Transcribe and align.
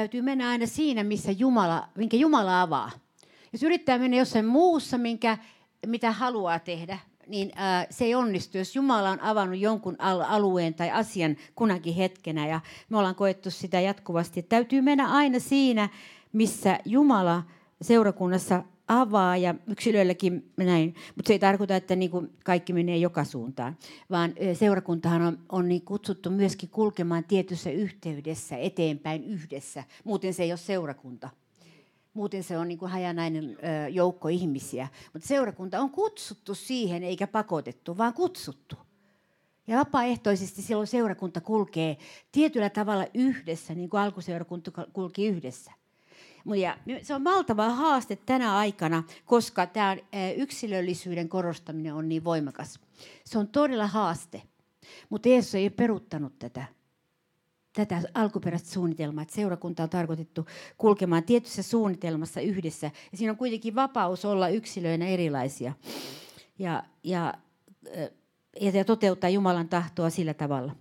täytyy 0.00 0.22
mennä 0.22 0.48
aina 0.48 0.66
siinä, 0.66 1.04
missä 1.04 1.32
Jumala, 1.32 1.88
minkä 1.94 2.16
Jumala 2.16 2.62
avaa. 2.62 2.90
Jos 3.52 3.62
yrittää 3.62 3.98
mennä 3.98 4.16
jossain 4.16 4.46
muussa, 4.46 4.98
minkä, 4.98 5.38
mitä 5.86 6.12
haluaa 6.12 6.58
tehdä, 6.58 6.98
niin 7.26 7.52
ää, 7.54 7.86
se 7.90 8.04
ei 8.04 8.14
onnistu, 8.14 8.58
jos 8.58 8.76
Jumala 8.76 9.10
on 9.10 9.20
avannut 9.20 9.58
jonkun 9.58 9.96
alueen 10.00 10.74
tai 10.74 10.90
asian 10.90 11.36
kunakin 11.54 11.94
hetkenä. 11.94 12.46
Ja 12.46 12.60
me 12.88 12.98
ollaan 12.98 13.14
koettu 13.14 13.50
sitä 13.50 13.80
jatkuvasti. 13.80 14.42
Täytyy 14.42 14.80
mennä 14.80 15.12
aina 15.12 15.38
siinä, 15.38 15.88
missä 16.32 16.78
Jumala 16.84 17.42
seurakunnassa 17.82 18.62
avaa 18.90 19.36
ja 19.36 19.54
yksilöilläkin 19.66 20.52
näin. 20.56 20.94
Mutta 21.16 21.28
se 21.28 21.32
ei 21.32 21.38
tarkoita, 21.38 21.76
että 21.76 21.96
niin 21.96 22.10
kuin 22.10 22.32
kaikki 22.44 22.72
menee 22.72 22.96
joka 22.96 23.24
suuntaan, 23.24 23.76
vaan 24.10 24.34
seurakuntahan 24.54 25.22
on, 25.22 25.38
on 25.48 25.68
niin 25.68 25.82
kutsuttu 25.82 26.30
myöskin 26.30 26.68
kulkemaan 26.68 27.24
tietyssä 27.24 27.70
yhteydessä 27.70 28.56
eteenpäin 28.56 29.24
yhdessä. 29.24 29.84
Muuten 30.04 30.34
se 30.34 30.42
ei 30.42 30.52
ole 30.52 30.58
seurakunta. 30.58 31.30
Muuten 32.14 32.42
se 32.42 32.58
on 32.58 32.68
niin 32.68 32.78
kuin 32.78 32.90
hajanainen 32.90 33.56
joukko 33.90 34.28
ihmisiä. 34.28 34.88
Mutta 35.12 35.28
seurakunta 35.28 35.80
on 35.80 35.90
kutsuttu 35.90 36.54
siihen, 36.54 37.02
eikä 37.02 37.26
pakotettu, 37.26 37.98
vaan 37.98 38.14
kutsuttu. 38.14 38.76
Ja 39.66 39.78
vapaaehtoisesti 39.78 40.62
silloin 40.62 40.86
seurakunta 40.86 41.40
kulkee 41.40 41.96
tietyllä 42.32 42.70
tavalla 42.70 43.06
yhdessä, 43.14 43.74
niin 43.74 43.90
kuin 43.90 44.00
alkuseurakunta 44.00 44.70
kulki 44.92 45.26
yhdessä. 45.26 45.72
Ja 46.56 46.76
se 47.02 47.14
on 47.14 47.24
valtava 47.24 47.68
haaste 47.68 48.16
tänä 48.16 48.56
aikana, 48.56 49.02
koska 49.24 49.66
tämä 49.66 49.96
yksilöllisyyden 50.36 51.28
korostaminen 51.28 51.94
on 51.94 52.08
niin 52.08 52.24
voimakas. 52.24 52.80
Se 53.24 53.38
on 53.38 53.48
todella 53.48 53.86
haaste. 53.86 54.42
Mutta 55.10 55.28
Jeesus 55.28 55.54
ei 55.54 55.64
ole 55.64 55.70
peruttanut 55.70 56.38
tätä, 56.38 56.64
tätä 57.72 58.02
alkuperäistä 58.14 58.68
suunnitelmaa, 58.70 59.22
että 59.22 59.34
seurakunta 59.34 59.82
on 59.82 59.90
tarkoitettu 59.90 60.46
kulkemaan 60.78 61.22
tietyssä 61.22 61.62
suunnitelmassa 61.62 62.40
yhdessä. 62.40 62.90
Ja 63.12 63.18
siinä 63.18 63.30
on 63.30 63.36
kuitenkin 63.36 63.74
vapaus 63.74 64.24
olla 64.24 64.48
yksilöinä 64.48 65.06
erilaisia 65.06 65.72
ja, 66.58 66.82
ja, 67.04 67.34
ja 68.60 68.84
toteuttaa 68.84 69.30
Jumalan 69.30 69.68
tahtoa 69.68 70.10
sillä 70.10 70.34
tavalla. 70.34 70.76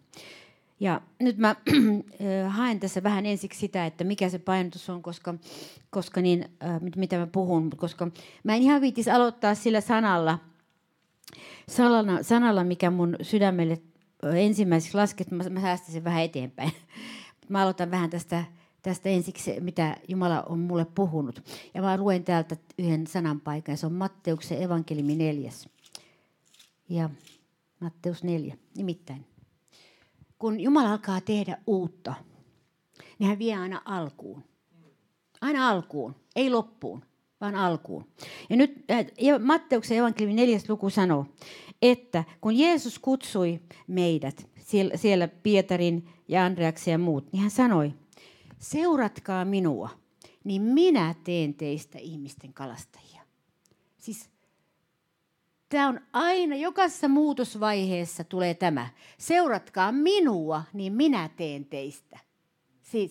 Ja 0.80 1.02
nyt 1.20 1.38
mä 1.38 1.56
haen 2.50 2.80
tässä 2.80 3.04
vähän 3.04 3.26
ensiksi 3.26 3.60
sitä, 3.60 3.86
että 3.86 4.04
mikä 4.04 4.30
se 4.30 4.40
painotus 4.40 4.90
on, 4.90 5.02
koska, 5.02 5.34
koska 5.90 6.22
niin, 6.22 6.50
äh, 6.64 6.82
mitä 6.96 7.18
mä 7.18 7.28
puhun, 7.28 7.70
koska 7.70 8.08
mä 8.44 8.56
en 8.56 8.62
ihan 8.62 8.82
viitis 8.82 9.08
aloittaa 9.08 9.56
sillä 9.56 9.82
sanalla, 9.82 10.40
sanalla, 11.70 12.24
sanalla 12.24 12.64
mikä 12.64 12.92
mun 12.92 13.16
sydämelle 13.22 13.82
ensimmäiseksi 14.36 14.98
laski, 14.98 15.24
että 15.24 15.36
mä, 15.36 15.44
mä 15.50 15.62
säästän 15.62 15.94
sen 15.94 16.04
vähän 16.04 16.24
eteenpäin. 16.24 16.72
Mä 17.50 17.62
aloitan 17.62 17.92
vähän 17.92 18.10
tästä, 18.10 18.44
tästä 18.82 19.10
ensiksi, 19.10 19.60
mitä 19.60 19.98
Jumala 20.08 20.42
on 20.42 20.60
mulle 20.60 20.86
puhunut. 20.86 21.44
Ja 21.74 21.82
mä 21.82 21.98
luen 21.98 22.24
täältä 22.24 22.56
yhden 22.78 23.08
sananpaikan, 23.08 23.78
se 23.78 23.86
on 23.86 23.94
Matteuksen 23.94 24.62
evankelimi 24.62 25.16
neljäs. 25.16 25.70
Ja 26.90 27.10
Matteus 27.80 28.24
neljä, 28.24 28.58
nimittäin 28.76 29.29
kun 30.40 30.60
Jumala 30.60 30.92
alkaa 30.92 31.22
tehdä 31.22 31.58
uutta, 31.68 32.14
niin 33.20 33.28
hän 33.28 33.40
vie 33.40 33.56
aina 33.56 33.82
alkuun. 33.86 34.44
Aina 35.42 35.70
alkuun, 35.70 36.16
ei 36.36 36.50
loppuun, 36.50 37.06
vaan 37.42 37.56
alkuun. 37.56 38.08
Ja 38.50 38.56
nyt 38.56 38.86
äh, 38.92 39.06
Matteuksen 39.40 39.98
evankeliumin 39.98 40.36
neljäs 40.36 40.70
luku 40.70 40.90
sanoo, 40.90 41.26
että 41.82 42.24
kun 42.42 42.58
Jeesus 42.58 43.00
kutsui 43.00 43.60
meidät, 43.88 44.50
siellä 44.96 45.28
Pietarin 45.28 46.10
ja 46.28 46.46
Andreaksen 46.46 46.92
ja 46.92 46.98
muut, 46.98 47.32
niin 47.32 47.42
hän 47.42 47.52
sanoi, 47.52 47.94
seuratkaa 48.60 49.46
minua, 49.46 49.90
niin 50.44 50.62
minä 50.62 51.16
teen 51.24 51.54
teistä 51.54 52.00
ihmisten 52.00 52.54
kalastajia. 52.54 53.22
Siis 53.98 54.30
Tämä 55.70 55.88
on 55.88 56.02
aina, 56.14 56.56
jokaisessa 56.56 57.08
muutosvaiheessa 57.08 58.24
tulee 58.24 58.54
tämä. 58.54 58.88
Seuratkaa 59.18 59.92
minua, 59.92 60.64
niin 60.74 60.94
minä 60.94 61.30
teen 61.36 61.66
teistä. 61.66 62.20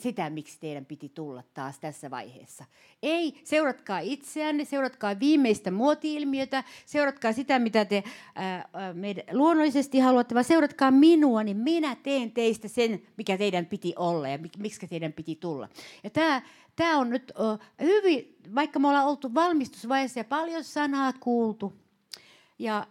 Sitä, 0.00 0.30
miksi 0.30 0.60
teidän 0.60 0.86
piti 0.86 1.08
tulla 1.08 1.42
taas 1.54 1.78
tässä 1.78 2.10
vaiheessa. 2.10 2.64
Ei, 3.02 3.40
seuratkaa 3.44 3.98
itseänne, 3.98 4.64
seuratkaa 4.64 5.20
viimeistä 5.20 5.70
muoti-ilmiötä, 5.70 6.64
seuratkaa 6.86 7.32
sitä, 7.32 7.58
mitä 7.58 7.84
te 7.84 8.04
ää, 8.34 8.68
luonnollisesti 9.32 9.98
haluatte, 9.98 10.34
vaan 10.34 10.44
seuratkaa 10.44 10.90
minua, 10.90 11.42
niin 11.42 11.56
minä 11.56 11.96
teen 11.96 12.32
teistä 12.32 12.68
sen, 12.68 13.02
mikä 13.16 13.38
teidän 13.38 13.66
piti 13.66 13.94
olla 13.96 14.28
ja 14.28 14.38
miksi 14.58 14.86
teidän 14.88 15.12
piti 15.12 15.36
tulla. 15.36 15.68
Ja 16.04 16.10
tämä, 16.10 16.42
tämä 16.76 16.98
on 16.98 17.10
nyt 17.10 17.32
uh, 17.38 17.58
hyvin, 17.82 18.36
vaikka 18.54 18.78
me 18.78 18.88
ollaan 18.88 19.06
oltu 19.06 19.34
valmistusvaiheessa 19.34 20.20
ja 20.20 20.24
paljon 20.24 20.64
sanaa 20.64 21.12
kuultu, 21.20 21.72
ja 22.58 22.86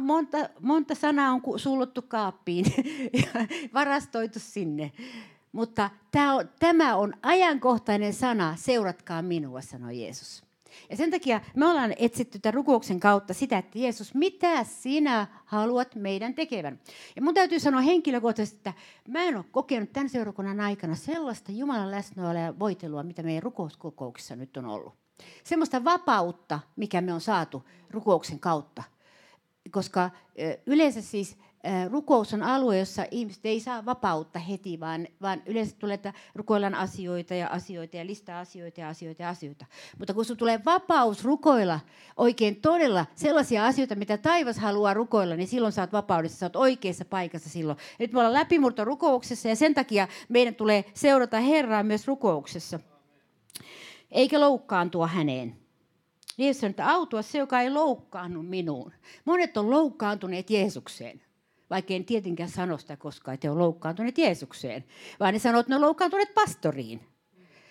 monta, 0.00 0.38
monta 0.60 0.94
sanaa 0.94 1.32
on 1.32 1.58
sullottu 1.58 2.02
kaappiin 2.02 2.64
ja 3.22 3.46
varastoitu 3.74 4.38
sinne. 4.38 4.92
Mutta 5.52 5.90
tämä 6.10 6.34
on, 6.34 6.50
tämä 6.58 6.96
on 6.96 7.14
ajankohtainen 7.22 8.12
sana, 8.12 8.56
seuratkaa 8.56 9.22
minua, 9.22 9.60
sanoi 9.60 10.00
Jeesus. 10.00 10.48
Ja 10.90 10.96
sen 10.96 11.10
takia 11.10 11.40
me 11.56 11.66
ollaan 11.66 11.94
etsitty 11.98 12.38
tämän 12.38 12.54
rukouksen 12.54 13.00
kautta 13.00 13.34
sitä, 13.34 13.58
että 13.58 13.78
Jeesus, 13.78 14.14
mitä 14.14 14.64
sinä 14.64 15.26
haluat 15.44 15.94
meidän 15.94 16.34
tekevän? 16.34 16.80
Ja 17.16 17.22
mun 17.22 17.34
täytyy 17.34 17.60
sanoa 17.60 17.80
henkilökohtaisesti, 17.80 18.58
että 18.58 18.72
mä 19.08 19.22
en 19.22 19.36
ole 19.36 19.44
kokenut 19.50 19.92
tämän 19.92 20.08
seurakunnan 20.08 20.60
aikana 20.60 20.94
sellaista 20.94 21.52
Jumalan 21.52 21.90
läsnäoloa 21.90 22.42
ja 22.42 22.58
voitelua, 22.58 23.02
mitä 23.02 23.22
meidän 23.22 23.42
rukouskokouksissa 23.42 24.36
nyt 24.36 24.56
on 24.56 24.66
ollut. 24.66 24.94
Semmoista 25.44 25.84
vapautta, 25.84 26.60
mikä 26.76 27.00
me 27.00 27.12
on 27.12 27.20
saatu 27.20 27.64
rukouksen 27.90 28.40
kautta 28.40 28.82
koska 29.70 30.10
yleensä 30.66 31.02
siis 31.02 31.36
rukous 31.90 32.34
on 32.34 32.42
alue, 32.42 32.78
jossa 32.78 33.04
ihmiset 33.10 33.46
ei 33.46 33.60
saa 33.60 33.84
vapautta 33.84 34.38
heti, 34.38 34.80
vaan, 34.80 35.08
vaan 35.22 35.42
yleensä 35.46 35.76
tulee, 35.78 35.94
että 35.94 36.12
rukoillaan 36.34 36.74
asioita 36.74 37.34
ja 37.34 37.48
asioita 37.48 37.96
ja 37.96 38.06
listaa 38.06 38.40
asioita 38.40 38.80
ja 38.80 38.88
asioita 38.88 39.22
ja 39.22 39.28
asioita. 39.28 39.66
Mutta 39.98 40.14
kun 40.14 40.24
sinulla 40.24 40.38
tulee 40.38 40.60
vapaus 40.64 41.24
rukoilla 41.24 41.80
oikein 42.16 42.56
todella 42.56 43.06
sellaisia 43.14 43.66
asioita, 43.66 43.94
mitä 43.94 44.18
taivas 44.18 44.58
haluaa 44.58 44.94
rukoilla, 44.94 45.36
niin 45.36 45.48
silloin 45.48 45.72
saat 45.72 45.92
vapaudessa, 45.92 46.38
saat 46.38 46.56
oikeassa 46.56 47.04
paikassa 47.04 47.48
silloin. 47.48 47.78
Nyt 47.98 48.12
me 48.12 48.18
ollaan 48.18 48.34
läpimurto 48.34 48.84
rukouksessa 48.84 49.48
ja 49.48 49.56
sen 49.56 49.74
takia 49.74 50.08
meidän 50.28 50.54
tulee 50.54 50.84
seurata 50.94 51.40
Herraa 51.40 51.82
myös 51.82 52.06
rukouksessa. 52.06 52.80
Eikä 54.10 54.40
loukkaantua 54.40 55.06
häneen. 55.06 55.67
Jeesus 56.38 56.60
sanoi, 56.60 56.70
että 56.70 56.86
autua 56.86 57.22
se, 57.22 57.38
joka 57.38 57.60
ei 57.60 57.70
loukkaannut 57.70 58.48
minuun. 58.48 58.92
Monet 59.24 59.56
on 59.56 59.70
loukkaantuneet 59.70 60.50
Jeesukseen. 60.50 61.22
Vaikka 61.70 61.94
en 61.94 62.04
tietenkään 62.04 62.48
sano 62.48 62.78
sitä 62.78 62.96
koskaan, 62.96 63.34
että 63.34 63.46
he 63.46 63.50
on 63.50 63.58
loukkaantuneet 63.58 64.18
Jeesukseen. 64.18 64.84
Vaan 65.20 65.34
ne 65.34 65.38
sanoo, 65.38 65.60
että 65.60 65.70
ne 65.70 65.76
on 65.76 65.82
loukkaantuneet 65.82 66.34
pastoriin. 66.34 67.00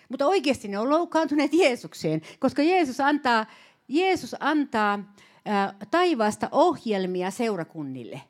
Mutta 0.08 0.26
oikeasti 0.26 0.68
ne 0.68 0.78
on 0.78 0.90
loukkaantuneet 0.90 1.52
Jeesukseen, 1.52 2.20
koska 2.38 2.62
Jeesus 2.62 3.00
antaa, 3.00 3.46
Jeesus 3.88 4.36
antaa 4.40 5.14
ää, 5.44 5.74
taivaasta 5.90 6.48
ohjelmia 6.52 7.30
seurakunnille 7.30 8.20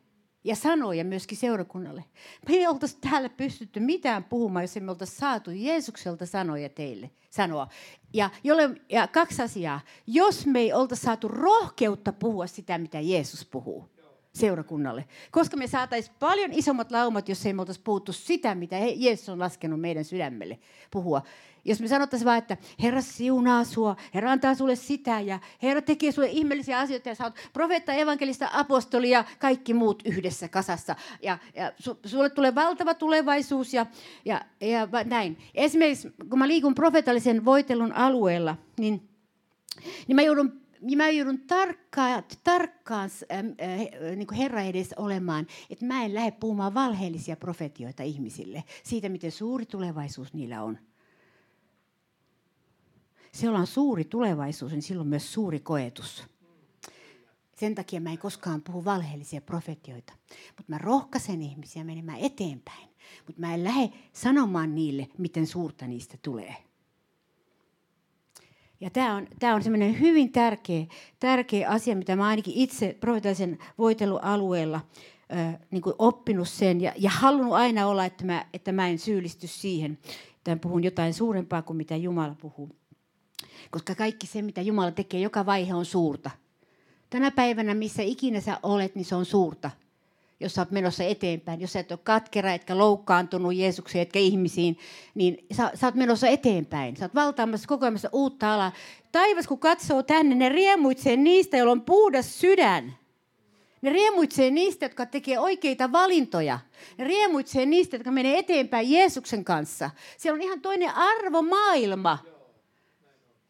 ja 0.45 0.57
sanoja 0.57 1.05
myöskin 1.05 1.39
seurakunnalle. 1.39 2.05
Me 2.49 2.55
ei 2.55 2.67
oltaisi 2.67 2.99
täällä 3.01 3.29
pystytty 3.29 3.81
mitään 3.81 4.25
puhumaan, 4.25 4.63
jos 4.63 4.77
emme 4.77 4.91
oltaisi 4.91 5.17
saatu 5.17 5.51
Jeesukselta 5.51 6.27
sanoja 6.27 6.69
teille 6.69 7.11
sanoa. 7.31 7.69
Ja, 8.13 8.31
jolle, 8.45 8.71
ja 8.89 9.07
kaksi 9.07 9.43
asiaa. 9.43 9.81
Jos 10.07 10.47
me 10.47 10.61
ei 10.61 10.73
oltaisi 10.73 11.03
saatu 11.03 11.29
rohkeutta 11.29 12.13
puhua 12.13 12.47
sitä, 12.47 12.79
mitä 12.79 13.01
Jeesus 13.01 13.45
puhuu 13.45 13.89
seurakunnalle. 14.33 15.05
Koska 15.31 15.57
me 15.57 15.67
saataisiin 15.67 16.17
paljon 16.19 16.53
isommat 16.53 16.93
laumat, 16.93 17.29
jos 17.29 17.47
ei 17.47 17.53
me 17.53 17.63
oltaisi 17.63 17.81
puhuttu 17.81 18.13
sitä, 18.13 18.55
mitä 18.55 18.77
Jeesus 18.79 19.29
on 19.29 19.39
laskenut 19.39 19.81
meidän 19.81 20.05
sydämelle 20.05 20.59
puhua. 20.91 21.23
Jos 21.69 21.81
me 21.81 21.89
sanottaisiin 21.89 22.27
vain, 22.27 22.39
että 22.39 22.57
Herra 22.83 23.01
siunaa 23.01 23.65
sua, 23.65 23.97
Herra 24.15 24.33
antaa 24.33 24.55
sulle 24.55 24.77
sitä 24.77 25.21
ja 25.21 25.39
Herra 25.63 25.83
tekee 25.83 26.13
sulle 26.13 26.29
ihmeellisiä 26.29 26.79
asioita 26.79 27.09
ja 27.09 27.15
sä 27.15 27.25
oot 27.25 27.35
profeetta, 27.53 27.93
evankelista, 27.93 28.51
apostoli 28.53 29.11
ja 29.11 29.25
kaikki 29.39 29.75
muut 29.75 30.03
yhdessä 30.05 30.49
kasassa. 30.49 30.97
Ja, 31.23 31.39
ja 31.57 31.73
su, 31.79 31.99
sulle 32.05 32.31
tulee 32.31 32.55
valtava 32.55 32.95
tulevaisuus 32.95 33.75
ja, 33.75 33.87
ja, 34.25 34.41
ja 34.61 34.89
näin. 35.05 35.39
Esimerkiksi 35.55 36.13
kun 36.31 36.39
mä 36.39 36.49
liikun 36.49 36.75
profeetallisen 36.75 37.45
voitelun 37.45 37.93
alueella, 37.93 38.57
niin, 38.79 39.09
niin 40.07 40.17
mä 40.17 40.23
joudun 40.23 40.69
mä 40.97 41.09
joudun 41.11 41.41
tarkkaan, 41.41 42.25
tarkkaan 42.45 43.11
äh, 43.33 43.39
niin 44.17 44.35
Herra 44.37 44.63
edessä 44.63 44.97
olemaan, 44.99 45.47
että 45.71 45.85
mä 45.85 46.05
en 46.05 46.15
lähde 46.15 46.31
puhumaan 46.31 46.75
valheellisia 46.75 47.37
profetioita 47.37 48.03
ihmisille 48.03 48.65
siitä, 48.83 49.09
miten 49.09 49.33
suuri 49.33 49.67
tulevaisuus 49.67 50.35
niillä 50.35 50.63
on 50.63 50.79
siellä 53.33 53.59
on 53.59 53.67
suuri 53.67 54.05
tulevaisuus, 54.05 54.73
niin 54.73 54.83
silloin 54.83 55.09
myös 55.09 55.33
suuri 55.33 55.61
koetus. 55.61 56.25
Sen 57.57 57.75
takia 57.75 58.01
mä 58.01 58.11
en 58.11 58.19
koskaan 58.19 58.63
puhu 58.63 58.85
valheellisia 58.85 59.41
profetioita. 59.41 60.13
Mutta 60.57 60.73
mä 60.73 60.79
rohkaisen 60.79 61.43
ihmisiä 61.43 61.85
menemään 61.85 62.19
eteenpäin. 62.19 62.89
Mutta 63.27 63.41
mä 63.41 63.55
en 63.55 63.65
lähde 63.65 63.93
sanomaan 64.13 64.75
niille, 64.75 65.09
miten 65.19 65.47
suurta 65.47 65.87
niistä 65.87 66.19
tulee. 66.23 66.57
Ja 68.81 68.91
tämä 68.91 69.17
on, 69.17 69.27
tämä 69.39 69.55
on 69.55 69.63
semmoinen 69.63 70.01
hyvin 70.01 70.33
tärkeä, 70.33 70.87
tärkeä 71.21 71.69
asia, 71.69 71.97
mitä 71.97 72.17
mä 72.17 72.27
ainakin 72.27 72.55
itse 72.57 72.97
profetallisen 73.01 73.59
voitelualueella 73.79 74.81
äh, 75.37 75.59
niin 75.71 75.83
kuin 75.83 75.95
oppinut 75.99 76.49
sen 76.49 76.81
ja, 76.81 76.93
ja 76.97 77.11
halunnut 77.11 77.55
aina 77.55 77.87
olla, 77.87 78.05
että 78.05 78.25
mä, 78.25 78.47
että 78.53 78.73
mä 78.73 78.89
en 78.89 78.99
syyllisty 78.99 79.47
siihen, 79.47 79.99
että 80.37 80.51
mä 80.51 80.57
puhun 80.57 80.85
jotain 80.85 81.15
suurempaa 81.15 81.63
kuin 81.63 81.77
mitä 81.77 81.97
Jumala 81.97 82.37
puhuu. 82.41 82.77
Koska 83.71 83.95
kaikki 83.95 84.27
se, 84.27 84.43
mitä 84.43 84.61
Jumala 84.61 84.91
tekee, 84.91 85.21
joka 85.21 85.47
vaihe 85.47 85.75
on 85.75 85.85
suurta. 85.85 86.31
Tänä 87.11 87.31
päivänä, 87.31 87.75
missä 87.75 88.03
ikinä 88.03 88.41
sä 88.41 88.59
olet, 88.63 88.95
niin 88.95 89.05
se 89.05 89.15
on 89.15 89.25
suurta 89.25 89.71
jos 90.41 90.55
sä 90.55 90.61
oot 90.61 90.71
menossa 90.71 91.05
eteenpäin, 91.05 91.61
jos 91.61 91.73
sä 91.73 91.81
et 91.81 91.93
ole 91.93 92.01
katkera, 92.03 92.53
etkä 92.53 92.79
loukkaantunut 92.79 93.55
Jeesukseen, 93.55 94.03
etkä 94.03 94.19
ihmisiin, 94.19 94.79
niin 95.15 95.47
sä, 95.53 95.71
sä 95.75 95.87
oot 95.87 95.95
menossa 95.95 96.29
eteenpäin. 96.29 96.97
Sä 96.97 97.05
oot 97.05 97.15
valtaamassa 97.15 97.69
koko 97.69 97.85
ajan 97.85 97.99
uutta 98.13 98.55
alaa. 98.55 98.73
Taivas, 99.13 99.47
kun 99.47 99.59
katsoo 99.59 100.03
tänne, 100.03 100.35
ne 100.35 100.49
riemuitsee 100.49 101.17
niistä, 101.17 101.57
joilla 101.57 101.73
on 101.73 101.83
puhdas 101.83 102.41
sydän. 102.41 102.97
Ne 103.83 103.91
riemuitsee 103.91 104.51
niistä, 104.51 104.85
jotka 104.85 105.07
tekee 105.07 105.39
oikeita 105.39 105.93
valintoja. 105.93 106.59
Ne 106.99 107.05
riemuitsee 107.05 107.67
niistä, 107.67 107.97
jotka 107.97 108.11
menee 108.11 108.39
eteenpäin 108.39 108.91
Jeesuksen 108.91 109.45
kanssa. 109.45 109.91
Siellä 110.17 110.37
on 110.37 110.43
ihan 110.43 110.61
toinen 110.61 110.95
arvo 110.95 111.43
maailma. 111.43 112.19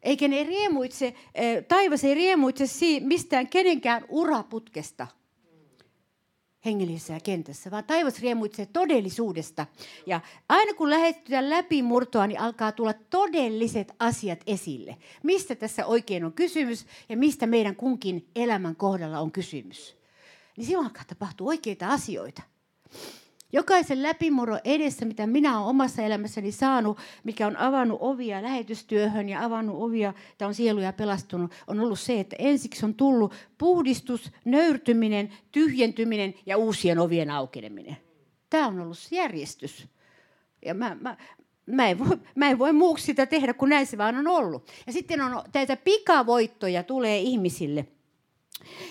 Eikä 0.01 0.27
ne 0.27 0.43
riemuitse, 0.43 1.13
eh, 1.35 1.65
taivas 1.67 2.03
ei 2.03 2.13
riemuitse 2.13 2.65
mistään 2.99 3.47
kenenkään 3.47 4.05
uraputkesta– 4.09 5.07
hengellisessä 6.65 7.19
kentässä, 7.23 7.71
vaan 7.71 7.83
taivas 7.83 8.19
riemuitsee 8.19 8.65
todellisuudesta. 8.65 9.67
Ja 10.05 10.21
aina 10.49 10.73
kun 10.73 10.89
lähestytään 10.89 11.49
läpimurtoa, 11.49 12.27
niin 12.27 12.39
alkaa 12.39 12.71
tulla 12.71 12.93
todelliset 12.93 13.91
asiat 13.99 14.39
esille. 14.47 14.97
Mistä 15.23 15.55
tässä 15.55 15.85
oikein 15.85 16.25
on 16.25 16.33
kysymys 16.33 16.85
ja 17.09 17.17
mistä 17.17 17.47
meidän 17.47 17.75
kunkin 17.75 18.27
elämän 18.35 18.75
kohdalla 18.75 19.19
on 19.19 19.31
kysymys. 19.31 19.97
Niin 20.57 20.67
silloin 20.67 20.85
alkaa 20.85 21.03
tapahtua 21.07 21.47
oikeita 21.47 21.87
asioita. 21.87 22.41
Jokaisen 23.51 24.03
läpimurro 24.03 24.57
edessä, 24.63 25.05
mitä 25.05 25.27
minä 25.27 25.57
olen 25.57 25.69
omassa 25.69 26.01
elämässäni 26.01 26.51
saanut, 26.51 26.97
mikä 27.23 27.47
on 27.47 27.57
avannut 27.57 27.97
ovia 28.01 28.43
lähetystyöhön 28.43 29.29
ja 29.29 29.43
avannut 29.43 29.75
ovia, 29.79 30.13
että 30.31 30.47
on 30.47 30.53
sieluja 30.53 30.93
pelastunut, 30.93 31.51
on 31.67 31.79
ollut 31.79 31.99
se, 31.99 32.19
että 32.19 32.35
ensiksi 32.39 32.85
on 32.85 32.93
tullut 32.93 33.33
puhdistus, 33.57 34.31
nöyrtyminen, 34.45 35.33
tyhjentyminen 35.51 36.33
ja 36.45 36.57
uusien 36.57 36.99
ovien 36.99 37.31
aukeneminen. 37.31 37.97
Tämä 38.49 38.67
on 38.67 38.79
ollut 38.79 38.97
järjestys. 39.11 39.87
Ja 40.65 40.73
mä, 40.73 40.97
mä, 41.01 41.17
mä, 41.65 41.87
en 41.87 41.99
voi, 41.99 42.17
mä 42.35 42.49
en 42.49 42.59
voi 42.59 42.73
muuksi 42.73 43.05
sitä 43.05 43.25
tehdä, 43.25 43.53
kun 43.53 43.69
näin 43.69 43.87
se 43.87 43.97
vaan 43.97 44.15
on 44.15 44.27
ollut. 44.27 44.71
Ja 44.87 44.93
sitten 44.93 45.21
on 45.21 45.43
näitä 45.53 45.75
pikavoittoja 45.75 46.83
tulee 46.83 47.19
ihmisille– 47.19 47.87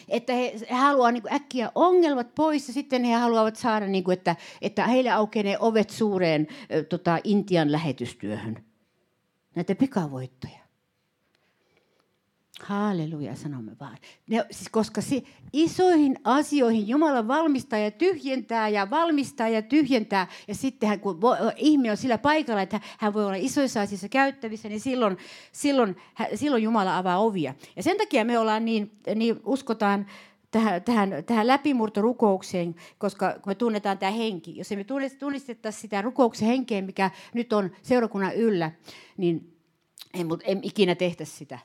että 0.08 0.32
he, 0.32 0.54
he 0.70 0.74
haluavat 0.74 1.14
niin 1.14 1.32
äkkiä 1.32 1.72
ongelmat 1.74 2.34
pois 2.34 2.68
ja 2.68 2.74
sitten 2.74 3.04
he 3.04 3.14
haluavat 3.14 3.56
saada, 3.56 3.86
niin 3.86 4.04
kuin, 4.04 4.12
että, 4.12 4.36
että 4.62 4.86
heille 4.86 5.10
aukenee 5.10 5.56
ovet 5.58 5.90
suureen 5.90 6.46
tota, 6.88 7.18
Intian 7.24 7.72
lähetystyöhön. 7.72 8.64
Näitä 9.54 9.74
pikavoittoja. 9.74 10.57
Halleluja, 12.62 13.36
sanomme 13.36 13.72
vaan. 13.80 13.98
Ne, 14.28 14.46
siis 14.50 14.68
koska 14.68 15.00
si, 15.00 15.24
isoihin 15.52 16.16
asioihin 16.24 16.88
Jumala 16.88 17.28
valmistaa 17.28 17.78
ja 17.78 17.90
tyhjentää 17.90 18.68
ja 18.68 18.90
valmistaa 18.90 19.48
ja 19.48 19.62
tyhjentää. 19.62 20.26
Ja 20.48 20.54
sitten 20.54 20.88
hän, 20.88 21.00
kun 21.00 21.18
ihminen 21.56 21.90
on 21.90 21.96
sillä 21.96 22.18
paikalla, 22.18 22.62
että 22.62 22.80
hän 22.98 23.14
voi 23.14 23.24
olla 23.24 23.36
isoissa 23.36 23.80
asioissa 23.80 24.08
käyttävissä, 24.08 24.68
niin 24.68 24.80
silloin, 24.80 25.18
silloin, 25.52 25.96
silloin 26.34 26.62
Jumala 26.62 26.98
avaa 26.98 27.18
ovia. 27.18 27.54
Ja 27.76 27.82
sen 27.82 27.96
takia 27.96 28.24
me 28.24 28.38
ollaan 28.38 28.64
niin, 28.64 29.00
niin 29.14 29.40
uskotaan 29.44 30.06
tähän, 30.50 30.82
tähän, 30.82 31.10
tähän 31.26 31.46
läpimurtorukoukseen, 31.46 32.74
koska 32.98 33.32
kun 33.32 33.50
me 33.50 33.54
tunnetaan 33.54 33.98
tämä 33.98 34.12
henki. 34.12 34.56
Jos 34.56 34.70
me 34.70 34.84
tunnistettaisiin 35.18 35.80
sitä 35.80 36.02
rukouksen 36.02 36.48
henkeä, 36.48 36.82
mikä 36.82 37.10
nyt 37.34 37.52
on 37.52 37.70
seurakunnan 37.82 38.34
yllä, 38.34 38.70
niin 39.16 39.56
ei, 40.14 40.24
ei 40.44 40.56
ikinä 40.62 40.94
tehtäisi 40.94 41.36
sitä 41.36 41.58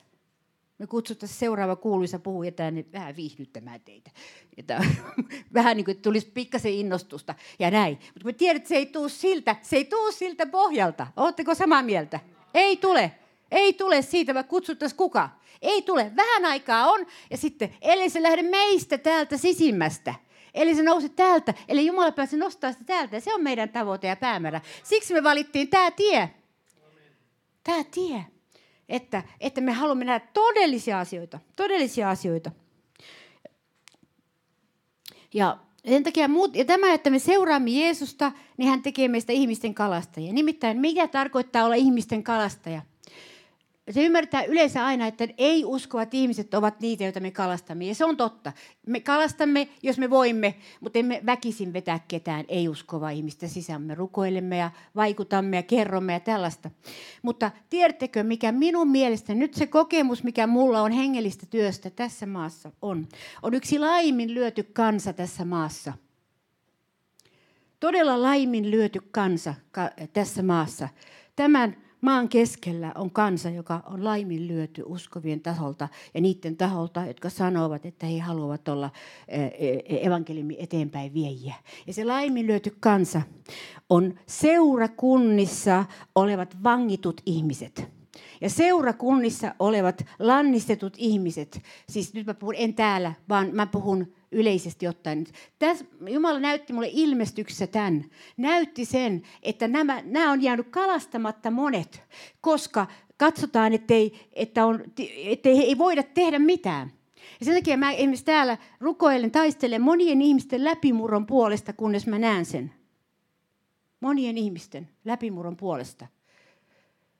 me 0.84 0.88
kutsuttaisiin 0.88 1.38
seuraava 1.38 1.76
kuuluisa 1.76 2.18
puhuja 2.18 2.52
tänne 2.52 2.84
vähän 2.92 3.16
viihdyttämään 3.16 3.80
teitä. 3.80 4.10
Että, 4.56 4.84
vähän 5.54 5.76
niin 5.76 5.84
kuin 5.84 6.02
tulisi 6.02 6.30
pikkasen 6.34 6.72
innostusta 6.72 7.34
ja 7.58 7.70
näin. 7.70 7.98
Mutta 8.04 8.24
me 8.24 8.32
tiedät, 8.32 8.56
että 8.56 8.68
se 8.68 8.76
ei 8.76 8.86
tule 8.86 9.08
siltä, 9.08 9.56
se 9.62 9.76
ei 9.76 9.84
tule 9.84 10.12
siltä 10.12 10.46
pohjalta. 10.46 11.06
Oletteko 11.16 11.54
samaa 11.54 11.82
mieltä? 11.82 12.20
Ei 12.54 12.76
tule. 12.76 13.12
Ei 13.50 13.72
tule 13.72 14.02
siitä, 14.02 14.34
vaikka 14.34 14.50
kutsuttaisiin 14.50 14.96
kuka. 14.96 15.30
Ei 15.62 15.82
tule. 15.82 16.12
Vähän 16.16 16.44
aikaa 16.44 16.90
on 16.92 17.06
ja 17.30 17.36
sitten, 17.36 17.74
eli 17.80 18.10
se 18.10 18.22
lähde 18.22 18.42
meistä 18.42 18.98
täältä 18.98 19.36
sisimmästä. 19.36 20.14
Eli 20.54 20.74
se 20.74 20.82
nousi 20.82 21.08
täältä, 21.08 21.54
eli 21.68 21.86
Jumala 21.86 22.12
pääsi 22.12 22.36
nostaa 22.36 22.72
sitä 22.72 22.84
täältä. 22.84 23.16
Ja 23.16 23.20
se 23.20 23.34
on 23.34 23.42
meidän 23.42 23.68
tavoite 23.68 24.06
ja 24.06 24.16
päämäärä. 24.16 24.60
Siksi 24.82 25.14
me 25.14 25.22
valittiin 25.22 25.68
tämä 25.68 25.90
tie. 25.90 26.30
Tämä 27.64 27.84
tie 27.84 28.33
että, 28.88 29.22
että 29.40 29.60
me 29.60 29.72
haluamme 29.72 30.04
nähdä 30.04 30.26
todellisia 30.34 31.00
asioita. 31.00 31.38
Todellisia 31.56 32.10
asioita. 32.10 32.50
Ja 35.34 35.58
sen 35.88 36.02
takia 36.02 36.28
muut, 36.28 36.56
ja 36.56 36.64
tämä, 36.64 36.92
että 36.92 37.10
me 37.10 37.18
seuraamme 37.18 37.70
Jeesusta, 37.70 38.32
niin 38.56 38.70
hän 38.70 38.82
tekee 38.82 39.08
meistä 39.08 39.32
ihmisten 39.32 39.74
kalastajia. 39.74 40.32
Nimittäin 40.32 40.78
mikä 40.78 41.08
tarkoittaa 41.08 41.64
olla 41.64 41.74
ihmisten 41.74 42.22
kalastaja? 42.22 42.82
Se 43.90 44.04
ymmärtää 44.04 44.44
yleensä 44.44 44.86
aina, 44.86 45.06
että 45.06 45.28
ei-uskovat 45.38 46.14
ihmiset 46.14 46.54
ovat 46.54 46.80
niitä, 46.80 47.04
joita 47.04 47.20
me 47.20 47.30
kalastamme. 47.30 47.84
Ja 47.84 47.94
se 47.94 48.04
on 48.04 48.16
totta. 48.16 48.52
Me 48.86 49.00
kalastamme, 49.00 49.68
jos 49.82 49.98
me 49.98 50.10
voimme, 50.10 50.54
mutta 50.80 50.98
emme 50.98 51.22
väkisin 51.26 51.72
vetää 51.72 52.00
ketään 52.08 52.44
ei-uskovaa 52.48 53.10
ihmistä 53.10 53.48
sisään. 53.48 53.82
Me 53.82 53.94
rukoilemme 53.94 54.56
ja 54.56 54.70
vaikutamme 54.96 55.56
ja 55.56 55.62
kerromme 55.62 56.12
ja 56.12 56.20
tällaista. 56.20 56.70
Mutta 57.22 57.50
tiedättekö, 57.70 58.22
mikä 58.22 58.52
minun 58.52 58.88
mielestä 58.88 59.34
nyt 59.34 59.54
se 59.54 59.66
kokemus, 59.66 60.24
mikä 60.24 60.46
mulla 60.46 60.82
on 60.82 60.92
hengellistä 60.92 61.46
työstä 61.46 61.90
tässä 61.90 62.26
maassa 62.26 62.72
on, 62.82 63.08
on 63.42 63.54
yksi 63.54 63.78
laimin 63.78 64.34
lyöty 64.34 64.62
kansa 64.62 65.12
tässä 65.12 65.44
maassa. 65.44 65.92
Todella 67.80 68.22
laimin 68.22 68.70
lyöty 68.70 69.00
kansa 69.10 69.54
tässä 70.12 70.42
maassa. 70.42 70.88
Tämän 71.36 71.76
maan 72.04 72.28
keskellä 72.28 72.92
on 72.94 73.10
kansa, 73.10 73.50
joka 73.50 73.82
on 73.86 74.04
laiminlyöty 74.04 74.82
uskovien 74.86 75.40
taholta 75.40 75.88
ja 76.14 76.20
niiden 76.20 76.56
taholta, 76.56 77.06
jotka 77.06 77.30
sanovat, 77.30 77.86
että 77.86 78.06
he 78.06 78.18
haluavat 78.18 78.68
olla 78.68 78.90
evankeliumin 80.02 80.56
eteenpäin 80.60 81.14
viejiä. 81.14 81.54
Ja 81.86 81.92
se 81.92 82.04
laiminlyöty 82.04 82.76
kansa 82.80 83.22
on 83.90 84.14
seurakunnissa 84.26 85.84
olevat 86.14 86.56
vangitut 86.62 87.20
ihmiset. 87.26 87.88
Ja 88.40 88.50
seurakunnissa 88.50 89.54
olevat 89.58 90.06
lannistetut 90.18 90.94
ihmiset, 90.98 91.62
siis 91.88 92.14
nyt 92.14 92.26
mä 92.26 92.34
puhun 92.34 92.54
en 92.58 92.74
täällä, 92.74 93.12
vaan 93.28 93.48
mä 93.52 93.66
puhun 93.66 94.12
yleisesti 94.34 94.88
ottaen. 94.88 95.26
Tässä 95.58 95.84
Jumala 96.08 96.40
näytti 96.40 96.72
mulle 96.72 96.88
ilmestyksessä 96.92 97.66
tämän. 97.66 98.04
Näytti 98.36 98.84
sen, 98.84 99.22
että 99.42 99.68
nämä, 99.68 100.02
nämä 100.04 100.32
on 100.32 100.42
jäänyt 100.42 100.68
kalastamatta 100.68 101.50
monet, 101.50 102.02
koska 102.40 102.86
katsotaan, 103.16 103.72
ettei, 103.72 104.28
että 104.32 104.66
on, 104.66 104.84
ettei 105.24 105.60
ei 105.60 105.78
voida 105.78 106.02
tehdä 106.02 106.38
mitään. 106.38 106.92
Ja 107.40 107.46
sen 107.46 107.54
takia 107.54 107.76
mä 107.76 107.92
esimerkiksi 107.92 108.24
täällä 108.24 108.58
rukoilen, 108.80 109.30
taistelen 109.30 109.82
monien 109.82 110.22
ihmisten 110.22 110.64
läpimurron 110.64 111.26
puolesta, 111.26 111.72
kunnes 111.72 112.06
mä 112.06 112.18
näen 112.18 112.44
sen. 112.44 112.72
Monien 114.00 114.38
ihmisten 114.38 114.88
läpimurron 115.04 115.56
puolesta 115.56 116.06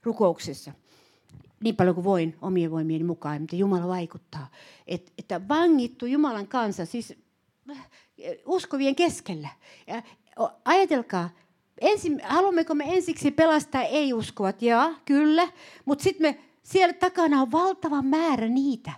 rukouksessa 0.02 0.72
niin 1.64 1.76
paljon 1.76 1.94
kuin 1.94 2.04
voin 2.04 2.36
omien 2.42 2.70
voimieni 2.70 3.04
mukaan, 3.04 3.42
mitä 3.42 3.56
Jumala 3.56 3.88
vaikuttaa. 3.88 4.50
Et, 4.86 5.12
että 5.18 5.48
vangittu 5.48 6.06
Jumalan 6.06 6.48
kansa, 6.48 6.86
siis 6.86 7.14
äh, 7.70 7.86
uskovien 8.46 8.94
keskellä. 8.94 9.48
Ja 9.86 10.02
ajatelkaa, 10.64 11.30
ensin, 11.80 12.20
haluammeko 12.24 12.74
me 12.74 12.84
ensiksi 12.86 13.30
pelastaa 13.30 13.82
ei-uskovat? 13.82 14.62
Ja 14.62 14.94
kyllä, 15.04 15.48
mutta 15.84 16.02
sitten 16.02 16.26
me, 16.26 16.44
siellä 16.62 16.92
takana 16.92 17.42
on 17.42 17.52
valtava 17.52 18.02
määrä 18.02 18.48
niitä, 18.48 18.92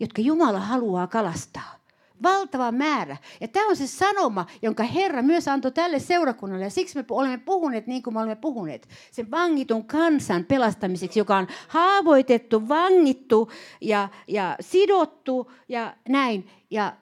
jotka 0.00 0.22
Jumala 0.22 0.60
haluaa 0.60 1.06
kalastaa. 1.06 1.79
Valtava 2.22 2.72
määrä. 2.72 3.16
Ja 3.40 3.48
tämä 3.48 3.68
on 3.68 3.76
se 3.76 3.86
sanoma, 3.86 4.46
jonka 4.62 4.82
Herra 4.82 5.22
myös 5.22 5.48
antoi 5.48 5.72
tälle 5.72 5.98
seurakunnalle. 5.98 6.64
Ja 6.64 6.70
siksi 6.70 6.98
me 6.98 7.04
olemme 7.10 7.38
puhuneet 7.38 7.86
niin 7.86 8.02
kuin 8.02 8.14
me 8.14 8.20
olemme 8.20 8.36
puhuneet. 8.36 8.88
Sen 9.10 9.30
vangitun 9.30 9.84
kansan 9.84 10.44
pelastamiseksi, 10.44 11.18
joka 11.18 11.36
on 11.36 11.46
haavoitettu, 11.68 12.68
vangittu 12.68 13.50
ja, 13.80 14.08
ja 14.28 14.56
sidottu 14.60 15.52
ja 15.68 15.94
näin. 16.08 16.48
Ja 16.70 16.92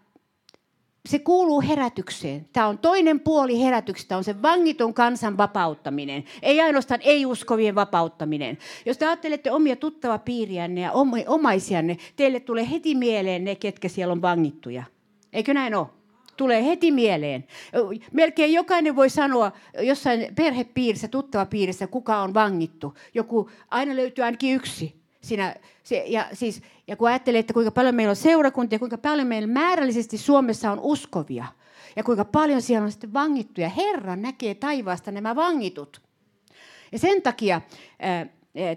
se 1.09 1.19
kuuluu 1.19 1.61
herätykseen. 1.61 2.49
Tämä 2.53 2.67
on 2.67 2.79
toinen 2.79 3.21
puoli 3.21 3.61
herätyksestä, 3.61 4.17
on 4.17 4.25
se 4.25 4.43
vangitun 4.43 4.95
kansan 4.95 5.37
vapauttaminen. 5.37 6.25
Ei 6.43 6.61
ainoastaan 6.61 7.01
ei-uskovien 7.03 7.75
vapauttaminen. 7.75 8.59
Jos 8.87 8.99
te 8.99 9.07
ajattelette 9.07 9.51
omia 9.51 9.77
tuttavapiiriänne 9.77 10.81
ja 10.81 10.93
omaisianne, 11.27 11.97
teille 12.17 12.41
tulee 12.41 12.71
heti 12.71 12.95
mieleen 12.95 13.45
ne, 13.45 13.55
ketkä 13.55 13.89
siellä 13.89 14.13
on 14.13 14.23
vangittuja. 14.23 14.85
Eikö 15.33 15.55
näin 15.55 15.75
ole? 15.75 15.87
Tulee 16.37 16.65
heti 16.65 16.91
mieleen. 16.91 17.45
Melkein 18.13 18.53
jokainen 18.53 18.97
voi 18.97 19.11
sanoa 19.11 19.53
jossain 19.81 20.27
perhepiirissä, 20.35 21.09
tuttavapiirissä, 21.09 21.87
kuka 21.87 22.23
on 22.23 22.35
vangittu. 22.35 22.95
Joku, 23.15 23.51
aina 23.71 23.97
löytyy 23.97 24.25
ainakin 24.25 24.55
yksi 24.55 24.99
Siinä, 25.21 25.55
se, 25.83 26.05
ja, 26.07 26.27
siis, 26.33 26.63
ja 26.87 26.97
kun 26.97 27.09
ajattelee, 27.09 27.39
että 27.39 27.53
kuinka 27.53 27.71
paljon 27.71 27.95
meillä 27.95 28.11
on 28.11 28.17
seurakuntia, 28.17 28.79
kuinka 28.79 28.99
paljon 28.99 29.27
meillä 29.27 29.47
määrällisesti 29.47 30.19
Suomessa 30.19 30.73
on 30.73 30.81
uskovia, 30.81 31.45
ja 31.97 32.05
kuinka 32.05 32.25
paljon 32.25 32.63
siellä 32.63 32.85
on 32.85 32.91
sitten 32.91 33.13
vangittuja. 33.13 33.69
Herra 33.69 34.17
näkee 34.17 34.55
taivaasta 34.55 35.13
nämä 35.13 35.37
vangitut. 35.37 36.03
Ja 36.93 36.99
sen 36.99 37.23
takia 37.23 37.61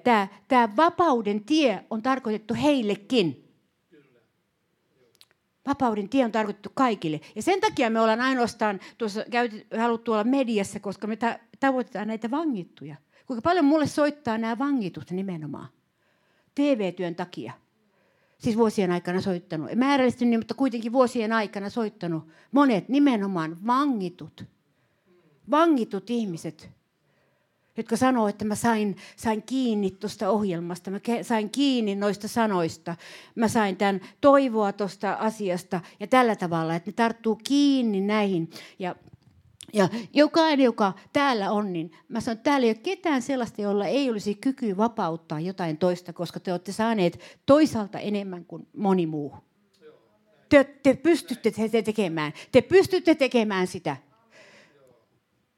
tämä, 0.04 0.28
tämä 0.48 0.70
vapauden 0.76 1.44
tie 1.44 1.84
on 1.90 2.02
tarkoitettu 2.02 2.54
heillekin. 2.54 3.51
Vapauden 5.68 6.10
tie 6.10 6.26
on 6.26 6.32
tarkoitettu 6.32 6.72
kaikille. 6.74 7.22
Ja 7.36 7.42
sen 7.42 7.62
takia 7.62 7.90
me 7.90 8.02
ollaan 8.02 8.22
ainoastaan 8.22 8.80
tuossa 8.98 9.26
haluttu 9.80 10.14
olla 10.14 10.24
mediassa, 10.24 10.80
koska 10.80 11.08
me 11.08 11.18
tavoitetaan 11.60 12.08
näitä 12.08 12.32
vangittuja. 12.32 12.96
Kuinka 13.26 13.42
paljon 13.42 13.66
mulle 13.66 13.88
soittaa 13.88 14.38
nämä 14.38 14.58
vangitut 14.58 15.12
nimenomaan. 15.12 15.68
TV-työn 16.56 17.16
takia. 17.16 17.54
Siis 18.38 18.58
vuosien 18.58 18.92
aikana 18.92 19.22
soittanut. 19.22 19.76
Määrällisesti 19.76 20.26
niin, 20.26 20.40
mutta 20.40 20.54
kuitenkin 20.54 20.94
vuosien 20.94 21.34
aikana 21.34 21.70
soittanut. 21.70 22.28
Monet 22.52 22.90
nimenomaan 22.90 23.58
vangitut. 23.68 24.46
Vangitut 25.52 26.10
ihmiset, 26.10 26.70
jotka 27.78 27.98
sanoo, 27.98 28.28
että 28.28 28.46
mä 28.46 28.56
sain, 28.56 28.96
sain 29.16 29.42
kiinni 29.44 29.92
tuosta 29.92 30.30
ohjelmasta, 30.30 30.92
mä 30.92 31.00
sain 31.22 31.50
kiinni 31.50 31.96
noista 31.96 32.28
sanoista, 32.28 32.96
mä 33.36 33.48
sain 33.48 33.78
tämän 33.78 34.02
toivoa 34.22 34.74
tuosta 34.74 35.14
asiasta 35.14 35.82
ja 36.00 36.08
tällä 36.08 36.36
tavalla, 36.36 36.76
että 36.76 36.90
ne 36.90 36.94
tarttuu 36.94 37.40
kiinni 37.44 38.02
näihin. 38.02 38.50
Ja 38.80 38.96
ja 39.74 39.90
jokainen, 40.14 40.66
joka 40.66 40.94
täällä 41.14 41.52
on, 41.52 41.74
niin 41.74 41.92
mä 42.08 42.22
sanon, 42.22 42.38
että 42.38 42.44
täällä 42.44 42.66
ei 42.66 42.72
ole 42.72 42.80
ketään 42.84 43.22
sellaista, 43.22 43.62
jolla 43.62 43.86
ei 43.86 44.10
olisi 44.10 44.36
kyky 44.36 44.78
vapauttaa 44.78 45.40
jotain 45.40 45.78
toista, 45.78 46.14
koska 46.14 46.40
te 46.40 46.52
olette 46.52 46.72
saaneet 46.72 47.40
toisaalta 47.46 48.00
enemmän 48.00 48.46
kuin 48.46 48.68
moni 48.78 49.06
muu. 49.06 49.34
Te, 50.50 50.64
te 50.64 50.94
pystytte 50.94 51.52
te 51.52 51.82
tekemään. 51.82 52.34
Te 52.52 52.62
pystytte 52.62 53.16
tekemään 53.16 53.68
sitä. 53.68 53.98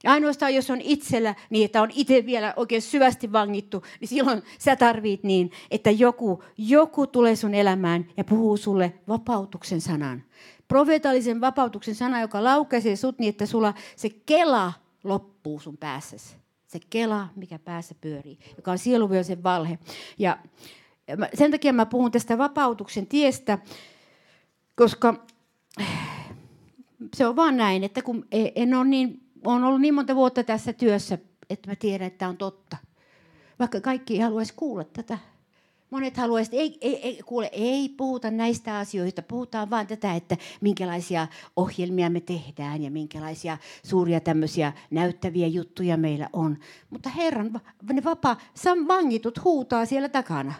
Ja 0.04 0.12
ainoastaan 0.12 0.54
jos 0.54 0.70
on 0.70 0.80
itsellä 0.80 1.34
niin, 1.50 1.64
että 1.64 1.82
on 1.82 1.90
itse 1.94 2.26
vielä 2.26 2.54
oikein 2.56 2.82
syvästi 2.82 3.32
vangittu, 3.32 3.82
niin 4.00 4.08
silloin 4.08 4.42
sä 4.58 4.76
tarvit 4.76 5.22
niin, 5.22 5.50
että 5.70 5.90
joku, 5.90 6.42
joku 6.58 7.06
tulee 7.06 7.36
sun 7.36 7.54
elämään 7.54 8.06
ja 8.16 8.24
puhuu 8.24 8.56
sulle 8.56 8.92
vapautuksen 9.08 9.80
sanan 9.80 10.22
profeetallisen 10.68 11.40
vapautuksen 11.40 11.94
sana, 11.94 12.20
joka 12.20 12.44
laukaisee 12.44 12.96
sut 12.96 13.18
niin, 13.18 13.28
että 13.28 13.46
sulla 13.46 13.74
se 13.96 14.10
kela 14.26 14.72
loppuu 15.04 15.60
sun 15.60 15.76
päässäsi. 15.76 16.36
Se 16.66 16.78
kela, 16.90 17.28
mikä 17.36 17.58
päässä 17.58 17.94
pyörii, 18.00 18.38
joka 18.56 18.70
on 18.70 18.78
sieluvyösen 18.78 19.42
valhe. 19.42 19.78
Ja 20.18 20.38
sen 21.34 21.50
takia 21.50 21.72
mä 21.72 21.86
puhun 21.86 22.10
tästä 22.10 22.38
vapautuksen 22.38 23.06
tiestä, 23.06 23.58
koska 24.76 25.26
se 27.14 27.26
on 27.26 27.36
vaan 27.36 27.56
näin, 27.56 27.84
että 27.84 28.02
kun 28.02 28.26
e- 28.32 28.52
en 28.54 28.74
ole 28.74 28.84
niin, 28.84 29.23
on 29.44 29.64
ollut 29.64 29.80
niin 29.80 29.94
monta 29.94 30.14
vuotta 30.14 30.44
tässä 30.44 30.72
työssä, 30.72 31.18
että 31.50 31.70
mä 31.70 31.76
tiedän, 31.76 32.06
että 32.06 32.18
tämä 32.18 32.28
on 32.28 32.36
totta. 32.36 32.76
Vaikka 33.58 33.80
kaikki 33.80 34.14
ei 34.14 34.20
haluaisi 34.20 34.54
kuulla 34.56 34.84
tätä. 34.84 35.18
Monet 35.90 36.16
haluaisivat, 36.16 36.60
ei, 36.60 36.78
ei, 36.80 36.96
ei, 37.02 37.20
kuule, 37.26 37.50
ei 37.52 37.88
puhuta 37.88 38.30
näistä 38.30 38.78
asioista, 38.78 39.22
puhutaan 39.22 39.70
vain 39.70 39.86
tätä, 39.86 40.14
että 40.14 40.36
minkälaisia 40.60 41.26
ohjelmia 41.56 42.10
me 42.10 42.20
tehdään 42.20 42.82
ja 42.82 42.90
minkälaisia 42.90 43.58
suuria 43.84 44.20
tämmöisiä 44.20 44.72
näyttäviä 44.90 45.46
juttuja 45.46 45.96
meillä 45.96 46.28
on. 46.32 46.58
Mutta 46.90 47.10
Herran, 47.10 47.60
ne 47.92 48.04
vapaa, 48.04 48.36
vangitut 48.88 49.44
huutaa 49.44 49.86
siellä 49.86 50.08
takana. 50.08 50.54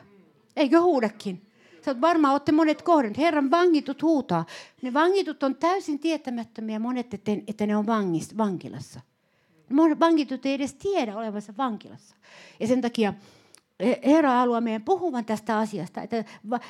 Eikö 0.56 0.80
huudakin? 0.80 1.43
Sä 1.84 1.90
oot 1.90 2.00
varmaan 2.00 2.32
olette 2.32 2.52
monet 2.52 2.82
kohdat. 2.82 3.18
Herran 3.18 3.50
vangitut 3.50 4.02
huutaa. 4.02 4.44
Ne 4.82 4.94
vangitut 4.94 5.42
on 5.42 5.56
täysin 5.56 5.98
tietämättömiä 5.98 6.78
monet, 6.78 7.14
että, 7.14 7.32
että 7.46 7.66
ne 7.66 7.76
on 7.76 7.86
vangist, 7.86 8.36
vankilassa. 8.36 9.00
Vangitut 10.00 10.46
ei 10.46 10.54
edes 10.54 10.74
tiedä 10.74 11.16
olevansa 11.16 11.54
vankilassa. 11.58 12.16
Ja 12.60 12.66
sen 12.66 12.80
takia 12.80 13.14
Herra 14.04 14.30
haluaa 14.30 14.60
meidän 14.60 14.82
puhuvan 14.82 15.24
tästä 15.24 15.58
asiasta, 15.58 16.02
että, 16.02 16.24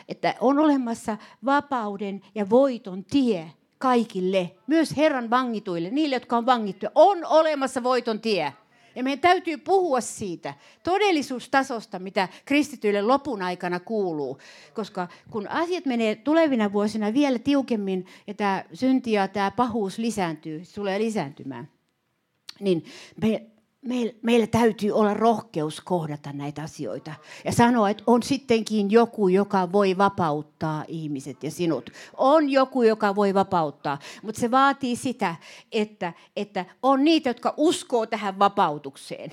että 0.09 0.35
on 0.41 0.59
olemassa 0.59 1.17
vapauden 1.45 2.21
ja 2.35 2.51
voiton 2.51 3.05
tie 3.05 3.51
kaikille, 3.79 4.51
myös 4.67 4.97
Herran 4.97 5.31
vangituille, 5.31 5.91
niille, 5.91 6.17
jotka 6.17 6.37
on 6.37 6.47
vangittuja. 6.47 6.91
On 6.95 7.27
olemassa 7.27 7.83
voiton 7.83 8.21
tie. 8.21 8.53
Ja 8.97 9.03
meidän 9.03 9.21
täytyy 9.21 9.57
puhua 9.57 10.01
siitä 10.01 10.55
todellisuustasosta, 10.83 11.99
mitä 11.99 12.29
kristityille 12.45 13.03
lopun 13.03 13.43
aikana 13.43 13.81
kuuluu. 13.81 14.39
Koska 14.75 15.09
kun 15.31 15.49
asiat 15.49 15.87
menee 15.87 16.15
tulevina 16.15 16.73
vuosina 16.73 17.15
vielä 17.15 17.39
tiukemmin 17.39 18.07
ja 18.27 18.35
tämä 18.35 18.65
synti 18.73 19.13
ja 19.13 19.29
tämä 19.29 19.51
pahuus 19.51 19.99
lisääntyy, 19.99 20.63
tulee 20.75 20.99
lisääntymään, 20.99 21.69
niin 22.61 22.85
me 23.23 23.54
meillä 24.23 24.47
täytyy 24.47 24.91
olla 24.91 25.15
rohkeus 25.15 25.81
kohdata 25.81 26.33
näitä 26.33 26.63
asioita 26.63 27.15
ja 27.45 27.53
sanoa, 27.53 27.91
että 27.91 28.03
on 28.07 28.23
sittenkin 28.23 28.91
joku, 28.91 29.29
joka 29.29 29.73
voi 29.73 29.99
vapauttaa 29.99 30.85
ihmiset 30.89 31.45
ja 31.45 31.51
sinut. 31.51 31.91
On 32.17 32.51
joku, 32.51 32.83
joka 32.83 33.15
voi 33.15 33.35
vapauttaa, 33.35 33.99
mutta 34.23 34.41
se 34.41 34.51
vaatii 34.51 34.97
sitä, 34.97 35.37
että, 35.73 36.13
että 36.37 36.65
on 36.83 37.05
niitä, 37.05 37.31
jotka 37.31 37.55
uskoo 37.57 38.07
tähän 38.07 38.39
vapautukseen. 38.39 39.33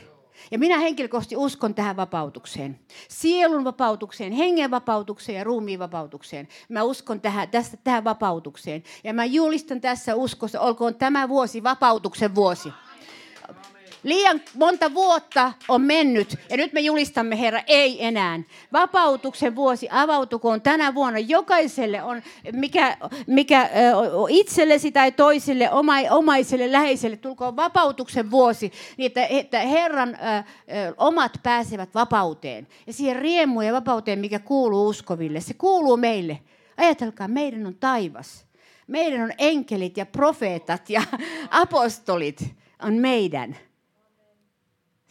Ja 0.51 0.60
minä 0.60 0.79
henkilökohtaisesti 0.79 1.36
uskon 1.36 1.75
tähän 1.75 1.96
vapautukseen. 1.96 2.79
Sielun 3.10 3.63
vapautukseen, 3.63 4.31
hengen 4.31 4.72
vapautukseen 4.72 5.38
ja 5.38 5.43
ruumiin 5.43 5.79
vapautukseen. 5.79 6.48
Mä 6.70 6.84
uskon 6.84 7.22
tähän, 7.22 7.50
tästä, 7.50 7.77
tähän 7.84 8.03
vapautukseen. 8.03 8.84
Ja 9.03 9.13
mä 9.13 9.25
julistan 9.25 9.81
tässä 9.81 10.15
uskossa, 10.15 10.60
olkoon 10.60 10.96
tämä 10.96 11.29
vuosi 11.29 11.63
vapautuksen 11.63 12.36
vuosi. 12.36 12.74
Liian 14.03 14.41
monta 14.53 14.93
vuotta 14.93 15.53
on 15.67 15.81
mennyt 15.81 16.39
ja 16.50 16.58
nyt 16.58 16.74
me 16.74 16.79
julistamme, 16.79 17.39
Herra, 17.39 17.62
ei 17.67 18.05
enää. 18.05 18.39
Vapautuksen 18.74 19.55
vuosi 19.55 19.88
avautukoon 19.91 20.62
tänä 20.62 20.96
vuonna. 20.96 21.20
Jokaiselle 21.20 22.03
on, 22.03 22.22
mikä, 22.51 22.98
mikä 23.27 23.70
itsellesi 24.29 24.91
tai 24.91 25.12
toisille, 25.12 25.70
omaiselle, 26.10 26.72
läheiselle, 26.72 27.17
tulkoon 27.17 27.55
vapautuksen 27.55 28.31
vuosi, 28.31 28.72
niin 28.98 29.08
että, 29.08 29.25
että 29.25 29.60
Herran 29.60 30.10
ö, 30.10 30.43
omat 30.98 31.31
pääsevät 31.43 31.96
vapauteen. 31.96 32.67
Ja 32.88 32.93
siihen 32.93 33.15
riemuun 33.15 33.65
ja 33.65 33.74
vapauteen, 33.74 34.20
mikä 34.20 34.39
kuuluu 34.39 34.88
uskoville, 34.88 35.41
se 35.41 35.53
kuuluu 35.53 35.98
meille. 35.98 36.39
Ajatelkaa, 36.77 37.27
meidän 37.27 37.65
on 37.65 37.75
taivas. 37.75 38.46
Meidän 38.88 39.22
on 39.22 39.31
enkelit 39.38 39.98
ja 39.98 40.05
profeetat 40.05 40.89
ja 40.89 41.01
apostolit 41.51 42.55
on 42.81 42.93
meidän. 42.93 43.58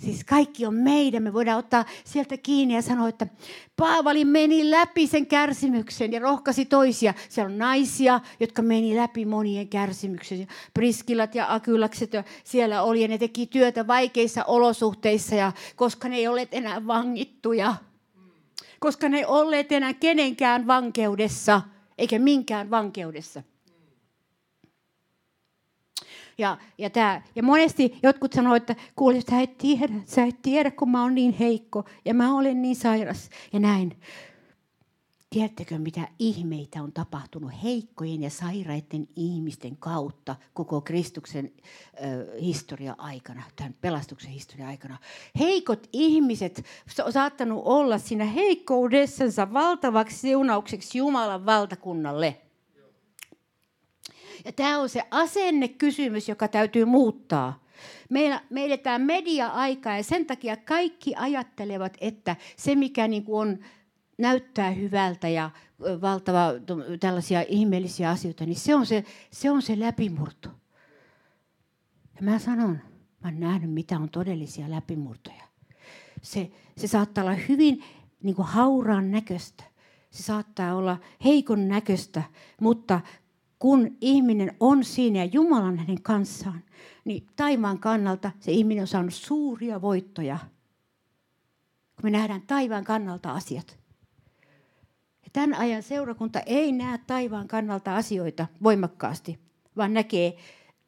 Siis 0.00 0.24
kaikki 0.24 0.66
on 0.66 0.74
meidän. 0.74 1.22
Me 1.22 1.32
voidaan 1.32 1.58
ottaa 1.58 1.84
sieltä 2.04 2.36
kiinni 2.36 2.74
ja 2.74 2.82
sanoa, 2.82 3.08
että 3.08 3.26
Paavali 3.76 4.24
meni 4.24 4.70
läpi 4.70 5.06
sen 5.06 5.26
kärsimyksen 5.26 6.12
ja 6.12 6.20
rohkasi 6.20 6.64
toisia. 6.64 7.14
Siellä 7.28 7.52
on 7.52 7.58
naisia, 7.58 8.20
jotka 8.40 8.62
meni 8.62 8.96
läpi 8.96 9.24
monien 9.24 9.68
kärsimyksen. 9.68 10.48
Priskilat 10.74 11.34
ja 11.34 11.54
Akylakset 11.54 12.10
siellä 12.44 12.82
oli 12.82 13.02
ja 13.02 13.08
ne 13.08 13.18
teki 13.18 13.46
työtä 13.46 13.86
vaikeissa 13.86 14.44
olosuhteissa, 14.44 15.34
ja 15.34 15.52
koska 15.76 16.08
ne 16.08 16.16
ei 16.16 16.28
ole 16.28 16.48
enää 16.52 16.86
vangittuja. 16.86 17.74
Koska 18.78 19.08
ne 19.08 19.18
ei 19.18 19.24
olleet 19.24 19.72
enää 19.72 19.94
kenenkään 19.94 20.66
vankeudessa, 20.66 21.62
eikä 21.98 22.18
minkään 22.18 22.70
vankeudessa. 22.70 23.42
Ja, 26.40 26.58
ja, 26.78 26.90
tää, 26.90 27.22
ja 27.34 27.42
monesti 27.42 27.98
jotkut 28.02 28.32
sanoo, 28.32 28.54
että 28.54 28.76
kuule, 28.96 29.20
sä 29.30 29.40
et 29.40 29.58
tiedä, 29.58 29.94
sä 30.06 30.24
et 30.24 30.42
tiedä, 30.42 30.70
kun 30.70 30.90
mä 30.90 31.02
oon 31.02 31.14
niin 31.14 31.32
heikko 31.32 31.84
ja 32.04 32.14
mä 32.14 32.34
olen 32.34 32.62
niin 32.62 32.76
sairas 32.76 33.30
ja 33.52 33.60
näin. 33.60 34.00
Tiedättekö, 35.30 35.78
mitä 35.78 36.08
ihmeitä 36.18 36.82
on 36.82 36.92
tapahtunut 36.92 37.52
heikkojen 37.62 38.22
ja 38.22 38.30
sairaiden 38.30 39.08
ihmisten 39.16 39.76
kautta 39.76 40.36
koko 40.54 40.80
Kristuksen 40.80 41.52
historia 42.40 42.94
aikana, 42.98 43.42
tämän 43.56 43.74
pelastuksen 43.80 44.30
historia 44.30 44.68
aikana. 44.68 44.98
Heikot 45.38 45.88
ihmiset 45.92 46.64
on 47.04 47.12
saattanut 47.12 47.62
olla 47.64 47.98
siinä 47.98 48.24
heikkoudessansa 48.24 49.52
valtavaksi 49.52 50.16
siunaukseksi 50.16 50.98
Jumalan 50.98 51.46
valtakunnalle. 51.46 52.40
Ja 54.44 54.52
tämä 54.52 54.78
on 54.78 54.88
se 54.88 55.02
asennekysymys, 55.10 56.28
joka 56.28 56.48
täytyy 56.48 56.84
muuttaa. 56.84 57.64
Meillä, 58.10 58.40
me 58.50 58.64
eletään 58.64 59.02
media-aikaa 59.02 59.96
ja 59.96 60.02
sen 60.02 60.26
takia 60.26 60.56
kaikki 60.56 61.14
ajattelevat, 61.16 61.96
että 62.00 62.36
se 62.56 62.74
mikä 62.74 63.08
niin 63.08 63.24
kuin 63.24 63.48
on 63.48 63.58
näyttää 64.18 64.70
hyvältä 64.70 65.28
ja 65.28 65.50
valtava 66.00 66.52
tällaisia 67.00 67.44
ihmeellisiä 67.48 68.10
asioita, 68.10 68.46
niin 68.46 68.56
se 68.56 68.74
on 68.74 68.86
se, 68.86 69.04
se, 69.30 69.50
on 69.50 69.62
se 69.62 69.80
läpimurto. 69.80 70.48
Ja 72.16 72.22
mä 72.22 72.38
sanon, 72.38 72.78
mä 73.20 73.28
oon 73.28 73.40
nähnyt, 73.40 73.70
mitä 73.70 73.96
on 73.96 74.08
todellisia 74.08 74.70
läpimurtoja. 74.70 75.44
Se, 76.22 76.50
se 76.76 76.86
saattaa 76.86 77.24
olla 77.24 77.34
hyvin 77.34 77.84
niin 78.22 78.36
kuin 78.36 78.48
hauraan 78.48 79.10
näköistä. 79.10 79.64
Se 80.10 80.22
saattaa 80.22 80.74
olla 80.74 80.98
heikon 81.24 81.68
näköistä, 81.68 82.22
mutta 82.60 83.00
kun 83.60 83.96
ihminen 84.00 84.56
on 84.60 84.84
siinä 84.84 85.18
ja 85.18 85.30
Jumala 85.32 85.64
on 85.64 85.78
hänen 85.78 86.02
kanssaan, 86.02 86.64
niin 87.04 87.26
taivaan 87.36 87.78
kannalta 87.78 88.30
se 88.40 88.52
ihminen 88.52 88.82
on 88.82 88.88
saanut 88.88 89.14
suuria 89.14 89.82
voittoja. 89.82 90.38
Kun 91.96 92.02
me 92.02 92.10
nähdään 92.10 92.42
taivaan 92.42 92.84
kannalta 92.84 93.32
asiat. 93.32 93.78
Ja 95.22 95.30
tämän 95.32 95.54
ajan 95.54 95.82
seurakunta 95.82 96.40
ei 96.40 96.72
näe 96.72 96.98
taivaan 96.98 97.48
kannalta 97.48 97.96
asioita 97.96 98.46
voimakkaasti, 98.62 99.38
vaan 99.76 99.94
näkee 99.94 100.36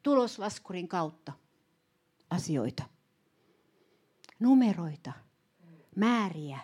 tuloslaskurin 0.03 0.87
kautta 0.87 1.33
asioita. 2.29 2.83
Numeroita, 4.39 5.13
määriä 5.95 6.59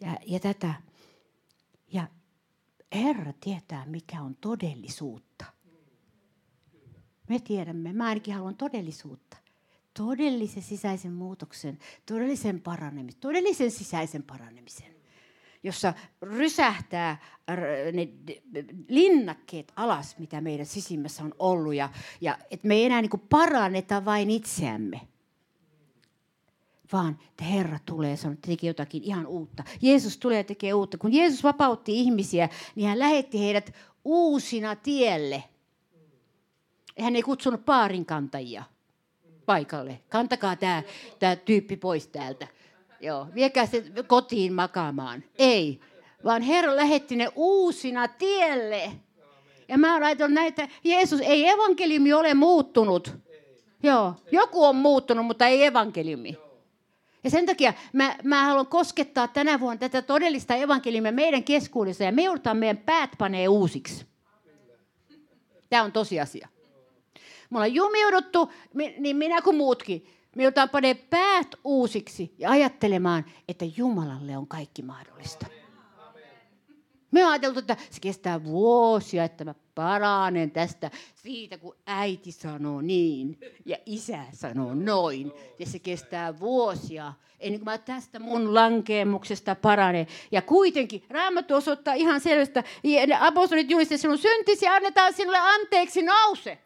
ja, 0.00 0.16
ja 0.26 0.40
tätä. 0.40 0.89
Herra 2.94 3.32
tietää, 3.40 3.86
mikä 3.86 4.22
on 4.22 4.36
todellisuutta. 4.40 5.44
Me 7.28 7.38
tiedämme, 7.38 7.92
mä 7.92 8.06
ainakin 8.06 8.34
haluan 8.34 8.56
todellisuutta. 8.56 9.36
Todellisen 9.94 10.62
sisäisen 10.62 11.12
muutoksen, 11.12 11.78
todellisen 12.06 12.60
paranemisen, 12.60 13.20
todellisen 13.20 13.70
sisäisen 13.70 14.22
paranemisen 14.22 15.00
jossa 15.62 15.94
rysähtää 16.22 17.16
ne 17.92 18.08
linnakkeet 18.88 19.72
alas, 19.76 20.18
mitä 20.18 20.40
meidän 20.40 20.66
sisimmässä 20.66 21.24
on 21.24 21.34
ollut. 21.38 21.74
Ja, 21.74 21.88
ja 22.20 22.38
että 22.50 22.68
me 22.68 22.74
ei 22.74 22.84
enää 22.84 23.00
niin 23.00 23.22
paranneta 23.30 24.04
vain 24.04 24.30
itseämme, 24.30 25.00
vaan 26.92 27.18
että 27.28 27.44
Herra 27.44 27.78
tulee 27.86 28.10
ja 28.24 28.30
että 28.32 28.48
tekee 28.48 28.68
jotakin 28.68 29.02
ihan 29.02 29.26
uutta. 29.26 29.64
Jeesus 29.82 30.18
tulee 30.18 30.38
ja 30.38 30.44
tekee 30.44 30.74
uutta. 30.74 30.98
Kun 30.98 31.12
Jeesus 31.12 31.44
vapautti 31.44 32.00
ihmisiä, 32.00 32.48
niin 32.74 32.88
hän 32.88 32.98
lähetti 32.98 33.40
heidät 33.40 33.74
uusina 34.04 34.76
tielle. 34.76 35.44
Hän 37.00 37.16
ei 37.16 37.22
kutsunut 37.22 37.64
paarinkantajia 37.64 38.64
paikalle. 39.46 40.00
Kantakaa 40.08 40.56
tämä, 40.56 40.82
tämä 41.18 41.36
tyyppi 41.36 41.76
pois 41.76 42.06
täältä. 42.06 42.46
Joo, 43.00 43.26
viekää 43.34 43.66
se 43.66 43.84
kotiin 44.06 44.52
makaamaan. 44.52 45.24
Ei, 45.38 45.80
vaan 46.24 46.42
Herra 46.42 46.76
lähetti 46.76 47.16
ne 47.16 47.28
uusina 47.34 48.08
tielle. 48.08 48.92
Ja 49.68 49.78
mä 49.78 50.00
laitan 50.00 50.34
näitä, 50.34 50.68
Jeesus, 50.84 51.20
ei 51.20 51.48
evankeliumi 51.48 52.12
ole 52.12 52.34
muuttunut. 52.34 53.14
Joo, 53.82 54.14
joku 54.32 54.64
on 54.64 54.76
muuttunut, 54.76 55.26
mutta 55.26 55.46
ei 55.46 55.64
evankeliumi. 55.64 56.49
Ja 57.24 57.30
sen 57.30 57.46
takia 57.46 57.72
mä, 57.92 58.16
mä 58.24 58.44
haluan 58.44 58.66
koskettaa 58.66 59.28
tänä 59.28 59.60
vuonna 59.60 59.78
tätä 59.78 60.02
todellista 60.02 60.54
evankeliumia 60.54 61.12
meidän 61.12 61.44
keskuudessa 61.44 62.04
ja 62.04 62.12
me 62.12 62.22
joudutaan 62.22 62.56
meidän 62.56 62.78
päät 62.78 63.10
panee 63.18 63.48
uusiksi. 63.48 64.06
Tämä 65.70 65.82
on 65.82 65.92
tosiasia. 65.92 66.48
Me 67.50 67.56
ollaan 67.56 67.74
jumiuduttu, 67.74 68.52
niin 68.98 69.16
minä 69.16 69.42
kuin 69.42 69.56
muutkin. 69.56 70.06
Me 70.36 70.42
joudutaan 70.42 70.68
panee 70.70 70.94
päät 70.94 71.54
uusiksi 71.64 72.34
ja 72.38 72.50
ajattelemaan, 72.50 73.24
että 73.48 73.64
Jumalalle 73.76 74.36
on 74.36 74.46
kaikki 74.46 74.82
mahdollista. 74.82 75.46
Me 77.10 77.24
ajateltu, 77.24 77.58
että 77.58 77.76
se 77.90 78.00
kestää 78.00 78.44
vuosia, 78.44 79.24
että 79.24 79.44
mä 79.44 79.54
paranen 79.74 80.50
tästä 80.50 80.90
siitä, 81.14 81.58
kun 81.58 81.76
äiti 81.86 82.32
sanoo 82.32 82.80
niin 82.80 83.38
ja 83.64 83.76
isä 83.86 84.24
sanoo 84.32 84.74
noin. 84.74 85.32
Ja 85.58 85.66
se 85.66 85.78
kestää 85.78 86.40
vuosia 86.40 87.12
ennen 87.40 87.60
kuin 87.60 87.64
mä 87.64 87.78
tästä 87.78 88.18
mun 88.18 88.54
lankeemuksesta 88.54 89.54
parane. 89.54 90.06
Ja 90.32 90.42
kuitenkin 90.42 91.04
Raamattu 91.10 91.54
osoittaa 91.54 91.94
ihan 91.94 92.20
selvästä, 92.20 92.64
apostolit 93.20 93.70
julistavat 93.70 94.00
sinun 94.00 94.18
syntisi 94.18 94.68
annetaan 94.68 95.12
sinulle 95.12 95.38
anteeksi 95.38 96.02
nouse. 96.02 96.58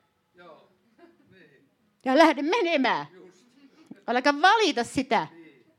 Ja 2.05 2.19
lähde 2.19 2.43
menemään. 2.43 3.07
Älkää 4.07 4.43
valita 4.43 4.85
sitä 4.85 5.27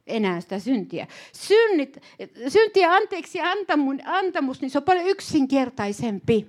enää 0.07 0.41
sitä 0.41 0.59
syntiä. 0.59 1.07
Synnit, 1.33 1.97
syntiä 2.47 2.93
anteeksi 2.93 3.41
antamus, 3.41 3.97
antamus, 4.05 4.61
niin 4.61 4.69
se 4.69 4.77
on 4.77 4.83
paljon 4.83 5.07
yksinkertaisempi. 5.07 6.47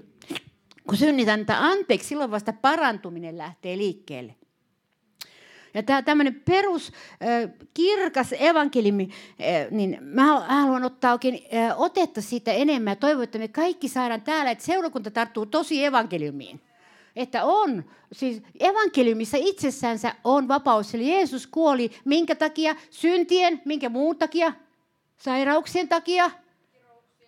Kun 0.87 0.97
synnit 0.97 1.29
antaa 1.29 1.67
anteeksi, 1.67 2.09
silloin 2.09 2.31
vasta 2.31 2.53
parantuminen 2.53 3.39
lähtee 3.39 3.77
liikkeelle. 3.77 4.35
Ja 5.75 5.83
tämä 5.83 6.03
tämmöinen 6.03 6.43
perus 6.45 6.93
kirkas 7.75 8.35
evankeliumi, 8.39 9.09
niin 9.71 9.99
mä 10.01 10.41
haluan 10.41 10.85
ottaa 10.85 11.13
oikein 11.13 11.41
otetta 11.77 12.21
siitä 12.21 12.53
enemmän 12.53 12.91
ja 12.91 12.97
toivon, 12.97 13.25
että 13.25 13.39
me 13.39 13.49
kaikki 13.49 13.89
saadaan 13.89 14.23
täällä, 14.23 14.51
että 14.51 14.65
seurakunta 14.65 15.11
tarttuu 15.11 15.47
tosi 15.47 15.85
evankeliumiin 15.85 16.61
että 17.17 17.45
on, 17.45 17.85
siis 18.13 18.43
evankeliumissa 18.61 19.37
itsessänsä 19.41 20.15
on 20.25 20.49
vapaus. 20.49 20.95
Eli 20.95 21.11
Jeesus 21.11 21.47
kuoli 21.47 21.91
minkä 22.05 22.35
takia? 22.35 22.77
Syntien, 22.91 23.63
minkä 23.65 23.89
muun 23.89 24.17
takia? 24.17 24.53
Sairauksien 25.17 25.89
takia? 25.89 26.31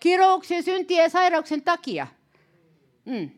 Kirouksien, 0.01 0.63
syntien 0.63 1.03
ja 1.03 1.09
sairauksien 1.09 1.63
takia. 1.63 2.07
Mm. 3.05 3.31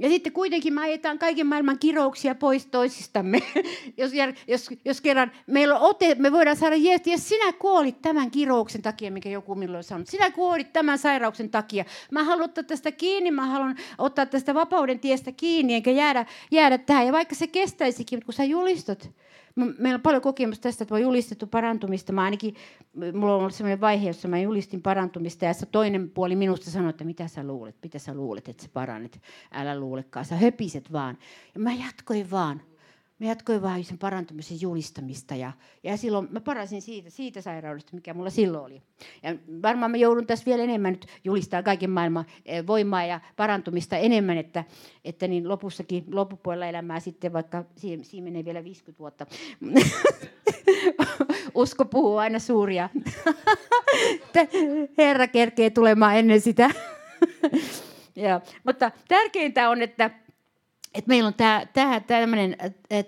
Ja 0.00 0.08
sitten 0.08 0.32
kuitenkin 0.32 0.74
me 0.74 0.82
ajetaan 0.82 1.18
kaiken 1.18 1.46
maailman 1.46 1.78
kirouksia 1.78 2.34
pois 2.34 2.66
toisistamme. 2.66 3.42
jos, 3.96 4.12
jos, 4.46 4.68
jos 4.84 5.00
kerran 5.00 5.32
meillä 5.46 5.78
on 5.78 5.80
ote, 5.80 6.14
me 6.14 6.32
voidaan 6.32 6.56
saada 6.56 6.76
Jeesus, 6.76 7.06
ja 7.06 7.18
sinä 7.18 7.52
kuolit 7.52 8.02
tämän 8.02 8.30
kirouksen 8.30 8.82
takia, 8.82 9.10
mikä 9.10 9.28
joku 9.28 9.54
milloin 9.54 9.84
sanonut. 9.84 10.08
Sinä 10.08 10.30
kuolit 10.30 10.72
tämän 10.72 10.98
sairauksen 10.98 11.50
takia. 11.50 11.84
Mä 12.10 12.24
haluan 12.24 12.44
ottaa 12.44 12.64
tästä 12.64 12.92
kiinni, 12.92 13.30
mä 13.30 13.46
haluan 13.46 13.76
ottaa 13.98 14.26
tästä 14.26 14.54
vapauden 14.54 15.00
tiestä 15.00 15.32
kiinni, 15.32 15.74
enkä 15.74 15.90
jäädä, 15.90 16.26
jäädä 16.50 16.78
tähän. 16.78 17.06
Ja 17.06 17.12
vaikka 17.12 17.34
se 17.34 17.46
kestäisikin, 17.46 18.24
kun 18.24 18.34
sä 18.34 18.44
julistat, 18.44 19.10
Meillä 19.56 19.96
on 19.96 20.00
paljon 20.00 20.22
kokemusta 20.22 20.62
tästä, 20.62 20.84
että 20.84 20.94
on 20.94 21.02
julistettu 21.02 21.46
parantumista. 21.46 22.12
Mä 22.12 22.22
ainakin, 22.22 22.54
mulla 22.94 23.34
on 23.34 23.40
ollut 23.40 23.54
sellainen 23.54 23.80
vaihe, 23.80 24.06
jossa 24.06 24.28
mä 24.28 24.38
julistin 24.38 24.82
parantumista 24.82 25.44
ja 25.44 25.52
toinen 25.72 26.10
puoli 26.10 26.36
minusta 26.36 26.70
sanoi, 26.70 26.90
että 26.90 27.04
mitä 27.04 27.28
sä 27.28 27.44
luulet, 27.44 27.76
mitä 27.82 27.98
sä 27.98 28.14
luulet, 28.14 28.48
että 28.48 28.62
sä 28.62 28.68
parannet. 28.72 29.22
Älä 29.52 29.80
luulekaan, 29.80 30.24
sä 30.24 30.36
höpiset 30.36 30.92
vaan. 30.92 31.18
Ja 31.54 31.60
mä 31.60 31.72
jatkoin 31.72 32.30
vaan. 32.30 32.62
Mä 33.20 33.26
jatkoin 33.26 33.62
vaan 33.62 33.84
sen 33.84 33.98
parantumisen 33.98 34.60
julistamista 34.60 35.34
ja, 35.34 35.52
ja 35.82 35.96
silloin 35.96 36.28
mä 36.30 36.40
parasin 36.40 36.82
siitä, 36.82 37.10
siitä 37.10 37.40
sairaudesta, 37.40 37.94
mikä 37.94 38.14
mulla 38.14 38.30
silloin 38.30 38.64
oli. 38.64 38.82
Ja 39.22 39.34
varmaan 39.62 39.90
mä 39.90 39.96
joudun 39.96 40.26
tässä 40.26 40.46
vielä 40.46 40.62
enemmän 40.62 40.92
nyt 40.92 41.06
julistaa 41.24 41.62
kaiken 41.62 41.90
maailman 41.90 42.24
eh, 42.46 42.66
voimaa 42.66 43.04
ja 43.04 43.20
parantumista 43.36 43.96
enemmän, 43.96 44.38
että, 44.38 44.64
että 45.04 45.28
niin 45.28 45.48
lopussakin, 45.48 46.04
loppupuolella 46.12 46.66
elämää 46.66 47.00
sitten, 47.00 47.32
vaikka 47.32 47.64
siinä, 47.76 48.04
siinä 48.04 48.24
menee 48.24 48.44
vielä 48.44 48.64
50 48.64 48.98
vuotta. 48.98 49.26
Usko 51.54 51.84
puhuu 51.84 52.16
aina 52.16 52.38
suuria. 52.38 52.88
Herra 54.98 55.26
kerkee 55.26 55.70
tulemaan 55.70 56.16
ennen 56.16 56.40
sitä. 56.40 56.70
ja, 58.16 58.40
mutta 58.64 58.90
tärkeintä 59.08 59.70
on, 59.70 59.82
että 59.82 60.10
että 60.94 61.08
meillä 61.08 61.26
on 61.26 61.34
tämä 61.72 62.00
tämmöinen, 62.06 62.56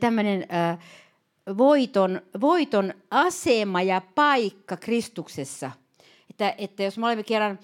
tämmöinen 0.01 0.47
äh, 0.55 0.79
voiton, 1.59 2.23
voiton 2.41 2.95
asema 3.11 3.83
ja 3.83 4.03
paikka 4.15 4.77
Kristuksessa. 4.77 5.71
Että, 6.31 6.55
että 6.59 6.83
jos 6.83 6.99
me 6.99 7.07
olemme 7.07 7.23
kerran 7.23 7.59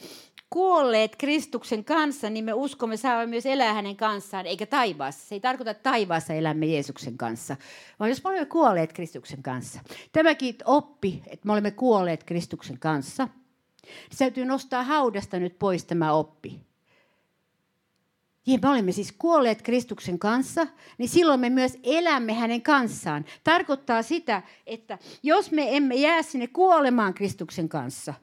kuolleet 0.51 1.17
Kristuksen 1.17 1.85
kanssa, 1.85 2.31
niin 2.31 2.45
me 2.45 2.53
uskomme 2.53 2.97
saamme 2.97 3.27
myös 3.27 3.47
elää 3.47 3.75
hänen 3.75 3.97
kanssaan, 3.97 4.47
eikä 4.47 4.67
taivaassa. 4.67 5.29
Se 5.29 5.35
ei 5.35 5.41
tarkoita, 5.41 5.71
että 5.71 5.91
taivaassa 5.91 6.35
elämme 6.35 6.67
Jeesuksen 6.67 7.19
kanssa, 7.19 7.57
vaan 7.99 8.11
jos 8.11 8.25
me 8.25 8.31
olemme 8.31 8.47
kuolleet 8.47 8.93
Kristuksen 8.93 9.43
kanssa. 9.43 9.81
Tämäkin 10.13 10.55
oppi, 10.65 11.23
että 11.27 11.47
me 11.47 11.53
olemme 11.53 11.71
kuolleet 11.71 12.25
Kristuksen 12.25 12.79
kanssa, 12.79 13.29
Se 14.11 14.19
täytyy 14.19 14.45
nostaa 14.45 14.83
haudasta 14.83 15.39
nyt 15.39 15.59
pois 15.59 15.85
tämä 15.85 16.13
oppi. 16.13 16.68
Ja 18.49 18.59
me 18.63 18.69
olemme 18.69 18.93
siis 18.93 19.13
kuolleet 19.19 19.63
Kristuksen 19.63 20.19
kanssa, 20.19 20.67
niin 20.99 21.09
silloin 21.09 21.41
me 21.41 21.51
myös 21.51 21.79
elämme 21.83 22.33
hänen 22.35 22.63
kanssaan. 22.63 23.25
Tarkoittaa 23.45 24.03
sitä, 24.03 24.43
että 24.67 24.99
jos 25.23 25.51
me 25.51 25.77
emme 25.77 25.95
jää 25.95 26.23
sinne 26.23 26.47
kuolemaan 26.47 27.15
Kristuksen 27.15 27.69
kanssa, 27.69 28.15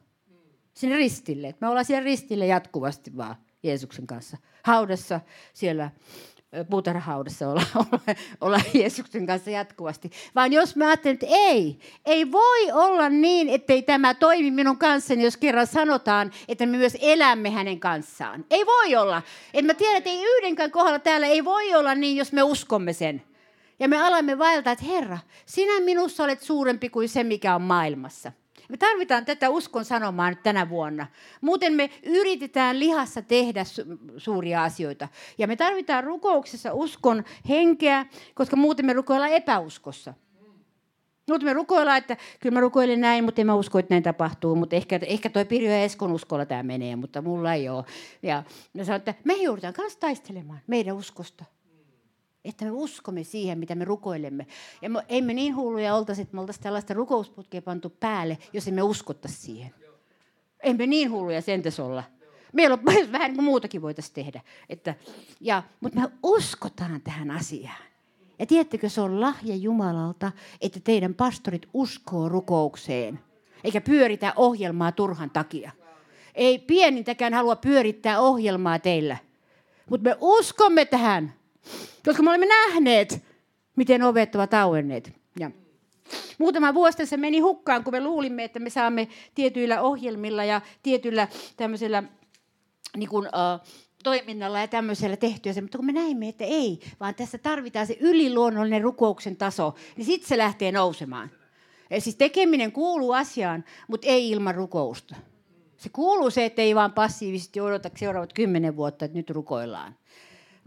sinne 0.74 0.96
ristille, 0.96 1.48
että 1.48 1.66
me 1.66 1.70
ollaan 1.70 1.86
siellä 1.86 2.04
ristille 2.04 2.46
jatkuvasti 2.46 3.18
vaan 3.18 3.36
Jeesuksen 3.64 4.08
kanssa, 4.08 4.38
haudassa 4.64 5.20
siellä 5.54 5.92
puutarhaudessa 6.70 7.50
olla, 7.50 7.64
olla, 7.76 8.00
olla 8.42 8.60
Jeesuksen 8.74 9.28
kanssa 9.28 9.50
jatkuvasti. 9.50 10.12
Vaan 10.36 10.54
jos 10.54 10.76
mä 10.76 10.88
ajattelen, 10.88 11.14
että 11.14 11.26
ei, 11.30 11.80
ei 12.06 12.32
voi 12.32 12.72
olla 12.72 13.10
niin, 13.10 13.50
ettei 13.50 13.82
tämä 13.82 14.14
toimi 14.14 14.52
minun 14.52 14.78
kanssani, 14.78 15.24
jos 15.24 15.38
kerran 15.38 15.68
sanotaan, 15.68 16.32
että 16.48 16.66
me 16.66 16.78
myös 16.78 16.98
elämme 17.02 17.50
hänen 17.50 17.80
kanssaan. 17.80 18.46
Ei 18.52 18.66
voi 18.66 18.96
olla. 18.96 19.22
Et 19.54 19.66
mä 19.66 19.74
tiedän, 19.74 19.98
että 19.98 20.10
ei 20.10 20.24
yhdenkään 20.24 20.72
kohdalla 20.72 21.00
täällä 21.00 21.28
ei 21.28 21.46
voi 21.46 21.76
olla 21.76 21.96
niin, 21.96 22.18
jos 22.18 22.32
me 22.32 22.44
uskomme 22.44 22.94
sen. 22.94 23.24
Ja 23.80 23.88
me 23.88 24.02
alamme 24.02 24.38
vaeltaa, 24.38 24.74
että 24.74 24.86
Herra, 24.86 25.18
sinä 25.46 25.80
minussa 25.80 26.24
olet 26.24 26.42
suurempi 26.42 26.90
kuin 26.90 27.10
se, 27.10 27.24
mikä 27.24 27.56
on 27.56 27.62
maailmassa. 27.62 28.32
Me 28.70 28.78
tarvitaan 28.78 29.26
tätä 29.26 29.50
uskon 29.50 29.86
sanomaa 29.86 30.30
nyt 30.30 30.44
tänä 30.44 30.70
vuonna. 30.70 31.08
Muuten 31.42 31.74
me 31.74 31.90
yritetään 32.04 32.80
lihassa 32.80 33.22
tehdä 33.22 33.64
su- 33.64 33.98
suuria 34.18 34.64
asioita. 34.64 35.08
Ja 35.38 35.48
me 35.48 35.56
tarvitaan 35.56 36.04
rukouksessa 36.04 36.74
uskon 36.74 37.24
henkeä, 37.50 38.06
koska 38.36 38.56
muuten 38.56 38.86
me 38.86 38.94
rukoillaan 38.94 39.32
epäuskossa. 39.32 40.14
Muuten 41.28 41.48
me 41.48 41.54
rukoillaan, 41.54 41.98
että 41.98 42.18
kyllä 42.40 42.54
mä 42.54 42.62
rukoilen 42.62 43.02
näin, 43.02 43.24
mutta 43.24 43.42
en 43.42 43.48
mä 43.48 43.56
usko, 43.56 43.80
että 43.80 43.94
näin 43.94 44.04
tapahtuu. 44.04 44.56
Mutta 44.56 44.76
ehkä, 44.76 45.00
ehkä 45.08 45.30
toi 45.30 45.46
Pirjo 45.46 45.72
ja 45.72 45.84
Eskon 45.84 46.12
uskolla 46.12 46.46
tämä 46.46 46.64
menee, 46.64 46.96
mutta 46.96 47.22
mulla 47.22 47.54
ei 47.54 47.70
ole. 47.70 47.86
Ja 48.24 48.44
me 48.74 48.84
sanoin, 48.84 48.98
että 49.00 49.14
me 49.24 49.34
joudutaan 49.34 49.74
kanssa 49.74 50.00
taistelemaan 50.00 50.60
meidän 50.68 50.96
uskosta. 50.96 51.46
Että 52.46 52.66
me 52.66 52.72
uskomme 52.72 53.24
siihen, 53.24 53.60
mitä 53.60 53.76
me 53.76 53.86
rukoilemme. 53.86 54.48
Ja 54.82 54.90
me, 54.90 55.04
ei 55.10 55.22
me 55.22 55.34
niin 55.34 55.56
hulluja 55.56 55.96
oltaisi, 55.96 56.22
että 56.22 56.36
me 56.36 56.42
oltaisiin 56.42 56.64
tällaista 56.64 56.94
rukousputkea 56.94 57.62
pantu 57.62 57.90
päälle, 57.90 58.38
jos 58.54 58.68
emme 58.68 58.82
uskottaisi 58.82 59.38
siihen. 59.38 59.74
Emme 60.64 60.88
niin 60.88 61.12
hulluja 61.12 61.42
sentäs 61.42 61.80
olla. 61.80 62.04
Meillä 62.54 62.74
on 62.74 62.86
vähän 63.12 63.30
niin 63.30 63.36
kuin 63.36 63.46
muutakin 63.46 63.82
voitaisiin 63.82 64.16
tehdä. 64.16 64.42
Että, 64.70 64.96
ja, 65.42 65.64
mutta 65.80 66.00
me 66.00 66.08
uskotaan 66.24 67.02
tähän 67.02 67.32
asiaan. 67.32 67.84
Ja 68.40 68.46
tiedättekö, 68.46 68.90
se 68.90 69.02
on 69.02 69.22
lahja 69.22 69.56
Jumalalta, 69.56 70.32
että 70.62 70.80
teidän 70.80 71.14
pastorit 71.14 71.68
uskoo 71.74 72.30
rukoukseen. 72.30 73.20
Eikä 73.64 73.82
pyöritä 73.82 74.34
ohjelmaa 74.36 74.92
turhan 74.92 75.30
takia. 75.30 75.72
Ei 76.36 76.60
pienintäkään 76.60 77.34
halua 77.34 77.56
pyörittää 77.56 78.20
ohjelmaa 78.20 78.80
teillä. 78.80 79.18
Mutta 79.90 80.10
me 80.10 80.18
uskomme 80.22 80.86
tähän. 80.86 81.34
Koska 82.06 82.24
me 82.24 82.30
olemme 82.30 82.46
nähneet, 82.46 83.24
miten 83.76 84.04
ovet 84.04 84.36
ovat 84.36 84.54
auenneet. 84.54 85.14
Ja 85.40 85.52
muutama 86.38 86.74
vuosi 86.74 87.06
se 87.06 87.18
meni 87.18 87.40
hukkaan, 87.40 87.84
kun 87.84 87.94
me 87.94 88.04
luulimme, 88.04 88.44
että 88.44 88.60
me 88.60 88.70
saamme 88.70 89.08
tietyillä 89.36 89.82
ohjelmilla 89.82 90.44
ja 90.44 90.62
tietyillä 90.84 91.28
tämmöisellä 91.58 92.04
niin 92.98 93.10
kuin, 93.10 93.28
uh, 93.28 93.68
toiminnalla 94.06 94.60
ja 94.60 94.68
tämmöisellä 94.68 95.18
tehtyä 95.18 95.54
se, 95.54 95.62
mutta 95.62 95.78
kun 95.78 95.86
me 95.86 95.92
näimme, 95.92 96.28
että 96.28 96.44
ei, 96.44 96.80
vaan 97.00 97.16
tässä 97.16 97.38
tarvitaan 97.38 97.88
se 97.88 97.98
yliluonnollinen 98.00 98.82
rukouksen 98.82 99.36
taso, 99.36 99.76
niin 99.98 100.06
sitten 100.06 100.30
se 100.30 100.38
lähtee 100.38 100.72
nousemaan. 100.72 101.32
Ja 101.90 102.02
siis 102.02 102.16
tekeminen 102.16 102.72
kuuluu 102.72 103.12
asiaan, 103.12 103.64
mutta 103.88 104.08
ei 104.08 104.30
ilman 104.30 104.56
rukousta. 104.56 105.16
Se 105.78 105.90
kuuluu 105.90 106.30
se, 106.30 106.46
että 106.46 106.62
ei 106.62 106.76
vaan 106.76 106.94
passiivisesti 106.94 107.62
odota 107.62 107.90
seuraavat 107.96 108.34
kymmenen 108.34 108.76
vuotta, 108.76 109.06
että 109.06 109.18
nyt 109.18 109.30
rukoillaan, 109.30 109.96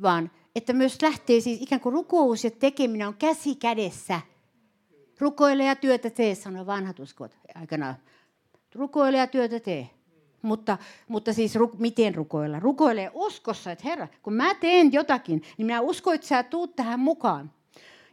vaan 0.03 0.31
että 0.59 0.73
myös 0.73 1.03
lähtee 1.03 1.41
siis 1.41 1.63
ikään 1.63 1.81
kuin 1.81 1.93
rukous 1.93 2.45
ja 2.45 2.51
tekeminen 2.51 3.09
on 3.09 3.15
käsi 3.15 3.55
kädessä. 3.55 4.21
Rukoile 5.21 5.65
ja 5.65 5.77
työtä 5.77 6.11
tee, 6.11 6.35
sanoi 6.35 6.67
vanhat 6.67 6.99
uskot 6.99 7.39
aikanaan. 7.55 7.95
Rukoile 8.75 9.19
ja 9.19 9.27
työtä 9.27 9.61
tee. 9.61 9.91
Mutta, 10.43 10.79
mutta 11.09 11.33
siis 11.33 11.55
ru, 11.55 11.71
miten 11.79 12.15
rukoilla? 12.15 12.61
Rukoile 12.61 13.11
uskossa, 13.15 13.73
että 13.73 13.89
Herra, 13.89 14.09
kun 14.23 14.33
mä 14.33 14.55
teen 14.55 14.93
jotakin, 14.93 15.43
niin 15.59 15.67
minä 15.67 15.81
uskon, 15.81 16.15
että 16.15 16.27
sä 16.27 16.43
tuut 16.43 16.77
tähän 16.77 17.01
mukaan. 17.01 17.53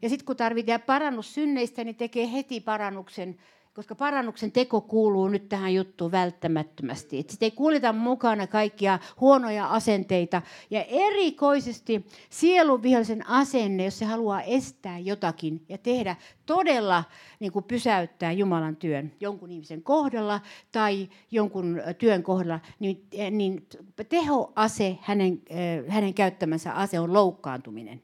Ja 0.02 0.10
sitten 0.10 0.26
kun 0.26 0.38
tarvitaan 0.38 0.82
parannus 0.82 1.34
synneistä, 1.34 1.84
niin 1.84 1.96
tekee 1.96 2.32
heti 2.32 2.62
parannuksen 2.62 3.38
koska 3.76 3.96
parannuksen 3.96 4.52
teko 4.52 4.82
kuuluu 4.82 5.28
nyt 5.28 5.50
tähän 5.50 5.74
juttuun 5.74 6.12
välttämättömästi. 6.12 7.18
Sitten 7.18 7.46
ei 7.46 7.52
kuulita 7.52 7.94
mukana 7.94 8.48
kaikkia 8.48 9.00
huonoja 9.22 9.68
asenteita. 9.68 10.42
Ja 10.70 10.84
erikoisesti 10.84 12.06
sielunvihollisen 12.30 13.30
asenne, 13.30 13.86
jos 13.86 14.00
se 14.00 14.06
haluaa 14.06 14.42
estää 14.42 15.00
jotakin 15.00 15.66
ja 15.70 15.78
tehdä 15.78 16.16
todella 16.46 17.04
niin 17.40 17.52
kuin 17.52 17.66
pysäyttää 17.66 18.32
Jumalan 18.32 18.76
työn 18.76 19.12
jonkun 19.20 19.52
ihmisen 19.52 19.84
kohdalla 19.84 20.42
tai 20.72 21.10
jonkun 21.32 21.82
työn 21.98 22.24
kohdalla, 22.24 22.60
niin, 22.80 23.08
niin 23.32 23.68
tehoase, 24.10 24.98
hänen, 25.02 25.42
hänen 25.88 26.14
käyttämänsä 26.14 26.74
ase 26.74 27.00
on 27.00 27.14
loukkaantuminen. 27.14 28.02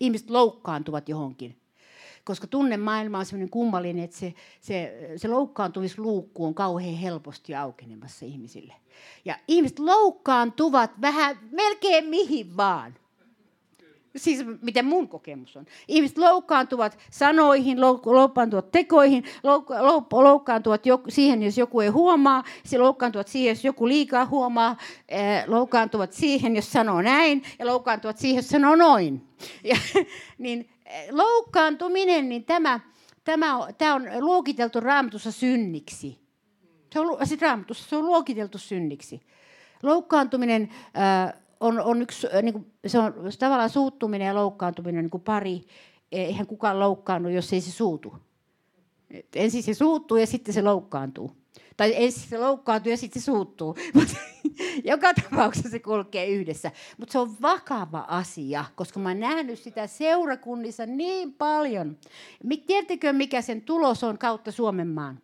Ihmiset 0.00 0.30
loukkaantuvat 0.30 1.08
johonkin 1.08 1.61
koska 2.24 2.46
tunnemaailma 2.46 3.18
on 3.18 3.26
sellainen 3.26 3.50
kummallinen, 3.50 4.04
että 4.04 4.16
se, 4.16 4.34
se, 4.60 5.10
se 5.16 5.28
loukkaantumisluukku 5.28 6.44
on 6.44 6.54
kauhean 6.54 6.94
helposti 6.94 7.54
aukenemassa 7.54 8.26
ihmisille. 8.26 8.74
Ja 9.24 9.38
ihmiset 9.48 9.78
loukkaantuvat 9.78 10.90
vähän 11.00 11.38
melkein 11.50 12.04
mihin 12.04 12.56
vaan. 12.56 12.94
Siis 14.16 14.44
miten 14.62 14.84
mun 14.84 15.08
kokemus 15.08 15.56
on. 15.56 15.66
Ihmiset 15.88 16.18
loukkaantuvat 16.18 16.98
sanoihin, 17.10 17.80
loukkaantuvat 18.04 18.70
tekoihin, 18.70 19.24
loukkaantuvat 20.10 20.82
siihen, 21.08 21.42
jos 21.42 21.58
joku 21.58 21.80
ei 21.80 21.88
huomaa, 21.88 22.44
loukkaantuvat 22.78 23.28
siihen, 23.28 23.50
jos 23.50 23.64
joku 23.64 23.88
liikaa 23.88 24.26
huomaa, 24.26 24.76
eh, 25.08 25.44
loukkaantuvat 25.46 26.12
siihen, 26.12 26.56
jos 26.56 26.72
sanoo 26.72 27.02
näin, 27.02 27.42
ja 27.58 27.66
loukkaantuvat 27.66 28.18
siihen, 28.18 28.36
jos 28.36 28.48
sanoo 28.48 28.76
noin. 28.76 29.26
Ja, 29.64 29.76
niin 30.38 30.71
loukkaantuminen, 31.10 32.28
niin 32.28 32.44
tämä, 32.44 32.80
tämä, 33.24 33.58
tämä 33.78 33.94
on 33.94 34.08
luokiteltu 34.20 34.80
raamatussa 34.80 35.32
synniksi. 35.32 36.18
Se 36.92 37.00
on, 37.00 37.26
siis 37.26 37.40
raamatussa 37.40 37.88
se 37.88 37.96
on 37.96 38.06
luokiteltu 38.06 38.58
synniksi. 38.58 39.20
Loukkaantuminen 39.82 40.68
äh, 40.98 41.40
on, 41.60 41.80
on 41.80 42.02
yksi, 42.02 42.26
äh, 42.34 42.42
niin 42.42 42.52
kuin, 42.52 42.72
se 42.86 42.98
on 42.98 43.14
tavallaan 43.38 43.70
suuttuminen 43.70 44.26
ja 44.26 44.34
loukkaantuminen 44.34 45.04
niin 45.04 45.10
kuin 45.10 45.22
pari. 45.22 45.60
Eihän 46.12 46.46
kukaan 46.46 46.80
loukkaannu, 46.80 47.28
jos 47.28 47.52
ei 47.52 47.60
se 47.60 47.70
suutu. 47.70 48.14
Ensin 49.34 49.62
se 49.62 49.74
suuttuu 49.74 50.16
ja 50.16 50.26
sitten 50.26 50.54
se 50.54 50.62
loukkaantuu. 50.62 51.41
Tai 51.76 51.92
ensin 51.96 52.28
se 52.28 52.38
loukkaantuu 52.38 52.90
ja 52.90 52.96
sitten 52.96 53.22
se 53.22 53.24
suuttuu. 53.24 53.76
Mutta 53.94 54.16
joka 54.84 55.14
tapauksessa 55.14 55.68
se 55.68 55.78
kulkee 55.78 56.26
yhdessä. 56.26 56.70
Mutta 56.98 57.12
se 57.12 57.18
on 57.18 57.36
vakava 57.42 58.04
asia, 58.08 58.64
koska 58.74 59.00
mä 59.00 59.08
oon 59.08 59.20
nähnyt 59.20 59.58
sitä 59.58 59.86
seurakunnissa 59.86 60.86
niin 60.86 61.34
paljon. 61.34 61.98
Tiedättekö, 62.66 63.12
mikä 63.12 63.42
sen 63.42 63.62
tulos 63.62 64.04
on 64.04 64.18
kautta 64.18 64.52
Suomen 64.52 64.88
maan? 64.88 65.20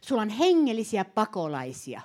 Sulla 0.00 0.22
on 0.22 0.28
hengellisiä 0.28 1.04
pakolaisia. 1.04 2.00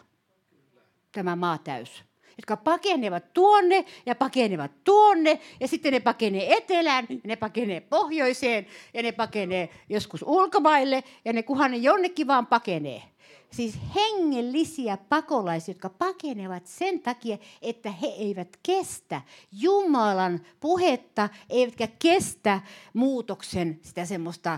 Tämä 1.12 1.36
maa 1.36 1.58
täys 1.58 2.04
jotka 2.38 2.58
pakenevat 2.58 3.34
tuonne 3.34 3.86
ja 4.06 4.16
pakenevat 4.16 4.72
tuonne 4.84 5.40
ja 5.60 5.68
sitten 5.68 5.94
ne 5.94 6.00
pakenee 6.00 6.54
etelään 6.54 7.06
ja 7.10 7.18
ne 7.24 7.36
pakenee 7.36 7.82
pohjoiseen 7.82 8.66
ja 8.94 9.04
ne 9.04 9.12
pakenee 9.12 9.70
joskus 9.90 10.24
ulkomaille 10.28 11.04
ja 11.26 11.34
ne 11.34 11.44
kuhan 11.44 11.72
ne 11.72 11.78
jonnekin 11.78 12.28
vaan 12.28 12.48
pakenee 12.48 13.04
siis 13.52 13.80
hengellisiä 13.96 14.98
pakolaisia, 14.98 15.72
jotka 15.72 15.90
pakenevat 15.90 16.68
sen 16.68 17.00
takia, 17.00 17.38
että 17.62 17.92
he 17.92 18.08
eivät 18.08 18.60
kestä 18.64 19.22
Jumalan 19.52 20.42
puhetta, 20.60 21.30
eivätkä 21.50 21.88
kestä 22.00 22.62
muutoksen, 22.94 23.80
sitä 23.82 24.06
semmoista 24.06 24.54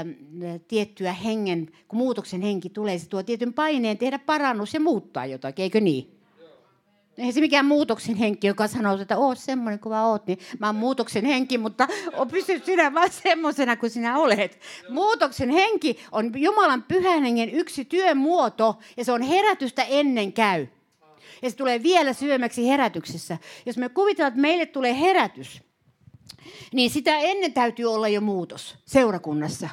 äm, 0.00 0.14
tiettyä 0.68 1.12
hengen, 1.12 1.70
kun 1.88 1.98
muutoksen 1.98 2.42
henki 2.42 2.70
tulee, 2.70 2.98
se 2.98 3.08
tuo 3.08 3.22
tietyn 3.22 3.54
paineen 3.54 3.98
tehdä 3.98 4.18
parannus 4.18 4.74
ja 4.74 4.80
muuttaa 4.80 5.26
jotakin, 5.26 5.62
eikö 5.62 5.80
niin? 5.80 6.17
Eihän 7.18 7.32
se 7.32 7.40
mikään 7.40 7.66
muutoksen 7.66 8.14
henki, 8.14 8.46
joka 8.46 8.68
sanoo, 8.68 9.00
että 9.00 9.18
oot 9.18 9.38
semmoinen 9.38 9.78
kuin 9.78 9.94
oot, 9.94 10.26
niin 10.26 10.38
mä 10.58 10.66
oon 10.66 10.76
muutoksen 10.76 11.24
henki, 11.24 11.58
mutta 11.58 11.88
pysy 12.30 12.62
sinä 12.64 12.94
vaan 12.94 13.10
semmoisena 13.12 13.76
kuin 13.76 13.90
sinä 13.90 14.18
olet. 14.18 14.60
Muutoksen 14.88 15.50
henki 15.50 15.98
on 16.12 16.32
Jumalan 16.36 16.82
pyhän 16.82 17.22
hengen 17.22 17.50
yksi 17.50 17.84
työmuoto, 17.84 18.78
ja 18.96 19.04
se 19.04 19.12
on 19.12 19.22
herätystä 19.22 19.82
ennen 19.82 20.32
käy. 20.32 20.66
Ja 21.42 21.50
se 21.50 21.56
tulee 21.56 21.82
vielä 21.82 22.12
syömäksi 22.12 22.68
herätyksessä. 22.68 23.38
Jos 23.66 23.76
me 23.76 23.88
kuvitellaan, 23.88 24.28
että 24.32 24.40
meille 24.40 24.66
tulee 24.66 25.00
herätys, 25.00 25.62
niin 26.72 26.90
sitä 26.90 27.18
ennen 27.18 27.52
täytyy 27.52 27.94
olla 27.94 28.08
jo 28.08 28.20
muutos 28.20 28.76
seurakunnassa. 28.84 29.68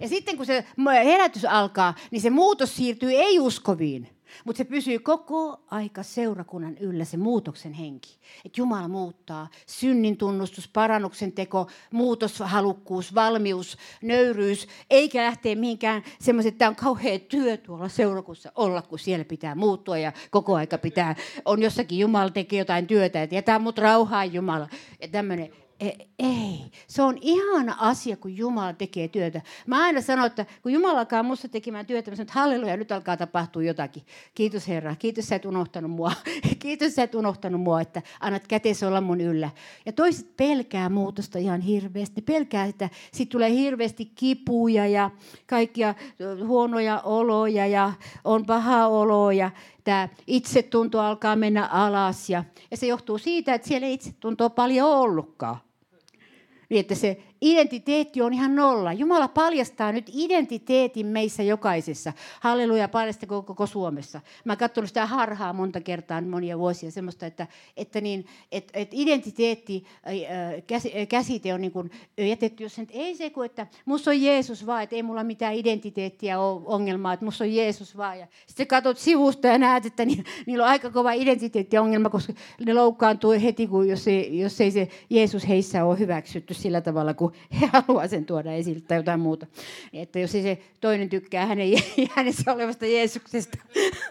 Ja 0.00 0.08
sitten 0.08 0.36
kun 0.36 0.46
se 0.46 0.64
herätys 1.04 1.44
alkaa, 1.44 1.94
niin 2.10 2.22
se 2.22 2.30
muutos 2.30 2.76
siirtyy 2.76 3.10
ei-uskoviin 3.10 4.08
Mutta 4.44 4.58
se 4.58 4.64
pysyy 4.64 4.98
koko 4.98 5.60
aika 5.70 6.02
seurakunnan 6.02 6.78
yllä, 6.78 7.04
se 7.04 7.16
muutoksen 7.16 7.72
henki. 7.72 8.18
Että 8.44 8.60
Jumala 8.60 8.88
muuttaa. 8.88 9.48
Synnin 9.66 10.16
tunnustus, 10.16 10.68
parannuksen 10.68 11.32
teko, 11.32 11.66
muutoshalukkuus, 11.92 13.14
valmius, 13.14 13.78
nöyryys. 14.02 14.68
Eikä 14.90 15.24
lähtee 15.24 15.54
mihinkään 15.54 16.02
semmoiset, 16.20 16.54
että 16.54 16.58
tämä 16.58 16.68
on 16.68 16.76
kauhea 16.76 17.18
työ 17.18 17.56
tuolla 17.56 17.88
seurakunnassa 17.88 18.52
olla, 18.54 18.82
kun 18.82 18.98
siellä 18.98 19.24
pitää 19.24 19.54
muuttua 19.54 19.98
ja 19.98 20.12
koko 20.30 20.54
aika 20.54 20.78
pitää, 20.78 21.16
on 21.44 21.62
jossakin 21.62 21.98
Jumala 21.98 22.30
tekee 22.30 22.58
jotain 22.58 22.86
työtä, 22.86 23.22
että 23.22 23.34
jätä 23.34 23.58
mut 23.58 23.78
rauhaan 23.78 24.32
Jumala. 24.32 24.68
Ja 25.00 25.08
tämmöinen 25.08 25.50
ei. 26.18 26.70
Se 26.86 27.02
on 27.02 27.18
ihana 27.20 27.76
asia, 27.78 28.16
kun 28.16 28.36
Jumala 28.36 28.72
tekee 28.72 29.08
työtä. 29.08 29.40
Mä 29.66 29.82
aina 29.82 30.00
sanon, 30.00 30.26
että 30.26 30.46
kun 30.62 30.72
Jumala 30.72 30.98
alkaa 30.98 31.22
musta 31.22 31.48
tekemään 31.48 31.86
työtä, 31.86 32.10
mä 32.10 32.16
sanon, 32.16 32.22
että 32.22 32.40
halleluja, 32.40 32.76
nyt 32.76 32.92
alkaa 32.92 33.16
tapahtua 33.16 33.62
jotakin. 33.62 34.02
Kiitos 34.34 34.68
Herra, 34.68 34.96
kiitos 34.96 35.28
sä 35.28 35.36
et 35.36 35.44
unohtanut 35.44 35.90
mua. 35.90 36.12
kiitos 36.62 36.94
sä 36.94 37.02
et 37.02 37.14
unohtanut 37.14 37.60
mua, 37.60 37.80
että 37.80 38.02
annat 38.20 38.46
käteesi 38.46 38.86
olla 38.86 39.00
mun 39.00 39.20
yllä. 39.20 39.50
Ja 39.86 39.92
toiset 39.92 40.36
pelkää 40.36 40.88
muutosta 40.88 41.38
ihan 41.38 41.60
hirveästi. 41.60 42.20
Ne 42.20 42.24
pelkää, 42.34 42.64
että 42.64 42.90
siitä 43.12 43.30
tulee 43.30 43.50
hirveästi 43.50 44.12
kipuja 44.14 44.86
ja 44.86 45.10
kaikkia 45.46 45.94
huonoja 46.46 47.00
oloja 47.00 47.66
ja 47.66 47.92
on 48.24 48.46
paha 48.46 48.86
olo 48.86 49.30
ja 49.30 49.50
tämä 49.84 50.08
itsetunto 50.26 51.00
alkaa 51.00 51.36
mennä 51.36 51.66
alas. 51.66 52.30
Ja, 52.30 52.44
ja 52.70 52.76
se 52.76 52.86
johtuu 52.86 53.18
siitä, 53.18 53.54
että 53.54 53.68
siellä 53.68 53.86
itsetuntoa 53.86 54.50
paljon 54.50 54.88
ollutkaan. 54.88 55.69
Niin 56.70 56.80
että 56.80 56.94
se 56.94 57.22
identiteetti 57.42 58.22
on 58.22 58.32
ihan 58.32 58.56
nolla. 58.56 58.92
Jumala 58.92 59.28
paljastaa 59.28 59.92
nyt 59.92 60.10
identiteetin 60.14 61.06
meissä 61.06 61.42
jokaisessa. 61.42 62.12
Halleluja, 62.40 62.88
paljastako 62.88 63.42
koko 63.42 63.66
Suomessa. 63.66 64.20
Mä 64.44 64.56
oon 64.76 64.88
sitä 64.88 65.06
harhaa 65.06 65.52
monta 65.52 65.80
kertaa, 65.80 66.20
monia 66.20 66.58
vuosia, 66.58 66.90
semmoista, 66.90 67.26
että, 67.26 67.46
että, 67.76 68.00
niin, 68.00 68.26
että, 68.52 68.78
että 68.78 68.96
identiteetti, 68.98 69.84
käsite 71.08 71.54
on 71.54 71.60
niin 71.60 71.72
kuin 71.72 71.90
jätetty, 72.18 72.62
jos 72.62 72.76
ei 72.90 73.14
se 73.14 73.30
kuin, 73.30 73.46
että 73.46 73.66
musta 73.84 74.10
on 74.10 74.22
Jeesus 74.22 74.66
vaan, 74.66 74.82
että 74.82 74.96
ei 74.96 75.02
mulla 75.02 75.24
mitään 75.24 75.54
identiteettiä 75.54 76.40
ole 76.40 76.62
ongelmaa, 76.64 77.12
että 77.12 77.24
musta 77.24 77.44
on 77.44 77.54
Jeesus 77.54 77.96
vaan. 77.96 78.18
Ja 78.18 78.26
sitten 78.46 78.66
katsot 78.66 78.98
sivusta 78.98 79.46
ja 79.46 79.58
näet, 79.58 79.86
että 79.86 80.04
niillä 80.46 80.64
on 80.64 80.70
aika 80.70 80.90
kova 80.90 81.12
identiteettiongelma, 81.12 82.10
koska 82.10 82.32
ne 82.66 82.74
loukkaantuu 82.74 83.30
heti, 83.30 83.66
kun 83.66 83.88
jos 83.88 84.08
ei, 84.08 84.38
jos 84.38 84.60
ei 84.60 84.70
se 84.70 84.88
Jeesus 85.10 85.48
heissä 85.48 85.84
ole 85.84 85.98
hyväksytty 85.98 86.54
sillä 86.54 86.80
tavalla, 86.80 87.14
kun 87.14 87.29
he 87.60 87.66
haluavat 87.66 88.10
sen 88.10 88.24
tuoda 88.24 88.52
esille 88.52 88.80
tai 88.80 88.98
jotain 88.98 89.20
muuta. 89.20 89.46
Että 89.92 90.18
jos 90.18 90.32
se 90.32 90.58
toinen 90.80 91.08
tykkää 91.08 91.46
hänen, 91.46 91.68
hänessä 92.16 92.52
olevasta 92.54 92.86
Jeesuksesta 92.86 93.58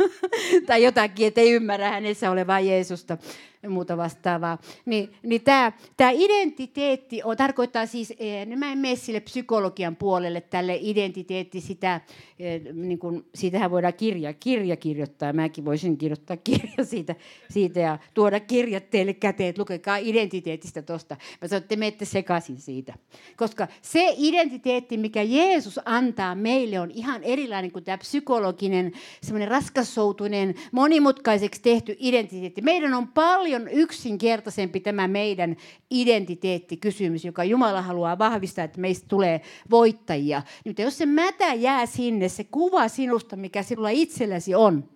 tai 0.67 0.83
jotakin, 0.83 1.27
että 1.27 1.41
ei 1.41 1.51
ymmärrä 1.51 1.89
hänessä 1.89 2.31
olevaa 2.31 2.59
Jeesusta, 2.59 3.17
ja 3.63 3.69
muuta 3.69 3.97
vastaavaa. 3.97 4.57
Niin, 4.85 5.13
niin 5.23 5.41
tämä, 5.41 5.71
identiteetti 6.13 7.23
on, 7.23 7.37
tarkoittaa 7.37 7.85
siis, 7.85 8.13
eh, 8.19 8.47
mä 8.47 8.71
en 8.71 8.77
mene 8.77 8.95
sille 8.95 9.19
psykologian 9.19 9.95
puolelle, 9.95 10.41
tälle 10.41 10.77
identiteetti, 10.81 11.61
sitä, 11.61 12.01
eh, 12.39 12.61
niin 12.73 12.99
kuin, 12.99 13.25
siitähän 13.35 13.71
voidaan 13.71 13.93
kirja, 13.93 14.33
kirja 14.33 14.75
kirjoittaa, 14.75 15.33
mäkin 15.33 15.65
voisin 15.65 15.97
kirjoittaa 15.97 16.37
kirja 16.49 16.85
siitä, 16.85 17.15
siitä 17.49 17.79
ja 17.79 17.99
tuoda 18.13 18.39
kirjat 18.39 18.89
teille 18.89 19.13
käteen, 19.13 19.49
että 19.49 19.61
lukekaa 19.61 19.97
identiteetistä 19.97 20.81
tuosta. 20.81 21.17
Mä 21.41 21.47
sanon, 21.47 21.57
että 21.57 21.69
te 21.69 21.75
menette 21.75 22.05
sekaisin 22.05 22.57
siitä. 22.57 22.93
Koska 23.37 23.67
se 23.81 24.13
identiteetti, 24.17 24.97
mikä 24.97 25.21
Jeesus 25.21 25.79
antaa 25.85 26.35
meille, 26.35 26.79
on 26.79 26.91
ihan 26.91 27.23
erilainen 27.23 27.71
kuin 27.71 27.83
tämä 27.83 27.97
psykologinen, 27.97 28.91
semmoinen 29.21 29.47
raskassoutuinen, 29.47 30.55
monimutkaiseksi 30.71 31.61
tehty 31.61 31.95
identiteetti. 31.99 32.61
Meidän 32.61 32.93
on 32.93 33.07
paljon 33.07 33.48
paljon 33.49 33.67
yksinkertaisempi 33.67 34.79
tämä 34.79 35.07
meidän 35.07 35.55
identiteettikysymys, 35.89 37.25
joka 37.25 37.43
Jumala 37.43 37.81
haluaa 37.81 38.17
vahvistaa, 38.17 38.65
että 38.65 38.81
meistä 38.81 39.07
tulee 39.07 39.41
voittajia. 39.69 40.41
Nyt 40.65 40.79
jos 40.79 40.97
se 40.97 41.05
mätä 41.05 41.53
jää 41.53 41.85
sinne, 41.85 42.29
se 42.29 42.43
kuva 42.43 42.87
sinusta, 42.87 43.35
mikä 43.35 43.63
sinulla 43.63 43.89
itselläsi 43.89 44.55
on, 44.55 44.89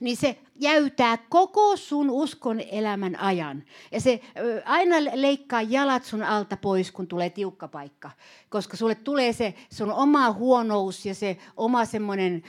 niin 0.00 0.16
se 0.16 0.38
jäytää 0.60 1.18
koko 1.28 1.76
sun 1.76 2.10
uskon 2.10 2.60
elämän 2.60 3.20
ajan. 3.20 3.64
Ja 3.92 4.00
se 4.00 4.20
aina 4.64 4.96
leikkaa 5.14 5.62
jalat 5.62 6.04
sun 6.04 6.22
alta 6.22 6.56
pois, 6.56 6.92
kun 6.92 7.06
tulee 7.06 7.30
tiukka 7.30 7.68
paikka. 7.68 8.10
Koska 8.48 8.76
sulle 8.76 8.94
tulee 8.94 9.32
se 9.32 9.54
sun 9.72 9.92
oma 9.92 10.32
huonous 10.32 11.06
ja 11.06 11.14
se 11.14 11.36
oma 11.56 11.84
semmoinen, 11.84 12.42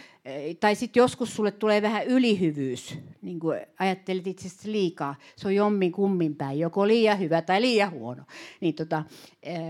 tai 0.60 0.76
sitten 0.76 1.02
joskus 1.02 1.36
sulle 1.36 1.52
tulee 1.52 1.82
vähän 1.82 2.06
ylihyvyys. 2.06 2.98
Niin 3.22 3.40
kuin 3.40 3.60
ajattelet 3.80 4.28
itse 4.28 4.50
liikaa. 4.72 5.16
Se 5.36 5.48
on 5.48 5.56
jommin 5.56 5.92
kummin 5.92 6.36
päin, 6.36 6.60
joko 6.60 6.88
liian 6.88 7.20
hyvä 7.20 7.42
tai 7.42 7.62
liian 7.62 7.92
huono. 7.92 8.24
Niin 8.62 8.76
tota, 8.76 9.04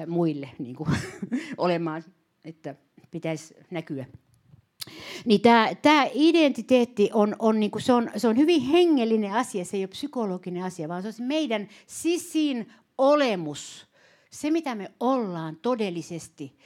muille 0.07 0.49
niin 0.59 0.75
kuin, 0.75 0.89
olemaan, 1.57 2.03
että 2.45 2.75
pitäisi 3.11 3.55
näkyä. 3.71 4.05
Niin 5.25 5.41
tämä, 5.41 5.69
tämä 5.81 6.07
identiteetti 6.13 7.09
on, 7.13 7.35
on, 7.39 7.59
niin 7.59 7.71
kuin, 7.71 7.81
se 7.81 7.93
on, 7.93 8.09
se 8.17 8.27
on 8.27 8.37
hyvin 8.37 8.61
hengellinen 8.61 9.33
asia, 9.33 9.65
se 9.65 9.77
ei 9.77 9.83
ole 9.83 9.87
psykologinen 9.87 10.63
asia, 10.63 10.87
vaan 10.87 11.01
se 11.01 11.07
on 11.07 11.27
meidän 11.27 11.67
sisin 11.87 12.69
olemus, 12.97 13.87
se 14.29 14.51
mitä 14.51 14.75
me 14.75 14.91
ollaan 14.99 15.57
todellisesti, 15.61 16.57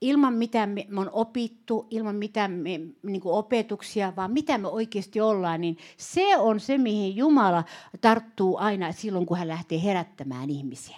ilman 0.00 0.34
mitä 0.34 0.66
me, 0.66 0.86
on 0.96 1.10
opittu, 1.12 1.86
ilman 1.90 2.16
mitä 2.16 2.48
me, 2.48 2.80
niin 3.02 3.20
opetuksia, 3.24 4.12
vaan 4.16 4.32
mitä 4.32 4.58
me 4.58 4.68
oikeasti 4.68 5.20
ollaan, 5.20 5.60
niin 5.60 5.76
se 5.96 6.36
on 6.36 6.60
se, 6.60 6.78
mihin 6.78 7.16
Jumala 7.16 7.64
tarttuu 8.00 8.56
aina 8.56 8.92
silloin, 8.92 9.26
kun 9.26 9.38
hän 9.38 9.48
lähtee 9.48 9.82
herättämään 9.82 10.50
ihmisiä. 10.50 10.96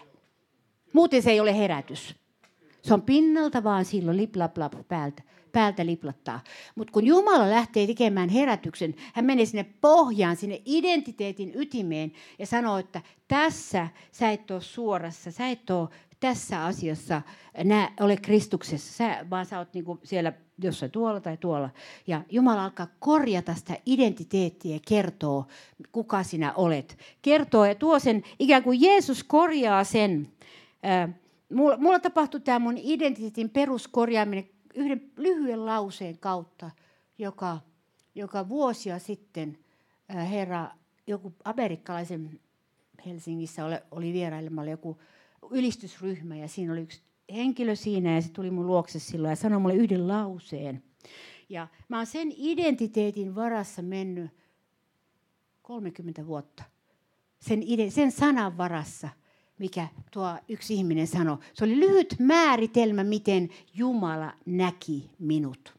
Muuten 0.93 1.23
se 1.23 1.31
ei 1.31 1.41
ole 1.41 1.59
herätys. 1.59 2.17
Se 2.83 2.95
on 2.95 3.03
pinnalta 3.03 3.65
vaan 3.65 3.85
silloin 3.85 4.17
liplaplap 4.17 4.73
päältä 4.89 5.23
päältä 5.57 5.87
liplattaa. 5.87 6.41
Mutta 6.75 6.93
kun 6.93 7.07
Jumala 7.07 7.51
lähtee 7.51 7.87
tekemään 7.87 8.29
herätyksen, 8.29 8.95
hän 9.15 9.25
menee 9.25 9.47
sinne 9.47 9.67
pohjaan, 9.81 10.37
sinne 10.37 10.63
identiteetin 10.65 11.53
ytimeen 11.55 12.13
ja 12.39 12.47
sanoo, 12.47 12.79
että 12.79 13.03
tässä 13.29 13.89
sä 14.13 14.31
et 14.31 14.51
ole 14.51 14.61
suorassa, 14.61 15.31
sä 15.31 15.49
et 15.49 15.71
ole 15.71 15.89
tässä 16.21 16.65
asiassa 16.65 17.23
nä, 17.65 17.93
ole 18.01 18.17
Kristuksessa, 18.17 18.93
sä, 18.93 19.27
vaan 19.31 19.47
sä 19.47 19.59
oot 19.59 19.75
niinku 19.75 19.99
siellä 20.05 20.33
jossain 20.63 20.91
tuolla 20.91 21.21
tai 21.21 21.37
tuolla. 21.37 21.71
Ja 22.07 22.23
Jumala 22.31 22.65
alkaa 22.65 22.89
korjata 22.99 23.55
sitä 23.55 23.77
identiteettiä 23.87 24.75
ja 24.75 24.81
kertoo, 24.89 25.47
kuka 25.93 26.23
sinä 26.23 26.53
olet. 26.53 26.99
Kertoo 27.23 27.65
ja 27.65 27.75
tuo 27.75 27.99
sen, 27.99 28.23
ikään 28.39 28.63
kuin 28.63 28.81
Jeesus 28.81 29.25
korjaa 29.25 29.85
sen. 29.85 30.29
Mulla, 31.53 31.77
mulla 31.77 31.99
tapahtui 31.99 32.41
tämä 32.41 32.59
mun 32.59 32.79
identiteetin 32.79 33.51
peruskorjaaminen 33.51 34.56
yhden 34.77 35.11
lyhyen 35.17 35.67
lauseen 35.67 36.19
kautta, 36.19 36.71
joka, 37.19 37.59
joka 38.15 38.49
vuosia 38.49 38.99
sitten 38.99 39.59
herra, 40.09 40.71
joku 41.07 41.35
amerikkalaisen 41.45 42.41
Helsingissä 43.07 43.65
oli, 43.65 43.75
oli 43.91 44.13
vierailemalla 44.13 44.71
joku 44.71 44.99
ylistysryhmä 45.51 46.37
ja 46.37 46.49
siinä 46.49 46.73
oli 46.73 46.81
yksi 46.81 47.03
henkilö 47.35 47.77
siinä 47.77 48.15
ja 48.15 48.23
se 48.23 48.33
tuli 48.33 48.51
mun 48.51 48.67
luokse 48.67 48.99
silloin 48.99 49.33
ja 49.33 49.37
sanoi 49.37 49.61
mulle 49.61 49.75
yhden 49.75 50.09
lauseen. 50.09 50.83
Ja 51.49 51.69
mä 51.89 51.97
oon 51.97 52.07
sen 52.07 52.33
identiteetin 52.37 53.35
varassa 53.35 53.83
mennyt 53.83 54.31
30 55.63 56.27
vuotta. 56.27 56.65
Sen, 57.41 57.63
sen 57.91 58.13
sanan 58.13 58.57
varassa– 58.59 59.09
mikä 59.59 59.89
tuo 60.11 60.37
yksi 60.49 60.75
ihminen 60.75 61.07
sanoi. 61.07 61.39
Se 61.55 61.65
oli 61.65 61.81
lyhyt 61.81 62.17
määritelmä, 62.19 63.05
miten 63.05 63.49
Jumala 63.75 64.33
näki 64.47 65.11
minut. 65.19 65.77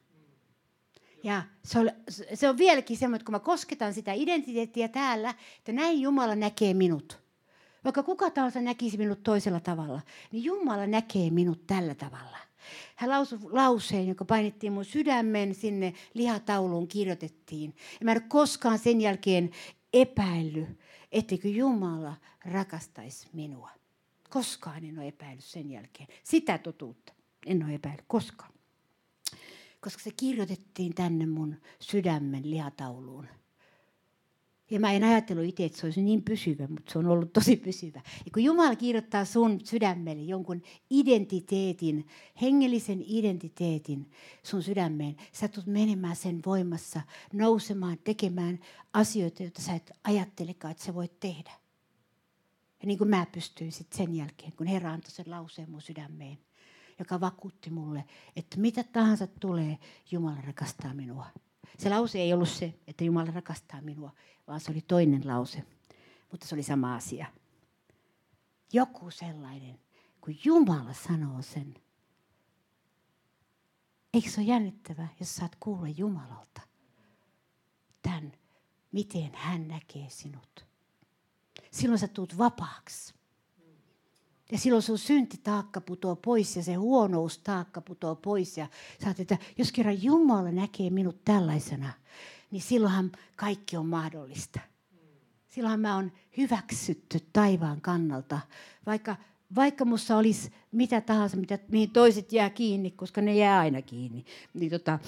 Ja 1.24 1.44
se 1.66 1.80
on, 1.80 1.92
se 2.34 2.50
on 2.50 2.58
vieläkin 2.58 2.98
semmoinen, 2.98 3.16
että 3.16 3.26
kun 3.26 3.32
mä 3.32 3.40
kosketan 3.40 3.94
sitä 3.94 4.14
identiteettiä 4.14 4.88
täällä, 4.88 5.34
että 5.58 5.72
näin 5.72 6.02
Jumala 6.02 6.36
näkee 6.36 6.74
minut. 6.74 7.20
Vaikka 7.84 8.04
kuka 8.04 8.30
tahansa 8.30 8.62
näkisi 8.62 8.98
minut 8.98 9.24
toisella 9.24 9.60
tavalla, 9.60 10.02
niin 10.32 10.44
Jumala 10.44 10.88
näkee 10.88 11.30
minut 11.30 11.68
tällä 11.68 11.96
tavalla. 11.96 12.38
Hän 12.96 13.10
lausui 13.10 13.40
lauseen, 13.44 14.08
joka 14.08 14.26
painettiin 14.26 14.74
mun 14.74 14.86
sydämen 14.86 15.56
sinne 15.56 15.94
lihatauluun, 16.14 16.88
kirjoitettiin. 16.88 17.76
Ja 18.00 18.06
mä 18.06 18.12
en 18.12 18.18
ole 18.18 18.26
koskaan 18.28 18.80
sen 18.80 19.02
jälkeen 19.02 19.52
epäillyt, 19.94 20.80
etteikö 21.12 21.48
Jumala 21.48 22.16
rakastaisi 22.46 23.28
minua. 23.34 23.72
Koskaan 24.30 24.86
en 24.86 25.00
ole 25.00 25.08
epäillyt 25.08 25.44
sen 25.44 25.72
jälkeen. 25.72 26.08
Sitä 26.24 26.58
totuutta 26.58 27.14
en 27.46 27.64
ole 27.64 27.74
epäillyt 27.74 28.06
koskaan. 28.08 28.54
Koska 29.80 30.04
se 30.04 30.12
kirjoitettiin 30.18 30.96
tänne 30.96 31.26
mun 31.26 31.62
sydämen 31.80 32.52
lihatauluun. 32.52 33.28
Ja 34.70 34.80
mä 34.80 34.92
en 34.92 35.04
ajatellut 35.04 35.46
itse, 35.46 35.66
että 35.66 35.80
se 35.80 35.88
olisi 35.88 36.02
niin 36.02 36.24
pysyvä, 36.24 36.68
mutta 36.68 36.92
se 36.92 37.00
on 37.00 37.08
ollut 37.08 37.34
tosi 37.34 37.56
pysyvä. 37.56 38.02
Ja 38.26 38.32
kun 38.34 38.44
Jumala 38.44 38.76
kirjoittaa 38.76 39.26
sun 39.26 39.60
sydämelle 39.64 40.24
jonkun 40.24 40.62
identiteetin, 40.90 42.08
hengellisen 42.42 43.04
identiteetin 43.08 44.12
sun 44.44 44.64
sydämeen, 44.64 45.16
sä 45.32 45.48
tulet 45.48 45.68
menemään 45.68 46.16
sen 46.16 46.40
voimassa, 46.46 47.02
nousemaan, 47.34 47.98
tekemään 48.04 48.60
asioita, 48.94 49.44
joita 49.44 49.62
sä 49.62 49.74
et 49.74 49.92
ajattelekaan, 50.04 50.72
että 50.72 50.84
sä 50.84 50.94
voit 50.94 51.20
tehdä. 51.20 51.52
Ja 52.82 52.88
niin 52.88 52.98
kuin 52.98 53.10
mä 53.10 53.26
pystyin 53.32 53.72
sitten 53.72 53.98
sen 53.98 54.16
jälkeen, 54.16 54.52
kun 54.52 54.68
Herra 54.68 54.92
antoi 54.92 55.12
sen 55.12 55.32
lauseen 55.32 55.72
mun 55.72 55.82
sydämeen, 55.82 56.38
joka 57.00 57.20
vakuutti 57.22 57.70
mulle, 57.70 58.04
että 58.36 58.60
mitä 58.60 58.84
tahansa 58.84 59.28
tulee, 59.28 59.78
Jumala 60.12 60.42
rakastaa 60.42 60.94
minua. 60.94 61.26
Se 61.78 61.90
lause 61.90 62.20
ei 62.20 62.34
ollut 62.34 62.50
se, 62.50 62.74
että 62.88 63.04
Jumala 63.04 63.32
rakastaa 63.32 63.82
minua, 63.82 64.12
vaan 64.48 64.60
se 64.60 64.72
oli 64.72 64.82
toinen 64.82 65.28
lause. 65.28 65.64
Mutta 66.32 66.48
se 66.48 66.56
oli 66.56 66.64
sama 66.64 66.96
asia. 66.96 67.26
Joku 68.74 69.12
sellainen, 69.12 69.80
kun 70.22 70.36
Jumala 70.46 70.94
sanoo 70.94 71.42
sen. 71.42 71.76
Eikö 74.14 74.30
se 74.30 74.42
ole 74.42 74.48
jännittävää, 74.48 75.08
jos 75.20 75.36
saat 75.36 75.56
kuulla 75.60 75.88
Jumalalta 75.88 76.62
tämän, 78.02 78.32
miten 78.92 79.32
hän 79.36 79.68
näkee 79.68 80.10
sinut. 80.10 80.66
Silloin 81.72 82.00
sä 82.00 82.08
tuut 82.08 82.38
vapaaksi. 82.38 83.17
Ja 84.52 84.58
silloin 84.58 84.82
sun 84.82 84.98
syntitaakka 84.98 85.82
putoo 85.82 86.16
pois 86.16 86.56
ja 86.56 86.64
se 86.64 86.74
huonoustaakka 86.74 87.82
putoo 87.82 88.16
pois. 88.16 88.58
Ja 88.58 88.68
sä 89.04 89.16
että 89.20 89.38
jos 89.58 89.72
kerran 89.72 90.04
Jumala 90.04 90.52
näkee 90.52 90.90
minut 90.90 91.26
tällaisena, 91.26 91.94
niin 92.52 92.62
silloinhan 92.62 93.12
kaikki 93.36 93.78
on 93.78 93.86
mahdollista. 93.86 94.60
Silloinhan 95.50 95.80
mä 95.80 95.96
oon 95.96 96.12
hyväksytty 96.38 97.20
taivaan 97.34 97.82
kannalta. 97.82 98.40
Vaikka, 98.86 99.16
vaikka 99.56 99.86
mussa 99.86 100.18
olisi 100.18 100.52
mitä 100.72 101.02
tahansa, 101.02 101.38
mitä, 101.38 101.60
mihin 101.68 101.90
toiset 101.90 102.34
jää 102.34 102.50
kiinni, 102.50 102.92
koska 102.92 103.22
ne 103.22 103.36
jää 103.36 103.60
aina 103.60 103.82
kiinni. 103.82 104.26
Niin 104.54 104.72
tota, 104.72 105.00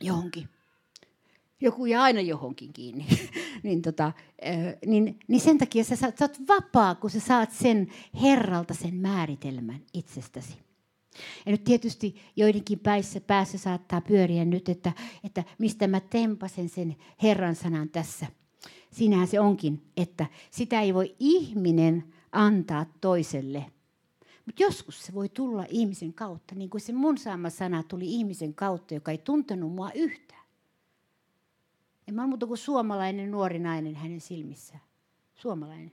johonkin 0.00 0.48
joku 1.60 1.86
jää 1.86 2.02
aina 2.02 2.20
johonkin 2.20 2.72
kiinni, 2.72 3.06
niin, 3.62 3.82
tota, 3.82 4.12
niin, 4.86 5.18
niin 5.28 5.40
sen 5.40 5.58
takia 5.58 5.84
sä, 5.84 5.96
sä 5.96 6.12
oot 6.20 6.48
vapaa, 6.48 6.94
kun 6.94 7.10
sä 7.10 7.20
saat 7.20 7.52
sen 7.52 7.88
Herralta 8.22 8.74
sen 8.74 8.94
määritelmän 8.94 9.80
itsestäsi. 9.94 10.56
Ja 11.46 11.52
nyt 11.52 11.64
tietysti 11.64 12.16
joidenkin 12.36 12.78
päissä, 12.78 13.20
päässä 13.20 13.58
saattaa 13.58 14.00
pyöriä 14.00 14.44
nyt, 14.44 14.68
että, 14.68 14.92
että 15.24 15.44
mistä 15.58 15.88
mä 15.88 16.00
tempasen 16.00 16.68
sen 16.68 16.96
Herran 17.22 17.54
sanan 17.54 17.88
tässä. 17.88 18.26
Siinähän 18.90 19.26
se 19.26 19.40
onkin, 19.40 19.82
että 19.96 20.26
sitä 20.50 20.80
ei 20.80 20.94
voi 20.94 21.16
ihminen 21.18 22.04
antaa 22.32 22.86
toiselle. 23.00 23.66
Mutta 24.46 24.62
joskus 24.62 25.02
se 25.02 25.14
voi 25.14 25.28
tulla 25.28 25.66
ihmisen 25.68 26.12
kautta, 26.12 26.54
niin 26.54 26.70
kuin 26.70 26.80
se 26.80 26.92
mun 26.92 27.18
saama 27.18 27.50
sana 27.50 27.82
tuli 27.82 28.06
ihmisen 28.06 28.54
kautta, 28.54 28.94
joka 28.94 29.10
ei 29.10 29.18
tuntenut 29.18 29.72
mua 29.72 29.90
yhtään. 29.94 30.29
En 32.10 32.16
mä 32.16 32.22
ole 32.22 32.28
muuta 32.28 32.46
kuin 32.46 32.58
suomalainen 32.58 33.30
nuori 33.30 33.58
nainen 33.58 33.94
hänen 33.94 34.20
silmissään. 34.20 34.80
Suomalainen. 35.34 35.92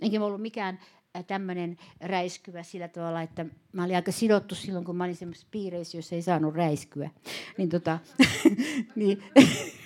Enkä 0.00 0.18
mä 0.18 0.24
ollut 0.24 0.42
mikään 0.42 0.78
äh, 1.16 1.24
tämmöinen 1.24 1.76
räiskyvä 2.00 2.62
sillä 2.62 2.88
tavalla, 2.88 3.22
että 3.22 3.46
mä 3.72 3.84
olin 3.84 3.96
aika 3.96 4.12
sidottu 4.12 4.54
silloin, 4.54 4.84
kun 4.84 4.96
mä 4.96 5.04
olin 5.04 5.16
semmoisessa 5.16 5.48
piireissä, 5.50 5.98
jossa 5.98 6.14
ei 6.14 6.22
saanut 6.22 6.54
räiskyä. 6.54 7.10
Niin, 7.58 7.68
tota, 7.68 7.98
niin, 8.96 9.22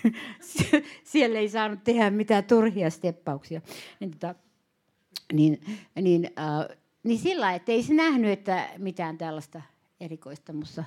siellä 1.13 1.39
ei 1.39 1.49
saanut 1.49 1.85
tehdä 1.85 2.11
mitään 2.11 2.45
turhia 2.45 2.91
steppauksia. 2.91 3.61
Niin, 4.01 4.11
tota, 4.11 4.35
niin, 5.33 5.61
niin, 6.01 6.31
äh, 6.39 6.77
niin 7.03 7.19
sillä 7.19 7.55
että 7.55 7.73
ei 7.73 7.83
se 7.83 7.95
nähnyt, 7.95 8.31
että 8.31 8.69
mitään 8.79 9.19
tällaista 9.19 9.63
erikoista 10.01 10.53
musta. 10.53 10.85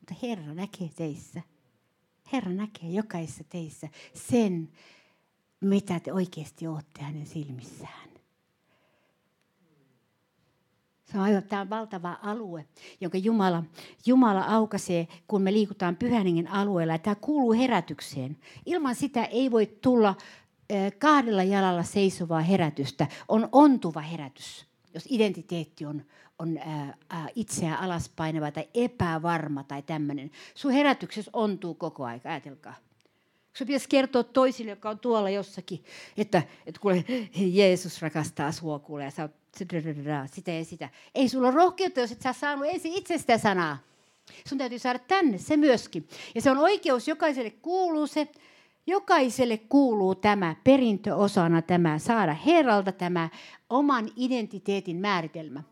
Mutta 0.00 0.14
Herra 0.22 0.54
näkee 0.54 0.90
teissä. 0.96 1.53
Herra 2.32 2.52
näkee 2.52 2.90
jokaisessa 2.90 3.44
teissä 3.44 3.88
sen, 4.14 4.68
mitä 5.60 6.00
te 6.00 6.12
oikeasti 6.12 6.66
olette 6.66 7.02
hänen 7.02 7.26
silmissään. 7.26 8.08
Se 11.04 11.18
on 11.18 11.24
aivan 11.24 11.42
tämä 11.42 11.70
valtava 11.70 12.18
alue, 12.22 12.66
jonka 13.00 13.18
Jumala, 13.18 13.64
Jumala 14.06 14.44
aukaisee, 14.44 15.08
kun 15.28 15.42
me 15.42 15.52
liikutaan 15.52 15.96
pyhän 15.96 16.26
alueella. 16.50 16.98
Tämä 16.98 17.14
kuuluu 17.14 17.52
herätykseen. 17.52 18.36
Ilman 18.66 18.94
sitä 18.94 19.24
ei 19.24 19.50
voi 19.50 19.66
tulla 19.66 20.14
kahdella 20.98 21.42
jalalla 21.42 21.82
seisovaa 21.82 22.40
herätystä. 22.40 23.06
On 23.28 23.48
ontuva 23.52 24.00
herätys, 24.00 24.66
jos 24.94 25.06
identiteetti 25.10 25.86
on, 25.86 26.04
on 26.38 26.58
ää, 26.58 26.96
ää, 27.10 27.28
itseään 27.34 28.00
tai 28.54 28.68
epävarma 28.74 29.64
tai 29.64 29.82
tämmöinen. 29.82 30.30
Sun 30.54 30.72
herätyksessä 30.72 31.30
ontuu 31.34 31.74
koko 31.74 32.04
aika, 32.04 32.28
ajatelkaa. 32.28 32.74
Sun 33.54 33.66
pitäisi 33.66 33.88
kertoa 33.88 34.22
toisille, 34.22 34.70
joka 34.70 34.90
on 34.90 34.98
tuolla 34.98 35.30
jossakin, 35.30 35.84
että, 36.16 36.42
että 36.66 36.80
kuule, 36.80 37.04
Jeesus 37.36 38.02
rakastaa 38.02 38.52
sua, 38.52 38.78
kuule, 38.78 39.04
ja 39.04 39.10
sä 39.10 39.22
oot 39.22 39.30
sitä 40.26 40.52
ja 40.52 40.64
sitä. 40.64 40.88
Ei 41.14 41.28
sulla 41.28 41.48
ole 41.48 41.56
rohkeutta, 41.56 42.00
jos 42.00 42.12
et 42.12 42.22
sä 42.22 42.32
saanut 42.32 42.66
ensin 42.68 42.92
itse 42.92 43.18
sitä 43.18 43.38
sanaa. 43.38 43.78
Sun 44.48 44.58
täytyy 44.58 44.78
saada 44.78 44.98
tänne 44.98 45.38
se 45.38 45.56
myöskin. 45.56 46.08
Ja 46.34 46.40
se 46.40 46.50
on 46.50 46.58
oikeus, 46.58 47.08
jokaiselle 47.08 47.50
kuuluu 47.50 48.06
se. 48.06 48.28
Jokaiselle 48.86 49.58
kuuluu 49.58 50.14
tämä 50.14 50.56
perintöosana, 50.64 51.62
tämä 51.62 51.98
saada 51.98 52.34
Herralta 52.34 52.92
tämä 52.92 53.28
oman 53.70 54.10
identiteetin 54.16 54.96
määritelmä. 54.96 55.62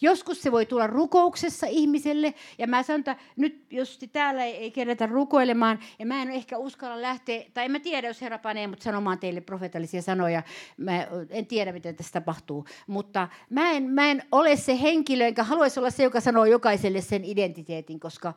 Joskus 0.00 0.42
se 0.42 0.52
voi 0.52 0.66
tulla 0.66 0.86
rukouksessa 0.86 1.66
ihmiselle, 1.66 2.34
ja 2.58 2.66
mä 2.66 2.82
sanon, 2.82 3.00
että 3.00 3.16
nyt 3.36 3.66
jos 3.70 3.98
täällä 4.12 4.44
ei, 4.44 4.70
kerätä 4.70 5.06
rukoilemaan, 5.06 5.78
ja 5.98 6.06
mä 6.06 6.22
en 6.22 6.30
ehkä 6.30 6.58
uskalla 6.58 7.02
lähteä, 7.02 7.42
tai 7.54 7.64
en 7.64 7.70
mä 7.70 7.80
tiedä, 7.80 8.08
jos 8.08 8.22
Herra 8.22 8.38
panee 8.38 8.66
mut 8.66 8.82
sanomaan 8.82 9.18
teille 9.18 9.40
profetallisia 9.40 10.02
sanoja, 10.02 10.42
mä 10.76 11.06
en 11.30 11.46
tiedä, 11.46 11.72
miten 11.72 11.96
tässä 11.96 12.12
tapahtuu, 12.12 12.64
mutta 12.86 13.28
mä 13.50 13.70
en, 13.70 13.82
mä 13.82 14.10
en 14.10 14.22
ole 14.32 14.56
se 14.56 14.82
henkilö, 14.82 15.26
enkä 15.26 15.42
haluaisi 15.42 15.80
olla 15.80 15.90
se, 15.90 16.02
joka 16.02 16.20
sanoo 16.20 16.44
jokaiselle 16.44 17.00
sen 17.00 17.24
identiteetin, 17.24 18.00
koska 18.00 18.34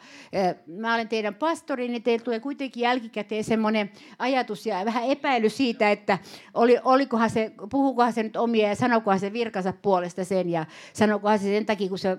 mä 0.67 0.93
olen 0.93 1.07
teidän 1.07 1.35
pastori, 1.35 1.87
niin 1.87 2.03
teillä 2.03 2.23
tulee 2.23 2.39
kuitenkin 2.39 2.81
jälkikäteen 2.81 3.43
semmoinen 3.43 3.91
ajatus 4.19 4.65
ja 4.65 4.85
vähän 4.85 5.03
epäily 5.03 5.49
siitä, 5.49 5.91
että 5.91 6.17
oli, 6.53 6.77
olikohan 6.83 7.29
se, 7.29 7.51
puhukohan 7.71 8.13
se 8.13 8.23
nyt 8.23 8.35
omia 8.35 8.67
ja 8.67 8.75
sanokohan 8.75 9.19
se 9.19 9.33
virkansa 9.33 9.73
puolesta 9.81 10.23
sen, 10.23 10.49
ja 10.49 10.65
sanokohan 10.93 11.39
se 11.39 11.50
sen 11.51 11.65
takia, 11.65 11.89
kun 11.89 11.99
se 11.99 12.17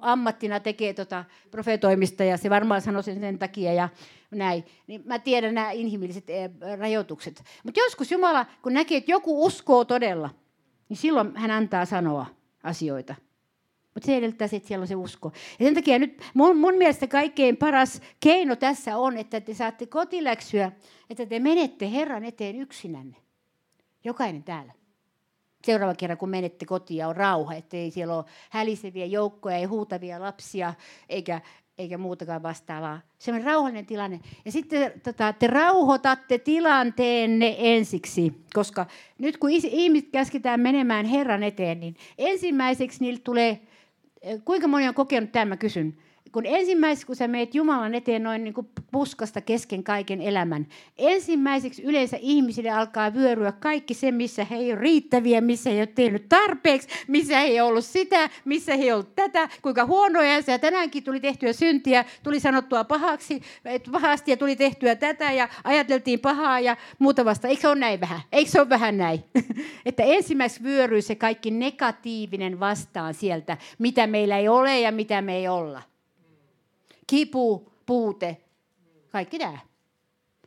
ammattina 0.00 0.60
tekee 0.60 0.94
tota 0.94 1.24
profetoimista 1.50 2.24
ja 2.24 2.36
se 2.36 2.50
varmaan 2.50 2.80
sanoi 2.80 3.02
sen 3.02 3.20
sen 3.20 3.38
takia 3.38 3.72
ja 3.72 3.88
näin. 4.30 4.64
Niin 4.86 5.02
mä 5.04 5.18
tiedän 5.18 5.54
nämä 5.54 5.70
inhimilliset 5.70 6.30
eh, 6.30 6.50
rajoitukset. 6.78 7.42
Mutta 7.64 7.80
joskus 7.80 8.12
Jumala, 8.12 8.46
kun 8.62 8.72
näkee, 8.72 8.98
että 8.98 9.10
joku 9.10 9.44
uskoo 9.44 9.84
todella, 9.84 10.30
niin 10.88 10.96
silloin 10.96 11.36
hän 11.36 11.50
antaa 11.50 11.84
sanoa 11.84 12.26
asioita. 12.62 13.14
Mutta 13.94 14.06
se 14.06 14.16
edellyttää, 14.16 14.48
että 14.52 14.68
siellä 14.68 14.82
on 14.82 14.88
se 14.88 14.96
usko. 14.96 15.32
Ja 15.58 15.66
sen 15.66 15.74
takia 15.74 15.98
nyt 15.98 16.22
mun, 16.34 16.56
mun 16.56 16.74
mielestä 16.74 17.06
kaikkein 17.06 17.56
paras 17.56 18.00
keino 18.20 18.56
tässä 18.56 18.96
on, 18.96 19.16
että 19.16 19.40
te 19.40 19.54
saatte 19.54 19.86
kotiläksyä, 19.86 20.72
että 21.10 21.26
te 21.26 21.38
menette 21.38 21.90
Herran 21.92 22.24
eteen 22.24 22.56
yksinänne. 22.56 23.16
Jokainen 24.04 24.42
täällä 24.42 24.72
seuraava 25.66 25.94
kerran, 25.94 26.18
kun 26.18 26.28
menette 26.28 26.66
kotiin 26.66 26.98
ja 26.98 27.08
on 27.08 27.16
rauha, 27.16 27.54
ettei 27.54 27.90
siellä 27.90 28.16
ole 28.16 28.24
häliseviä 28.50 29.06
joukkoja, 29.06 29.56
ei 29.56 29.64
huutavia 29.64 30.20
lapsia 30.20 30.74
eikä, 31.08 31.40
eikä 31.78 31.98
muutakaan 31.98 32.42
vastaavaa. 32.42 33.00
Se 33.18 33.32
on 33.32 33.44
rauhallinen 33.44 33.86
tilanne. 33.86 34.20
Ja 34.44 34.52
sitten 34.52 34.92
tota, 35.02 35.32
te 35.32 35.46
rauhoitatte 35.46 36.38
tilanteenne 36.38 37.56
ensiksi, 37.58 38.32
koska 38.54 38.86
nyt 39.18 39.36
kun 39.36 39.50
ihmiset 39.50 40.10
käsketään 40.10 40.60
menemään 40.60 41.06
Herran 41.06 41.42
eteen, 41.42 41.80
niin 41.80 41.96
ensimmäiseksi 42.18 43.00
niille 43.00 43.20
tulee, 43.20 43.60
kuinka 44.44 44.68
moni 44.68 44.88
on 44.88 44.94
kokenut 44.94 45.32
tämän, 45.32 45.48
mä 45.48 45.56
kysyn, 45.56 45.96
kun 46.32 46.46
ensimmäiseksi, 46.46 47.06
kun 47.06 47.16
sä 47.16 47.28
meet 47.28 47.54
Jumalan 47.54 47.94
eteen 47.94 48.22
noin 48.22 48.44
niin 48.44 48.54
kuin 48.54 48.68
puskasta 48.92 49.40
kesken 49.40 49.84
kaiken 49.84 50.20
elämän, 50.20 50.66
ensimmäiseksi 50.98 51.82
yleensä 51.82 52.16
ihmisille 52.20 52.70
alkaa 52.70 53.14
vyöryä 53.14 53.52
kaikki 53.52 53.94
se, 53.94 54.12
missä 54.12 54.44
he 54.44 54.56
ei 54.56 54.72
ole 54.72 54.80
riittäviä, 54.80 55.40
missä 55.40 55.70
he 55.70 55.76
ei 55.76 55.80
ole 55.80 55.86
tehnyt 55.86 56.28
tarpeeksi, 56.28 56.88
missä 57.08 57.38
he 57.38 57.44
ei 57.44 57.60
ollut 57.60 57.84
sitä, 57.84 58.30
missä 58.44 58.76
he 58.76 58.82
ei 58.82 58.92
ollut 58.92 59.14
tätä, 59.14 59.48
kuinka 59.62 59.84
huonoja 59.84 60.42
ja 60.46 60.58
tänäänkin 60.58 61.04
tuli 61.04 61.20
tehtyä 61.20 61.52
syntiä, 61.52 62.04
tuli 62.22 62.40
sanottua 62.40 62.84
pahaksi, 62.84 63.42
pahasti 63.92 64.30
ja 64.30 64.36
tuli 64.36 64.56
tehtyä 64.56 64.94
tätä 64.94 65.32
ja 65.32 65.48
ajateltiin 65.64 66.20
pahaa 66.20 66.60
ja 66.60 66.76
muuta 66.98 67.24
vasta. 67.24 67.48
Eikö 67.48 67.60
se 67.60 67.68
ole 67.68 67.78
näin 67.78 68.00
vähän? 68.00 68.20
Eikö 68.32 68.50
se 68.50 68.60
ole 68.60 68.68
vähän 68.68 68.98
näin? 68.98 69.24
että 69.86 70.02
ensimmäiseksi 70.02 70.64
vyöryy 70.64 71.02
se 71.02 71.14
kaikki 71.14 71.50
negatiivinen 71.50 72.60
vastaan 72.60 73.14
sieltä, 73.14 73.56
mitä 73.78 74.06
meillä 74.06 74.38
ei 74.38 74.48
ole 74.48 74.80
ja 74.80 74.92
mitä 74.92 75.22
me 75.22 75.36
ei 75.36 75.48
olla 75.48 75.82
kipu, 77.06 77.72
puute, 77.86 78.36
kaikki 79.08 79.38
nämä. 79.38 79.58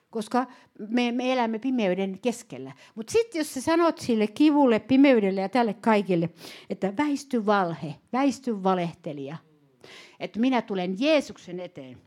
koska 0.09 0.47
me, 0.87 1.11
me 1.11 1.33
elämme 1.33 1.59
pimeyden 1.59 2.19
keskellä. 2.21 2.71
Mutta 2.95 3.11
sitten 3.11 3.39
jos 3.39 3.53
sä 3.53 3.61
sanot 3.61 3.97
sille 3.97 4.27
kivulle, 4.27 4.79
pimeydelle 4.79 5.41
ja 5.41 5.49
tälle 5.49 5.73
kaikille, 5.73 6.29
että 6.69 6.93
väisty 6.97 7.45
valhe, 7.45 7.95
väisty 8.13 8.63
valehtelija, 8.63 9.37
että 10.19 10.39
minä 10.39 10.61
tulen 10.61 10.95
Jeesuksen 10.99 11.59
eteen. 11.59 11.97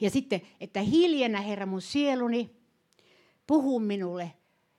Ja 0.00 0.10
sitten, 0.10 0.40
että 0.60 0.80
hiljennä 0.80 1.40
Herra 1.40 1.66
mun 1.66 1.82
sieluni, 1.82 2.50
puhu 3.46 3.80
minulle. 3.80 4.32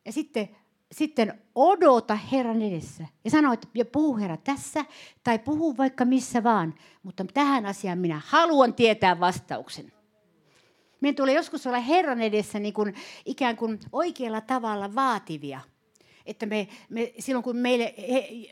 Ja 0.06 0.12
sitten, 0.12 0.50
sitten 0.92 1.42
odota 1.56 2.16
Herran 2.16 2.62
edessä. 2.62 3.06
Ja 3.24 3.32
sano, 3.32 3.54
että 3.54 3.68
puhu 3.92 4.18
Herra 4.18 4.38
tässä, 4.38 4.86
tai 5.24 5.40
puhu 5.40 5.78
vaikka 5.78 6.06
missä 6.06 6.44
vaan. 6.44 6.74
Mutta 7.04 7.26
tähän 7.34 7.66
asiaan 7.66 7.98
minä 7.98 8.22
haluan 8.26 8.74
tietää 8.74 9.20
vastauksen. 9.20 9.92
Meidän 11.02 11.16
tulee 11.16 11.36
joskus 11.36 11.68
olla 11.68 11.80
Herran 11.80 12.22
edessä 12.22 12.60
niin 12.60 12.74
kuin, 12.74 12.96
ikään 13.26 13.58
kuin 13.58 13.80
oikealla 13.92 14.42
tavalla 14.42 14.96
vaativia. 14.96 15.60
Että 16.26 16.46
me, 16.46 16.68
me, 16.90 17.14
silloin 17.20 17.44
kun 17.44 17.58
meille 17.58 17.96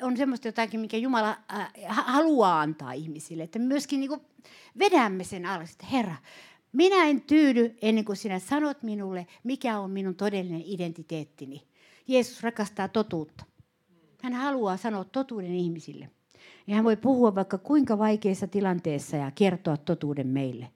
on 0.02 0.18
semmoista 0.18 0.48
jotakin, 0.48 0.80
mikä 0.80 0.98
Jumala 0.98 1.38
äh, 1.54 1.72
haluaa 1.88 2.62
antaa 2.62 2.94
ihmisille, 2.94 3.44
että 3.44 3.60
me 3.60 3.66
myöskin 3.66 4.00
niin 4.00 4.10
kuin 4.10 4.22
vedämme 4.80 5.24
sen 5.24 5.46
alle, 5.46 5.64
että 5.64 5.86
Herra, 5.92 6.16
minä 6.74 7.06
en 7.06 7.22
tyydy 7.22 7.78
ennen 7.82 8.06
kuin 8.06 8.16
sinä 8.16 8.40
sanot 8.40 8.84
minulle, 8.84 9.28
mikä 9.44 9.80
on 9.80 9.92
minun 9.92 10.16
todellinen 10.16 10.64
identiteettini. 10.66 11.62
Jeesus 12.08 12.44
rakastaa 12.44 12.88
totuutta. 12.88 13.46
Hän 14.24 14.34
haluaa 14.34 14.78
sanoa 14.78 15.04
totuuden 15.04 15.56
ihmisille. 15.56 16.10
Ja 16.68 16.76
hän 16.76 16.84
voi 16.84 16.98
puhua 16.98 17.36
vaikka 17.36 17.58
kuinka 17.58 17.98
vaikeassa 17.98 18.48
tilanteessa 18.48 19.18
ja 19.18 19.32
kertoa 19.32 19.78
totuuden 19.78 20.28
meille. 20.28 20.72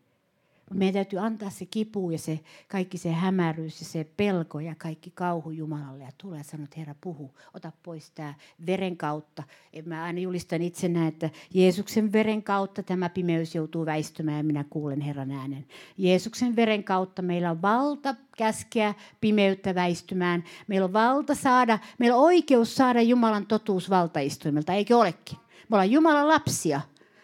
Meidän 0.73 0.93
täytyy 0.93 1.19
antaa 1.19 1.49
se 1.49 1.65
kipu 1.65 2.11
ja 2.11 2.17
se 2.17 2.39
kaikki 2.67 2.97
se 2.97 3.11
hämäryys 3.11 3.79
ja 3.79 3.85
se 3.85 4.07
pelko 4.17 4.59
ja 4.59 4.75
kaikki 4.75 5.11
kauhu 5.15 5.51
Jumalalle 5.51 6.03
ja 6.03 6.11
tulee 6.17 6.43
sanoa, 6.43 6.63
että 6.63 6.79
Herra 6.79 6.95
puhu, 7.01 7.31
ota 7.53 7.71
pois 7.83 8.11
tämä 8.11 8.33
veren 8.65 8.97
kautta. 8.97 9.43
Mä 9.85 10.03
aina 10.03 10.19
julistan 10.19 10.61
itsenä, 10.61 11.07
että 11.07 11.29
Jeesuksen 11.53 12.11
veren 12.11 12.43
kautta 12.43 12.83
tämä 12.83 13.09
pimeys 13.09 13.55
joutuu 13.55 13.85
väistymään 13.85 14.37
ja 14.37 14.43
minä 14.43 14.65
kuulen 14.69 15.01
Herran 15.01 15.31
äänen. 15.31 15.65
Jeesuksen 15.97 16.55
veren 16.55 16.83
kautta 16.83 17.21
meillä 17.21 17.51
on 17.51 17.61
valta 17.61 18.15
käskeä 18.37 18.93
pimeyttä 19.21 19.75
väistymään. 19.75 20.43
Meillä 20.67 20.85
on 20.85 20.93
valta 20.93 21.35
saada, 21.35 21.79
meillä 21.97 22.17
on 22.17 22.23
oikeus 22.23 22.75
saada 22.75 23.01
Jumalan 23.01 23.45
totuus 23.45 23.89
valtaistuimelta, 23.89 24.73
eikö 24.73 24.97
olekin? 24.97 25.37
Me 25.69 25.75
ollaan 25.75 25.91
Jumalan 25.91 26.27
lapsia. 26.27 26.81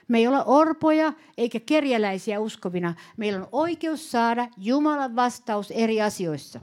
Me 0.07 0.17
ei 0.17 0.27
olla 0.27 0.43
orpoja 0.43 1.13
eikä 1.37 1.59
kerjäläisiä 1.59 2.39
uskovina. 2.39 2.93
Meillä 3.17 3.39
on 3.39 3.49
oikeus 3.51 4.11
saada 4.11 4.47
Jumalan 4.57 5.15
vastaus 5.15 5.71
eri 5.71 6.01
asioissa. 6.01 6.59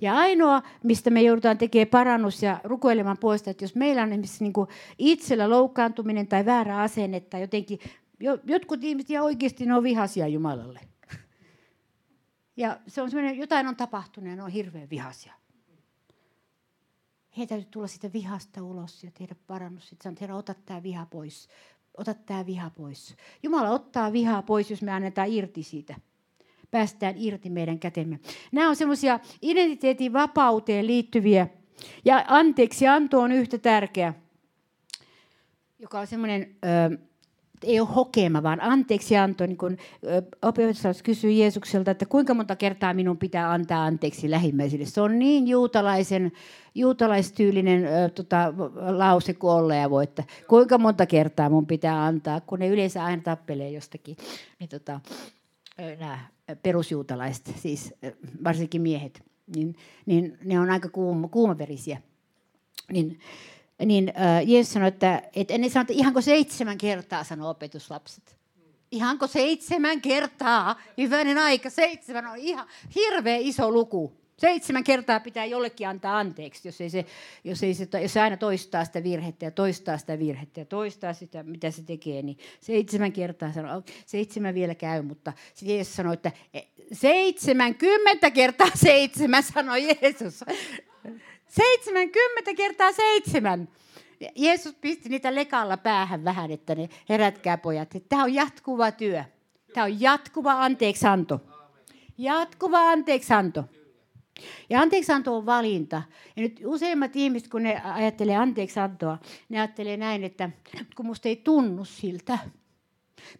Ja 0.00 0.16
ainoa, 0.16 0.62
mistä 0.82 1.10
me 1.10 1.22
joudutaan 1.22 1.58
tekemään 1.58 1.88
parannus 1.88 2.42
ja 2.42 2.60
rukoilemaan 2.64 3.18
puolesta, 3.18 3.50
että 3.50 3.64
jos 3.64 3.74
meillä 3.74 4.02
on 4.02 4.08
esimerkiksi 4.08 4.44
niin 4.44 4.52
kuin 4.52 4.68
itsellä 4.98 5.50
loukkaantuminen 5.50 6.26
tai 6.26 6.46
väärä 6.46 6.78
asenne 6.78 7.20
tai 7.20 7.40
jotenkin, 7.40 7.78
jotkut 8.44 8.84
ihmiset 8.84 9.10
ja 9.10 9.22
oikeasti 9.22 9.66
ne 9.66 9.74
on 9.74 9.82
vihaisia 9.82 10.26
Jumalalle. 10.26 10.80
Ja 12.56 12.80
se 12.86 13.02
on 13.02 13.10
semmoinen, 13.10 13.38
jotain 13.38 13.66
on 13.66 13.76
tapahtunut 13.76 14.30
ja 14.30 14.36
ne 14.36 14.42
on 14.42 14.50
hirveän 14.50 14.90
vihaisia. 14.90 15.34
Heidän 17.36 17.48
täytyy 17.48 17.68
tulla 17.70 17.86
sitä 17.86 18.12
vihasta 18.12 18.62
ulos 18.62 19.04
ja 19.04 19.10
tehdä 19.18 19.34
parannus. 19.46 19.88
Sitten 19.88 20.02
sanoo, 20.02 20.16
Herra, 20.20 20.36
ota 20.36 20.54
tämä 20.54 20.82
viha 20.82 21.06
pois. 21.06 21.48
Ota 21.96 22.14
tämä 22.14 22.46
viha 22.46 22.70
pois. 22.70 23.16
Jumala 23.42 23.70
ottaa 23.70 24.12
vihaa 24.12 24.42
pois, 24.42 24.70
jos 24.70 24.82
me 24.82 24.92
annetaan 24.92 25.28
irti 25.28 25.62
siitä. 25.62 25.94
Päästään 26.70 27.14
irti 27.16 27.50
meidän 27.50 27.78
kätemme. 27.78 28.20
Nämä 28.52 28.68
on 28.68 28.76
semmoisia 28.76 29.20
identiteetin 29.42 30.12
vapauteen 30.12 30.86
liittyviä. 30.86 31.48
Ja 32.04 32.24
anteeksi 32.28 32.88
anto 32.88 33.20
on 33.20 33.32
yhtä 33.32 33.58
tärkeä, 33.58 34.14
joka 35.78 36.00
on 36.00 36.06
semmoinen... 36.06 36.56
ei 37.66 37.80
ole 37.80 37.88
hokema, 37.94 38.42
vaan 38.42 38.60
anteeksi 38.60 39.16
anto. 39.16 39.46
Niin 39.46 39.56
kun 39.56 39.76
opetus 40.42 41.02
kysyy 41.02 41.30
Jeesukselta, 41.30 41.90
että 41.90 42.06
kuinka 42.06 42.34
monta 42.34 42.56
kertaa 42.56 42.94
minun 42.94 43.18
pitää 43.18 43.52
antaa 43.52 43.84
anteeksi 43.84 44.30
lähimmäisille. 44.30 44.84
Se 44.86 45.00
on 45.00 45.18
niin 45.18 45.48
juutalaisen, 45.48 46.32
juutalaistyylinen 46.74 47.82
tota, 48.14 48.54
lause 48.90 49.34
kuin 49.34 49.52
olla 49.52 49.74
ja 49.74 49.90
voi, 49.90 50.04
että 50.04 50.24
kuinka 50.48 50.78
monta 50.78 51.06
kertaa 51.06 51.50
mun 51.50 51.66
pitää 51.66 52.04
antaa, 52.04 52.40
kun 52.40 52.58
ne 52.58 52.68
yleensä 52.68 53.04
aina 53.04 53.22
tappelee 53.22 53.70
jostakin. 53.70 54.16
Niin, 54.60 54.68
tota, 54.68 55.00
nämä 56.00 56.18
perusjuutalaiset, 56.62 57.54
siis 57.56 57.94
varsinkin 58.44 58.82
miehet, 58.82 59.22
niin, 59.56 59.76
niin 60.06 60.38
ne 60.44 60.60
on 60.60 60.70
aika 60.70 60.88
kuuma, 60.88 61.28
kuumaverisiä. 61.28 62.00
Niin, 62.92 63.18
niin 63.84 64.12
äh, 64.16 64.48
Jeesus 64.48 64.72
sanoi, 64.72 64.88
että, 64.88 65.22
että 65.34 65.54
ennen 65.54 65.70
sanoi, 65.70 65.82
että 65.82 65.92
ihanko 65.92 66.20
seitsemän 66.20 66.78
kertaa, 66.78 67.24
sanoi 67.24 67.50
opetuslapset. 67.50 68.36
Ihanko 68.90 69.26
seitsemän 69.26 70.00
kertaa? 70.00 70.80
Hyvänen 70.98 71.38
aika, 71.38 71.70
seitsemän 71.70 72.26
on 72.26 72.36
ihan 72.36 72.66
hirveä 72.94 73.36
iso 73.36 73.70
luku. 73.70 74.24
Seitsemän 74.36 74.84
kertaa 74.84 75.20
pitää 75.20 75.44
jollekin 75.44 75.88
antaa 75.88 76.18
anteeksi, 76.18 76.68
jos, 76.68 76.80
ei 76.80 76.90
se, 76.90 77.06
jos, 77.44 77.62
ei 77.62 77.74
se, 77.74 77.88
jos 78.02 78.12
se 78.12 78.20
aina 78.20 78.36
toistaa 78.36 78.84
sitä 78.84 79.02
virhettä 79.02 79.44
ja 79.44 79.50
toistaa 79.50 79.98
sitä 79.98 80.18
virhettä 80.18 80.60
ja 80.60 80.64
toistaa 80.64 81.12
sitä, 81.12 81.42
mitä 81.42 81.70
se 81.70 81.82
tekee, 81.82 82.22
niin 82.22 82.38
seitsemän 82.60 83.12
kertaa 83.12 83.52
sanoo, 83.52 83.82
seitsemän 84.06 84.54
vielä 84.54 84.74
käy, 84.74 85.02
mutta 85.02 85.32
sitten 85.54 85.74
Jeesus 85.74 85.96
sanoi, 85.96 86.14
että 86.14 86.32
e, 86.54 86.60
seitsemänkymmentä 86.92 88.30
kertaa 88.30 88.70
seitsemän, 88.74 89.42
sanoi 89.42 89.86
Jeesus. 89.86 90.40
70 91.54 92.54
kertaa 92.56 92.92
seitsemän. 92.92 93.68
Jeesus 94.34 94.74
pisti 94.74 95.08
niitä 95.08 95.34
lekalla 95.34 95.76
päähän 95.76 96.24
vähän, 96.24 96.50
että 96.50 96.74
ne 96.74 96.88
herätkää 97.08 97.58
pojat. 97.58 97.94
Tämä 98.08 98.22
on 98.22 98.34
jatkuva 98.34 98.92
työ. 98.92 99.24
Tämä 99.74 99.84
on 99.84 100.00
jatkuva 100.00 100.64
anteeksanto. 100.64 101.40
Jatkuva 102.18 102.90
anteeksanto. 102.90 103.64
Ja 104.70 104.80
anteeksanto 104.80 105.36
on 105.36 105.46
valinta. 105.46 106.02
Ja 106.36 106.42
nyt 106.42 106.60
useimmat 106.64 107.16
ihmiset, 107.16 107.48
kun 107.48 107.62
ne 107.62 107.80
ajattelee 107.84 108.36
anteeksantoa, 108.36 109.18
ne 109.48 109.58
ajattelee 109.58 109.96
näin, 109.96 110.24
että 110.24 110.50
kun 110.96 111.06
musta 111.06 111.28
ei 111.28 111.36
tunnu 111.36 111.84
siltä, 111.84 112.38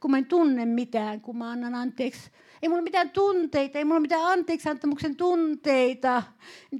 kun 0.00 0.10
mä 0.10 0.18
en 0.18 0.26
tunne 0.26 0.64
mitään, 0.66 1.20
kun 1.20 1.38
mä 1.38 1.50
annan 1.50 1.74
anteeksi. 1.74 2.30
Ei 2.62 2.68
mulla 2.68 2.82
mitään 2.82 3.10
tunteita, 3.10 3.78
ei 3.78 3.84
mulla 3.84 4.00
mitään 4.00 4.32
anteeksiantamuksen 4.32 5.16
tunteita. 5.16 6.22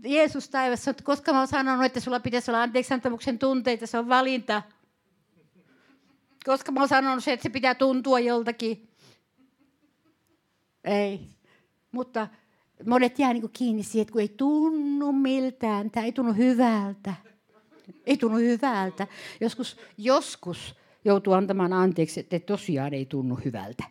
Jeesus 0.05 0.49
taivassa, 0.49 0.91
että 0.91 1.05
koska 1.05 1.33
mä 1.33 1.39
oon 1.39 1.49
sanonut, 1.49 1.85
että 1.85 2.01
sulla 2.01 2.21
pitäisi 2.21 2.51
olla 2.51 2.63
anteeksiantamuksen 2.63 3.39
tunteita, 3.39 3.87
se 3.87 3.99
on 3.99 4.09
valinta. 4.09 4.63
Koska 6.45 6.73
mä 6.73 6.81
oon 6.81 6.89
sanonut, 6.89 7.29
että 7.29 7.43
se 7.43 7.49
pitää 7.49 7.75
tuntua 7.75 8.21
joltakin. 8.21 8.89
Ei. 10.85 11.21
Mutta 11.93 12.29
monet 12.87 13.19
jää 13.19 13.33
niin 13.33 13.51
kiinni 13.53 13.83
siihen, 13.83 14.03
että 14.03 14.13
kun 14.13 14.21
ei 14.21 14.35
tunnu 14.37 15.13
miltään, 15.13 15.91
tämä 15.91 16.07
ei 16.07 16.13
tunnu 16.13 16.33
hyvältä. 16.33 17.15
Ei 18.07 18.17
tunnu 18.17 18.39
hyvältä. 18.39 19.07
Joskus, 19.41 19.77
joskus 19.99 20.75
joutuu 21.05 21.33
antamaan 21.33 21.73
anteeksi, 21.73 22.21
että 22.21 22.39
tosiaan 22.41 22.95
ei 22.95 23.07
tunnu 23.07 23.39
hyvältä. 23.45 23.85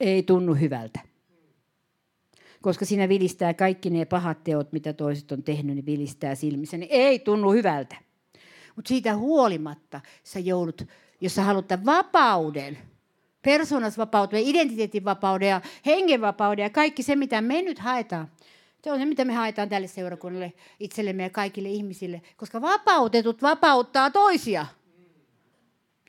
Ei 0.00 0.22
tunnu 0.22 0.54
hyvältä. 0.54 1.00
Koska 2.62 2.84
siinä 2.84 3.08
vilistää 3.08 3.54
kaikki 3.54 3.90
ne 3.90 4.04
pahat 4.04 4.44
teot, 4.44 4.72
mitä 4.72 4.92
toiset 4.92 5.32
on 5.32 5.42
tehnyt, 5.42 5.76
niin 5.76 5.86
vilistää 5.86 6.34
silmissä. 6.34 6.76
Niin 6.76 6.90
ei 6.92 7.18
tunnu 7.18 7.52
hyvältä. 7.52 7.96
Mutta 8.76 8.88
siitä 8.88 9.16
huolimatta 9.16 10.00
sä 10.22 10.38
joudut, 10.38 10.82
jos 11.20 11.34
sä 11.34 11.42
haluat 11.42 11.66
vapauden, 11.84 12.78
persoonasvapauden, 13.42 14.42
identiteetin 14.42 15.04
vapauden 15.04 15.48
ja 15.48 15.60
hengenvapauden 15.86 16.62
ja 16.62 16.70
kaikki 16.70 17.02
se, 17.02 17.16
mitä 17.16 17.40
me 17.40 17.62
nyt 17.62 17.78
haetaan, 17.78 18.30
se 18.84 18.92
on 18.92 18.98
se, 18.98 19.04
mitä 19.04 19.24
me 19.24 19.32
haetaan 19.32 19.68
tälle 19.68 19.86
seurakunnalle, 19.86 20.52
itsellemme 20.80 21.22
ja 21.22 21.30
kaikille 21.30 21.68
ihmisille. 21.68 22.22
Koska 22.36 22.62
vapautetut 22.62 23.42
vapauttaa 23.42 24.10
toisia. 24.10 24.66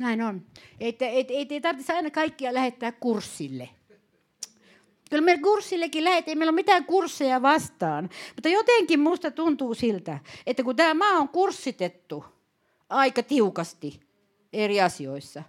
Näin 0.04 0.22
on. 0.22 0.42
Että 0.80 1.08
et, 1.08 1.28
et, 1.32 1.52
ei 1.52 1.62
tarvitse 1.62 1.94
aina 1.94 2.12
kaikkia 2.12 2.54
lähettää 2.54 2.92
kurssille. 2.92 3.70
Kyllä 5.10 5.24
me 5.24 5.38
kurssillekin 5.38 6.04
lähet, 6.04 6.28
ei 6.28 6.36
meillä 6.36 6.50
ole 6.50 6.56
mitään 6.56 6.86
kursseja 6.86 7.42
vastaan. 7.42 8.10
Mutta 8.36 8.50
jotenkin 8.50 9.00
musta 9.00 9.32
tuntuu 9.32 9.74
siltä, 9.74 10.20
että 10.46 10.64
kun 10.64 10.76
tämä 10.76 10.94
maa 10.94 11.20
on 11.20 11.30
kurssitettu 11.30 12.26
aika 12.90 13.24
tiukasti 13.24 14.00
eri 14.54 14.82
asioissa, 14.82 15.44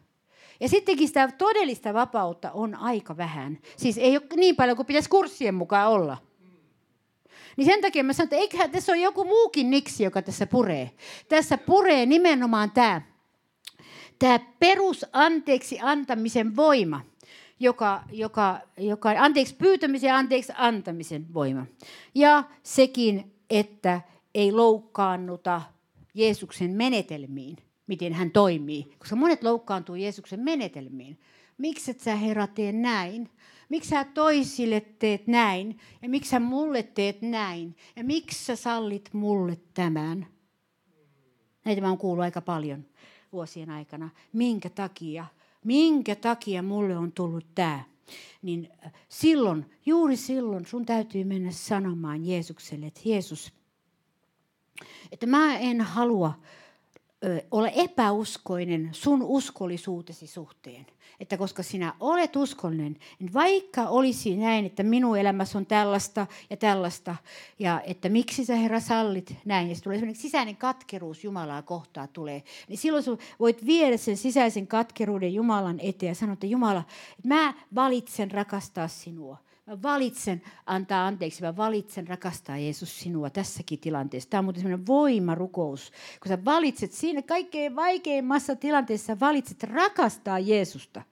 ja 0.61 0.69
sittenkin 0.69 1.09
sitä 1.09 1.29
todellista 1.39 1.95
vapautta 1.95 2.51
on 2.53 2.75
aika 2.75 3.17
vähän. 3.17 3.59
Siis 3.77 3.99
ei 3.99 4.17
ole 4.17 4.27
niin 4.37 4.57
paljon 4.57 4.77
kuin 4.77 4.87
pitäisi 4.87 5.09
kurssien 5.09 5.55
mukaan 5.55 5.89
olla. 5.89 6.17
Niin 7.57 7.65
sen 7.65 7.81
takia 7.81 8.05
mä 8.05 8.13
sanon, 8.13 8.27
että 8.27 8.37
eiköhän 8.37 8.71
tässä 8.71 8.93
ole 8.93 9.01
joku 9.01 9.25
muukin 9.25 9.71
niksi, 9.71 10.05
joka 10.05 10.23
tässä 10.23 10.47
puree. 10.47 10.91
Tässä 11.29 11.59
puree 11.59 12.07
nimenomaan 12.07 12.71
tämä 12.71 13.14
tämä 14.25 14.39
perus 14.59 15.07
anteeksi 15.12 15.79
antamisen 15.81 16.57
voima. 16.57 17.01
joka, 17.61 18.03
joka, 18.12 18.61
joka 18.77 19.11
anteeksi 19.18 19.55
pyytämisen 19.55 20.09
ja 20.09 20.16
anteeksi 20.16 20.53
antamisen 20.57 21.35
voima. 21.35 21.66
Ja 22.14 22.45
sekin, 22.62 23.33
että 23.51 24.01
ei 24.35 24.53
loukkaannuta 24.53 25.62
Jeesuksen 26.14 26.70
menetelmiin, 26.70 27.57
miten 27.87 28.12
hän 28.12 28.31
toimii. 28.31 28.95
Koska 28.99 29.16
monet 29.16 29.43
loukkaantuu 29.43 29.95
Jeesuksen 29.95 30.41
menetelmiin. 30.41 31.18
Miksi 31.59 31.91
et 31.91 32.01
sä 32.01 32.16
Herra 32.16 32.47
tee 32.47 32.72
näin? 32.72 33.31
Miksi 33.68 33.91
sä 33.91 34.05
toisille 34.05 34.81
teet 34.81 35.27
näin? 35.27 35.79
Ja 36.03 36.09
miksi 36.09 36.31
sä 36.31 36.41
mulle 36.41 36.83
teet 36.83 37.22
näin? 37.22 37.77
Ja 37.97 38.05
miksi 38.05 38.45
sä 38.45 38.57
sallit 38.57 39.09
mulle 39.12 39.59
tämän? 39.75 40.27
Näitä 41.64 41.81
mä 41.81 41.89
oon 41.89 41.99
kuullut 41.99 42.25
aika 42.25 42.41
paljon 42.41 42.85
vuosien 43.35 43.70
aikana. 43.70 44.11
Minkä 44.32 44.70
takia? 44.70 45.26
Minkä 45.64 46.16
takia 46.16 46.62
mulle 46.62 46.97
on 46.97 47.12
tullut 47.12 47.47
tämä? 47.55 47.85
Niin 48.43 48.70
äh, 48.87 48.93
silloin, 49.09 49.70
juuri 49.87 50.16
silloin 50.16 50.66
sun 50.66 50.87
täytyy 50.87 51.24
mennä 51.24 51.51
sanomaan 51.51 52.26
Jeesukselle, 52.26 52.87
että 52.87 53.01
Jeesus, 53.05 53.53
että 55.12 55.26
mä 55.26 55.59
en 55.59 55.80
halua 55.80 56.35
olla 57.51 57.68
epäuskoinen 57.68 58.89
sun 58.93 59.22
uskollisuutesi 59.22 60.27
suhteen. 60.27 60.87
Että 61.20 61.37
koska 61.37 61.62
sinä 61.62 61.95
olet 62.01 62.37
uskollinen, 62.37 62.97
niin 63.18 63.33
vaikka 63.33 63.89
olisi 63.89 64.37
näin, 64.37 64.66
että 64.66 64.83
minun 64.83 65.18
elämässä 65.18 65.59
on 65.59 65.66
tällaista 65.66 66.27
ja 66.51 66.57
tällaista, 66.57 67.16
ja 67.59 67.81
että 67.81 68.09
miksi 68.09 68.45
sä 68.45 68.57
Herra 68.57 68.81
sallit 68.81 69.37
näin, 69.45 69.68
ja 69.68 69.75
se 69.75 69.83
tulee 69.83 69.99
sellainen 69.99 70.22
sisäinen 70.22 70.57
katkeruus 70.57 71.25
Jumalaa 71.25 71.62
kohtaa 71.62 72.07
tulee, 72.07 72.43
niin 72.68 72.79
silloin 72.79 73.05
sä 73.05 73.11
voit 73.41 73.66
viedä 73.66 73.97
sen 73.97 74.16
sisäisen 74.16 74.66
katkeruuden 74.66 75.35
Jumalan 75.35 75.81
eteen 75.81 76.11
ja 76.11 76.14
sanoa, 76.14 76.33
että 76.33 76.47
Jumala, 76.47 76.85
että 77.18 77.29
mä 77.29 77.55
valitsen 77.75 78.31
rakastaa 78.31 78.89
sinua. 78.89 79.39
Mä 79.67 79.83
valitsen 79.83 80.43
antaa 80.67 81.07
anteeksi, 81.07 81.43
mä 81.43 81.57
valitsen 81.57 82.09
rakastaa 82.09 82.59
Jeesus 82.59 83.01
sinua 83.01 83.31
tässäkin 83.31 83.79
tilanteessa. 83.79 84.31
Tämä 84.31 84.39
on 84.39 84.45
muuten 84.45 84.62
sellainen 84.62 84.87
voimarukous. 84.87 85.93
Kun 86.23 86.29
sä 86.29 86.45
valitset 86.45 86.93
siinä 86.93 87.23
kaikkein 87.23 87.77
vaikeimmassa 87.77 88.57
tilanteessa, 88.57 89.21
valitset 89.21 89.62
rakastaa 89.62 90.39
Jeesusta. 90.39 91.03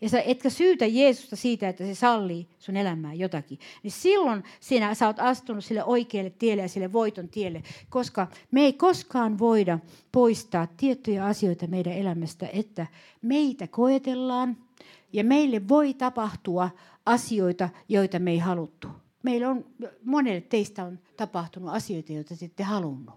Ja 0.00 0.08
sä 0.08 0.20
etkä 0.20 0.50
syytä 0.50 0.86
Jeesusta 0.86 1.36
siitä, 1.36 1.68
että 1.68 1.84
se 1.84 1.94
sallii 1.94 2.48
sun 2.58 2.76
elämään 2.76 3.18
jotakin. 3.18 3.58
Niin 3.82 3.90
silloin 3.90 4.44
sinä 4.60 4.94
sä 4.94 5.06
oot 5.06 5.20
astunut 5.20 5.64
sille 5.64 5.84
oikealle 5.84 6.30
tielle 6.30 6.62
ja 6.62 6.68
sille 6.68 6.92
voiton 6.92 7.28
tielle. 7.28 7.62
Koska 7.88 8.26
me 8.50 8.60
ei 8.60 8.72
koskaan 8.72 9.38
voida 9.38 9.78
poistaa 10.12 10.66
tiettyjä 10.76 11.24
asioita 11.24 11.66
meidän 11.66 11.92
elämästä, 11.92 12.48
että 12.52 12.86
meitä 13.22 13.66
koetellaan– 13.66 14.56
ja 15.12 15.24
meille 15.24 15.68
voi 15.68 15.94
tapahtua 15.94 16.70
asioita, 17.06 17.68
joita 17.88 18.18
me 18.18 18.30
ei 18.30 18.38
haluttu. 18.38 18.88
Meillä 19.22 19.48
on, 19.48 19.64
monelle 20.04 20.40
teistä 20.40 20.84
on 20.84 20.98
tapahtunut 21.16 21.74
asioita, 21.74 22.12
joita 22.12 22.36
te 22.36 22.44
ette 22.44 22.62
halunnut. 22.62 23.14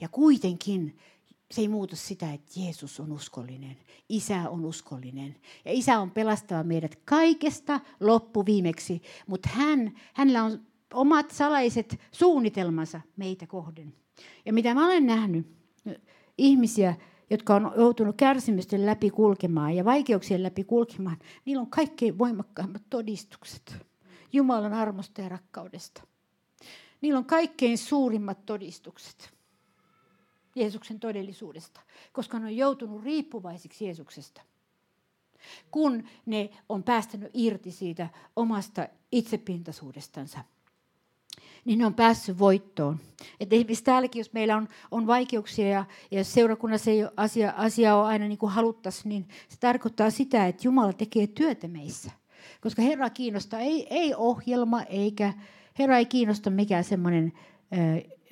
Ja 0.00 0.08
kuitenkin 0.08 0.98
se 1.50 1.60
ei 1.60 1.68
muuta 1.68 1.96
sitä, 1.96 2.32
että 2.32 2.60
Jeesus 2.60 3.00
on 3.00 3.12
uskollinen. 3.12 3.76
Isä 4.08 4.50
on 4.50 4.64
uskollinen. 4.64 5.36
Ja 5.64 5.72
isä 5.72 5.98
on 5.98 6.10
pelastava 6.10 6.62
meidät 6.62 6.96
kaikesta 7.04 7.80
loppuviimeksi. 8.00 9.02
Mutta 9.26 9.48
hän, 9.52 9.92
hänellä 10.14 10.42
on 10.44 10.66
omat 10.94 11.30
salaiset 11.30 12.00
suunnitelmansa 12.12 13.00
meitä 13.16 13.46
kohden. 13.46 13.94
Ja 14.44 14.52
mitä 14.52 14.74
mä 14.74 14.86
olen 14.86 15.06
nähnyt, 15.06 15.46
ihmisiä, 16.38 16.96
jotka 17.30 17.54
on 17.54 17.72
joutunut 17.76 18.16
kärsimysten 18.16 18.86
läpi 18.86 19.10
kulkemaan 19.10 19.76
ja 19.76 19.84
vaikeuksien 19.84 20.42
läpi 20.42 20.64
kulkemaan, 20.64 21.16
niillä 21.44 21.60
on 21.60 21.70
kaikkein 21.70 22.18
voimakkaimmat 22.18 22.82
todistukset 22.90 23.76
Jumalan 24.32 24.72
armosta 24.72 25.20
ja 25.20 25.28
rakkaudesta. 25.28 26.02
Niillä 27.00 27.18
on 27.18 27.24
kaikkein 27.24 27.78
suurimmat 27.78 28.46
todistukset 28.46 29.34
Jeesuksen 30.54 31.00
todellisuudesta, 31.00 31.80
koska 32.12 32.38
ne 32.38 32.44
on 32.44 32.56
joutunut 32.56 33.04
riippuvaisiksi 33.04 33.84
Jeesuksesta. 33.84 34.42
Kun 35.70 36.04
ne 36.26 36.50
on 36.68 36.82
päästänyt 36.82 37.30
irti 37.34 37.70
siitä 37.70 38.08
omasta 38.36 38.88
itsepintaisuudestansa 39.12 40.44
niin 41.64 41.78
ne 41.78 41.86
on 41.86 41.94
päässyt 41.94 42.38
voittoon. 42.38 43.00
Et 43.40 43.52
esimerkiksi 43.52 43.84
täälläkin, 43.84 44.20
jos 44.20 44.32
meillä 44.32 44.56
on, 44.56 44.68
on 44.90 45.06
vaikeuksia 45.06 45.68
ja, 45.68 45.84
ja 46.10 46.24
seurakunnassa 46.24 46.90
ei 46.90 47.04
asia, 47.16 47.54
asia 47.56 47.96
ole 47.96 48.06
aina 48.06 48.28
niin 48.28 48.38
kuin 48.38 48.52
haluttaisiin, 48.52 49.08
niin 49.08 49.28
se 49.48 49.58
tarkoittaa 49.60 50.10
sitä, 50.10 50.46
että 50.46 50.62
Jumala 50.64 50.92
tekee 50.92 51.26
työtä 51.26 51.68
meissä. 51.68 52.10
Koska 52.60 52.82
Herra 52.82 53.10
kiinnostaa 53.10 53.60
ei, 53.60 53.86
ei 53.90 54.14
ohjelma 54.16 54.82
eikä 54.82 55.32
Herra 55.78 55.98
ei 55.98 56.06
kiinnosta 56.06 56.50
mikään 56.50 56.84
semmoinen 56.84 57.32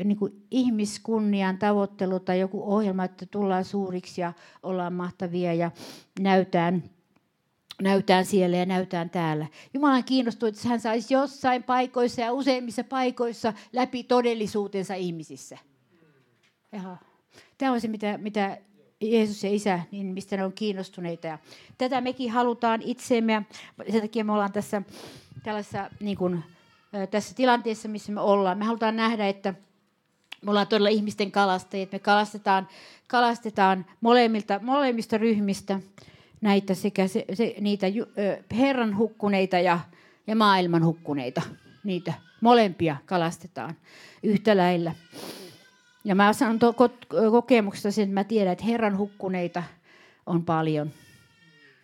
niin 0.04 0.18
kuin 0.18 0.46
ihmiskunnian 0.50 1.58
tavoittelu 1.58 2.20
tai 2.20 2.40
joku 2.40 2.72
ohjelma, 2.74 3.04
että 3.04 3.26
tullaan 3.26 3.64
suuriksi 3.64 4.20
ja 4.20 4.32
ollaan 4.62 4.92
mahtavia 4.92 5.54
ja 5.54 5.70
näytään 6.20 6.82
näytään 7.82 8.24
siellä 8.24 8.56
ja 8.56 8.66
näytään 8.66 9.10
täällä. 9.10 9.46
Jumala 9.74 9.94
on 9.94 10.04
kiinnostunut, 10.04 10.54
että 10.54 10.68
hän 10.68 10.80
saisi 10.80 11.14
jossain 11.14 11.62
paikoissa 11.62 12.20
ja 12.20 12.32
useimmissa 12.32 12.84
paikoissa 12.84 13.52
läpi 13.72 14.04
todellisuutensa 14.04 14.94
ihmisissä. 14.94 15.58
Jaha. 16.72 16.96
Tämä 17.58 17.72
on 17.72 17.80
se, 17.80 17.88
mitä, 17.88 18.18
mitä 18.18 18.58
Jeesus 19.00 19.44
ja 19.44 19.54
Isä, 19.54 19.80
niin 19.90 20.06
mistä 20.06 20.36
ne 20.36 20.44
on 20.44 20.52
kiinnostuneita. 20.52 21.26
Ja 21.26 21.38
tätä 21.78 22.00
mekin 22.00 22.30
halutaan 22.30 22.82
itseemme 22.82 23.42
sen 23.90 24.00
takia 24.00 24.24
me 24.24 24.32
ollaan 24.32 24.52
tässä, 24.52 24.82
tällaisessa, 25.42 25.90
niin 26.00 26.16
kuin, 26.16 26.44
tässä 27.10 27.34
tilanteessa, 27.34 27.88
missä 27.88 28.12
me 28.12 28.20
ollaan. 28.20 28.58
Me 28.58 28.64
halutaan 28.64 28.96
nähdä, 28.96 29.28
että 29.28 29.54
me 30.42 30.50
ollaan 30.50 30.66
todella 30.66 30.88
ihmisten 30.88 31.32
kalastajia. 31.32 31.86
Me 31.92 31.98
kalastetaan, 31.98 32.68
kalastetaan 33.08 33.86
molemmilta, 34.00 34.60
molemmista 34.62 35.18
ryhmistä 35.18 35.80
näitä 36.42 36.74
sekä 36.74 37.06
se, 37.06 37.24
se, 37.34 37.54
niitä 37.60 37.86
Herran 38.56 38.96
hukkuneita 38.96 39.58
ja, 39.58 39.80
ja 40.26 40.36
maailman 40.36 40.84
hukkuneita. 40.84 41.42
Niitä 41.84 42.12
molempia 42.40 42.96
kalastetaan 43.06 43.74
yhtä 44.22 44.56
lailla. 44.56 44.92
Ja 46.04 46.14
mä 46.14 46.32
sanon 46.32 46.58
to, 46.58 46.74
kokemuksesta 47.30 47.90
sen, 47.90 48.02
että 48.02 48.14
mä 48.14 48.24
tiedän, 48.24 48.52
että 48.52 48.64
Herran 48.64 48.98
hukkuneita 48.98 49.62
on 50.26 50.44
paljon. 50.44 50.90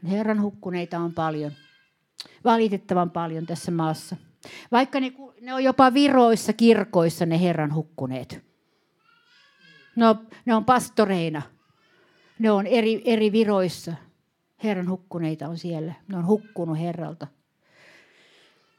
Herran 0.08 0.42
hukkuneita 0.42 0.98
on 0.98 1.14
paljon. 1.14 1.52
Valitettavan 2.44 3.10
paljon 3.10 3.46
tässä 3.46 3.70
maassa. 3.70 4.16
Vaikka 4.72 5.00
ne, 5.00 5.12
ne 5.40 5.54
on 5.54 5.64
jopa 5.64 5.94
viroissa 5.94 6.52
kirkoissa 6.52 7.26
ne 7.26 7.40
Herran 7.40 7.74
hukkuneet. 7.74 8.44
Ne 9.96 10.08
on, 10.08 10.28
ne 10.44 10.54
on 10.54 10.64
pastoreina. 10.64 11.42
Ne 12.38 12.50
on 12.50 12.66
eri, 12.66 13.02
eri 13.04 13.32
viroissa– 13.32 13.94
Herran 14.64 14.90
hukkuneita 14.90 15.48
on 15.48 15.58
siellä. 15.58 15.94
Ne 16.08 16.16
on 16.16 16.26
hukkunut 16.26 16.78
Herralta. 16.78 17.26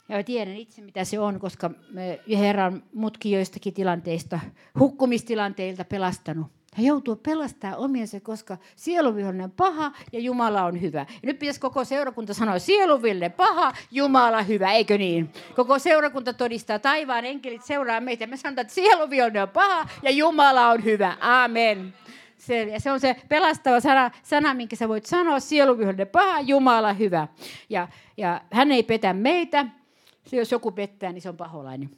Ja 0.09 0.15
mä 0.15 0.23
tiedän 0.23 0.55
itse, 0.55 0.81
mitä 0.81 1.03
se 1.03 1.19
on, 1.19 1.39
koska 1.39 1.71
me 1.91 2.19
Herran 2.37 2.83
mutkin 2.93 3.31
joistakin 3.31 3.73
tilanteista, 3.73 4.39
hukkumistilanteilta 4.79 5.85
pelastanut. 5.85 6.47
Hän 6.73 6.85
joutuu 6.85 7.15
pelastamaan 7.15 7.79
omiensa, 7.79 8.19
koska 8.19 8.57
sieluvihollinen 8.75 9.43
on 9.43 9.51
paha 9.51 9.91
ja 10.11 10.19
Jumala 10.19 10.65
on 10.65 10.81
hyvä. 10.81 10.99
Ja 10.99 11.05
nyt 11.23 11.39
pitäisi 11.39 11.59
koko 11.59 11.85
seurakunta 11.85 12.33
sanoa, 12.33 12.59
sieluville 12.59 13.29
paha, 13.29 13.73
Jumala 13.91 14.41
hyvä, 14.41 14.71
eikö 14.71 14.97
niin? 14.97 15.29
Koko 15.55 15.79
seurakunta 15.79 16.33
todistaa, 16.33 16.79
taivaan 16.79 17.25
enkelit 17.25 17.63
seuraa 17.63 18.01
meitä. 18.01 18.27
Me 18.27 18.37
sanotaan, 18.37 18.61
että 18.61 18.73
sieluvihollinen 18.73 19.43
on 19.43 19.49
paha 19.49 19.89
ja 20.03 20.11
Jumala 20.11 20.69
on 20.69 20.83
hyvä. 20.83 21.17
Amen. 21.19 21.93
Se, 22.39 22.63
ja 22.63 22.79
se 22.79 22.91
on 22.91 22.99
se 22.99 23.15
pelastava 23.29 23.79
sana, 23.79 24.11
sana 24.23 24.53
minkä 24.53 24.75
sä 24.75 24.89
voit 24.89 25.05
sanoa, 25.05 25.39
sieluvihollinen 25.39 26.07
paha, 26.07 26.39
Jumala 26.39 26.93
hyvä. 26.93 27.27
Ja, 27.69 27.87
ja 28.17 28.41
hän 28.51 28.71
ei 28.71 28.83
petä 28.83 29.13
meitä, 29.13 29.65
se, 30.25 30.37
jos 30.37 30.51
joku 30.51 30.71
pettää, 30.71 31.11
niin 31.11 31.21
se 31.21 31.29
on 31.29 31.37
paholainen. 31.37 31.89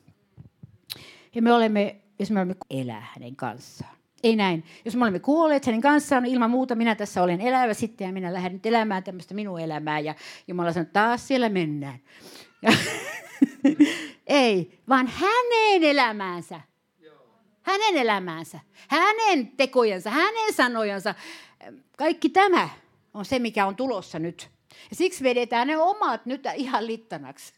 Ja 1.36 1.42
me 1.42 1.54
olemme, 1.54 1.96
jos 2.20 2.32
me 2.32 2.40
olemme 2.40 2.56
elää 2.70 3.08
hänen 3.14 3.36
kanssaan. 3.36 3.96
Ei 4.24 4.36
näin. 4.36 4.64
Jos 4.86 4.96
me 4.96 5.04
olemme 5.04 5.20
kuolleet 5.20 5.66
hänen 5.66 5.82
kanssaan, 5.82 6.24
niin 6.24 6.34
ilman 6.34 6.50
muuta 6.50 6.76
minä 6.76 6.96
tässä 6.96 7.24
olen 7.24 7.42
elävä 7.42 7.74
sitten 7.74 8.06
ja 8.06 8.14
minä 8.14 8.34
lähden 8.34 8.54
nyt 8.54 8.66
elämään 8.66 9.04
tämmöistä 9.04 9.34
minun 9.34 9.60
elämää. 9.60 10.00
Ja 10.00 10.16
Jumala 10.48 10.74
sanoo, 10.74 10.90
taas 10.94 11.28
siellä 11.28 11.50
mennään. 11.50 12.00
Ja 12.62 12.72
ei, 14.28 14.80
vaan 14.90 15.08
hänen 15.08 15.84
elämäänsä 15.84 16.62
hänen 17.72 17.98
elämäänsä, 17.98 18.60
hänen 18.88 19.48
tekojensa, 19.58 20.10
hänen 20.10 20.54
sanojansa. 20.54 21.16
Kaikki 21.98 22.30
tämä 22.30 22.70
on 23.14 23.26
se, 23.26 23.40
mikä 23.40 23.66
on 23.66 23.76
tulossa 23.76 24.20
nyt. 24.20 24.50
Ja 24.90 24.96
siksi 24.96 25.24
vedetään 25.24 25.68
ne 25.68 25.78
omat 25.78 26.26
nyt 26.26 26.44
ihan 26.56 26.88
littanaksi. 26.88 27.54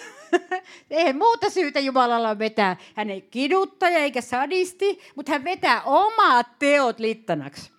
ei 0.90 1.12
muuta 1.12 1.50
syytä 1.50 1.80
Jumalalla 1.80 2.38
vetää. 2.38 2.76
Hän 2.94 3.10
ei 3.10 3.20
kiduttaja 3.20 3.98
eikä 3.98 4.20
sadisti, 4.20 4.98
mutta 5.16 5.32
hän 5.32 5.44
vetää 5.44 5.82
omat 5.82 6.46
teot 6.58 6.98
littanaksi. 6.98 7.72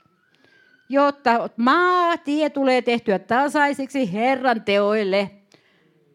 jotta 0.89 1.49
maa, 1.57 2.17
tie 2.17 2.49
tulee 2.49 2.81
tehtyä 2.81 3.19
tasaiseksi 3.19 4.13
Herran 4.13 4.61
teoille. 4.61 5.31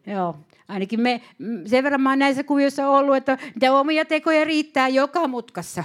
Joo, 0.07 0.37
ainakin 0.69 1.01
me, 1.01 1.21
sen 1.67 1.85
verran 1.85 2.01
mä 2.01 2.17
näissä 2.17 2.45
kuvioissa 2.45 2.89
ollut, 2.89 3.17
että 3.17 3.39
niitä 3.55 3.73
omia 3.73 4.05
tekoja 4.05 4.45
riittää 4.45 4.89
joka 4.89 5.29
mutkassa. 5.29 5.85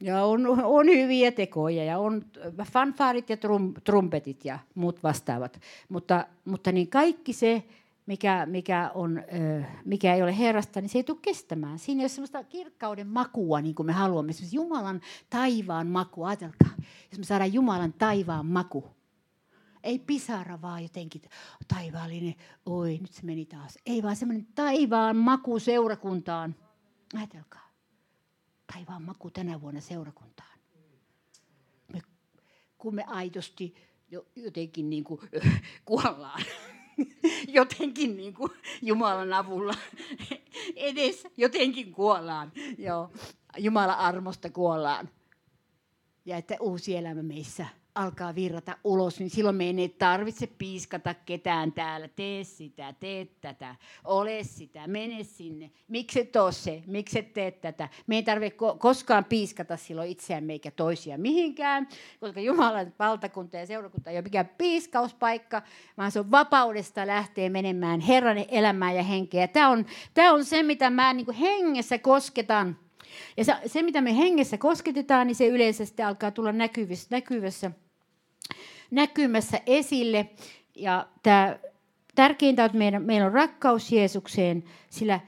Ja 0.00 0.24
on, 0.24 0.46
on 0.64 0.86
hyviä 0.86 1.32
tekoja 1.32 1.84
ja 1.84 1.98
on 1.98 2.24
fanfaarit 2.64 3.30
ja 3.30 3.36
trum, 3.36 3.74
trumpetit 3.84 4.44
ja 4.44 4.58
muut 4.74 5.02
vastaavat. 5.02 5.60
Mutta, 5.88 6.26
mutta 6.44 6.72
niin 6.72 6.88
kaikki 6.88 7.32
se, 7.32 7.62
mikä, 8.06 8.46
mikä, 8.46 8.90
on, 8.94 9.22
mikä 9.84 10.14
ei 10.14 10.22
ole 10.22 10.38
Herrasta, 10.38 10.80
niin 10.80 10.88
se 10.88 10.98
ei 10.98 11.04
tule 11.04 11.18
kestämään. 11.22 11.78
Siinä 11.78 12.00
ei 12.00 12.02
ole 12.02 12.08
sellaista 12.08 12.44
kirkkauden 12.44 13.06
makua, 13.06 13.60
niin 13.60 13.74
kuin 13.74 13.86
me 13.86 13.92
haluamme. 13.92 14.30
Esimerkiksi 14.30 14.56
Jumalan 14.56 15.00
taivaan 15.30 15.86
maku. 15.86 16.24
Ajatelkaa, 16.24 16.70
jos 17.10 17.18
me 17.18 17.24
saadaan 17.24 17.52
Jumalan 17.52 17.92
taivaan 17.92 18.46
maku. 18.46 18.84
Ei 19.82 19.98
pisara 19.98 20.62
vaan 20.62 20.82
jotenkin 20.82 21.22
taivaallinen, 21.68 22.34
oi 22.66 22.98
nyt 22.98 23.12
se 23.12 23.22
meni 23.22 23.46
taas. 23.46 23.78
Ei 23.86 24.02
vaan 24.02 24.16
semmoinen 24.16 24.46
taivaan 24.54 25.16
maku 25.16 25.58
seurakuntaan. 25.58 26.54
Ajatelkaa, 27.14 27.70
taivaan 28.72 29.02
maku 29.02 29.30
tänä 29.30 29.60
vuonna 29.60 29.80
seurakuntaan. 29.80 30.58
Me, 31.92 32.00
kun 32.78 32.94
me 32.94 33.04
aidosti 33.04 33.74
jotenkin 34.36 34.90
niin 34.90 35.04
kuin, 35.04 35.20
kuollaan. 35.84 36.42
jotenkin 37.48 38.16
niin 38.16 38.34
kuin 38.34 38.50
Jumalan 38.82 39.32
avulla 39.32 39.74
edes 40.76 41.26
jotenkin 41.36 41.92
kuollaan. 41.92 42.52
Joo. 42.78 43.10
Jumalan 43.58 43.98
armosta 43.98 44.50
kuollaan. 44.50 45.08
Ja 46.24 46.36
että 46.36 46.56
uusi 46.60 46.96
elämä 46.96 47.22
meissä 47.22 47.66
alkaa 47.94 48.34
virrata 48.34 48.76
ulos, 48.84 49.18
niin 49.18 49.30
silloin 49.30 49.56
meidän 49.56 49.78
ei 49.78 49.88
tarvitse 49.88 50.46
piiskata 50.46 51.14
ketään 51.14 51.72
täällä. 51.72 52.08
Tee 52.08 52.44
sitä, 52.44 52.94
tee 53.00 53.26
tätä, 53.40 53.74
ole 54.04 54.44
sitä, 54.44 54.86
mene 54.86 55.24
sinne. 55.24 55.70
Miksi 55.88 56.20
et 56.20 56.36
ole 56.36 56.52
se, 56.52 56.82
miksi 56.86 57.18
et 57.18 57.32
tee 57.32 57.50
tätä. 57.50 57.88
Me 58.06 58.16
ei 58.16 58.22
tarvitse 58.22 58.56
koskaan 58.78 59.24
piiskata 59.24 59.76
silloin 59.76 60.10
itseämme 60.10 60.52
eikä 60.52 60.70
toisia 60.70 61.18
mihinkään, 61.18 61.88
koska 62.20 62.40
Jumalan 62.40 62.94
valtakunta 62.98 63.56
ja 63.56 63.66
seurakunta 63.66 64.10
ei 64.10 64.16
ole 64.16 64.22
mikään 64.22 64.50
piiskauspaikka, 64.58 65.62
vaan 65.98 66.10
se 66.10 66.20
on 66.20 66.30
vapaudesta 66.30 67.06
lähtee 67.06 67.48
menemään 67.48 68.00
Herran 68.00 68.44
elämään 68.48 68.96
ja 68.96 69.02
henkeä. 69.02 69.48
Tämä 69.48 69.68
on, 69.68 69.86
tämä 70.14 70.32
on 70.32 70.44
se, 70.44 70.62
mitä 70.62 70.90
mä 70.90 71.12
niin 71.12 71.32
hengessä 71.32 71.98
kosketan 71.98 72.76
ja 73.36 73.44
se, 73.44 73.56
se, 73.66 73.82
mitä 73.82 74.00
me 74.00 74.16
hengessä 74.16 74.58
kosketetaan, 74.58 75.26
niin 75.26 75.34
se 75.34 75.46
yleisesti 75.46 76.02
alkaa 76.02 76.30
tulla 76.30 76.52
näkyvissä, 76.52 77.06
näkyvässä, 77.10 77.70
näkymässä 78.92 79.60
esille. 79.66 80.28
Ja 80.74 81.08
tämä, 81.22 81.58
tärkeintä 82.14 82.62
on, 82.62 82.66
että 82.66 82.78
meidän, 82.78 83.02
meillä 83.02 83.26
on 83.26 83.32
rakkaus 83.32 83.92
Jeesukseen, 83.92 84.64
sillä 84.90 85.20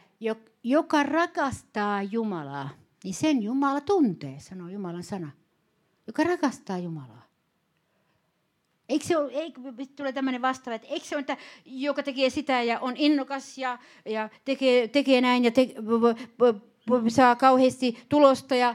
joka 0.62 1.02
rakastaa 1.02 2.02
Jumalaa, 2.02 2.68
niin 3.04 3.14
sen 3.14 3.42
Jumala 3.42 3.80
tuntee, 3.80 4.36
sanoo 4.38 4.68
Jumalan 4.68 5.02
sana. 5.02 5.30
Joka 6.06 6.24
rakastaa 6.24 6.78
Jumalaa. 6.78 7.24
Eikö 8.88 9.06
se 9.06 9.16
ole, 9.16 9.32
eikö, 9.32 9.60
tulee 9.96 10.12
tämmöinen 10.12 10.42
vastaava, 10.42 10.74
että 10.74 10.88
eikö 10.88 11.06
se 11.06 11.16
ole, 11.16 11.20
että 11.20 11.36
joka 11.64 12.02
tekee 12.02 12.30
sitä 12.30 12.62
ja 12.62 12.80
on 12.80 12.96
innokas 12.96 13.58
ja, 13.58 13.78
ja 14.04 14.28
tekee, 14.44 14.88
tekee 14.88 15.20
näin 15.20 15.44
ja 15.44 15.50
te, 15.50 15.74
saa 17.08 17.36
kauheasti 17.36 18.04
tulosta 18.08 18.54
ja 18.54 18.74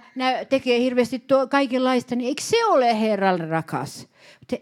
tekee 0.49 0.79
hirveästi 0.79 1.23
kaikenlaista, 1.49 2.15
niin 2.15 2.27
eikö 2.27 2.41
se 2.41 2.65
ole 2.65 2.99
Herralle 3.01 3.45
rakas? 3.45 4.07
Te, 4.47 4.61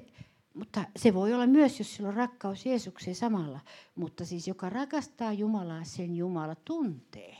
mutta 0.58 0.84
se 0.96 1.14
voi 1.14 1.34
olla 1.34 1.48
myös, 1.48 1.80
jos 1.80 1.96
sillä 1.96 2.10
on 2.10 2.16
rakkaus 2.16 2.66
Jeesukseen 2.66 3.16
samalla. 3.16 3.60
Mutta 3.96 4.26
siis 4.26 4.48
joka 4.48 4.70
rakastaa 4.70 5.34
Jumalaa, 5.34 5.84
sen 5.84 6.16
Jumala 6.16 6.56
tuntee. 6.56 7.38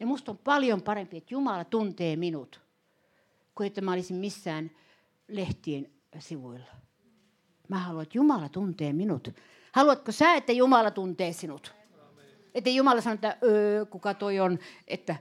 Ja 0.00 0.06
musta 0.06 0.32
on 0.32 0.38
paljon 0.38 0.82
parempi, 0.82 1.16
että 1.16 1.34
Jumala 1.34 1.64
tuntee 1.64 2.16
minut, 2.16 2.60
kuin 3.54 3.66
että 3.66 3.80
mä 3.80 3.92
olisin 3.92 4.16
missään 4.16 4.70
lehtien 5.28 5.90
sivuilla. 6.18 6.70
Mä 7.68 7.78
haluan, 7.78 8.02
että 8.02 8.18
Jumala 8.18 8.48
tuntee 8.48 8.92
minut. 8.92 9.28
Haluatko 9.72 10.12
sä, 10.12 10.34
että 10.34 10.52
Jumala 10.52 10.90
tuntee 10.90 11.32
sinut? 11.32 11.74
Että 12.54 12.70
Jumala 12.70 13.00
sanoo, 13.00 13.14
että 13.14 13.36
öö, 13.42 13.86
kuka 13.86 14.14
toi 14.14 14.40
on, 14.40 14.58
että 14.88 15.16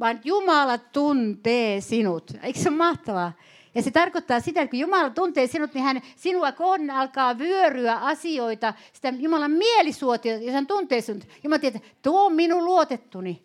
vaan 0.00 0.20
Jumala 0.24 0.78
tuntee 0.78 1.80
sinut. 1.80 2.30
Eikö 2.42 2.58
se 2.58 2.68
ole 2.68 2.76
mahtavaa? 2.76 3.32
Ja 3.74 3.82
se 3.82 3.90
tarkoittaa 3.90 4.40
sitä, 4.40 4.62
että 4.62 4.70
kun 4.70 4.78
Jumala 4.78 5.10
tuntee 5.10 5.46
sinut, 5.46 5.74
niin 5.74 5.84
hän 5.84 6.02
sinua 6.16 6.52
kohden 6.52 6.90
alkaa 6.90 7.38
vyöryä 7.38 7.94
asioita, 7.94 8.74
sitä 8.92 9.12
Jumalan 9.18 9.50
mielisuotia, 9.50 10.38
jos 10.38 10.54
hän 10.54 10.66
tuntee 10.66 11.00
sinut. 11.00 11.24
Jumala 11.44 11.58
tietää, 11.58 11.80
tuo 12.02 12.26
on 12.26 12.32
minun 12.32 12.64
luotettuni, 12.64 13.42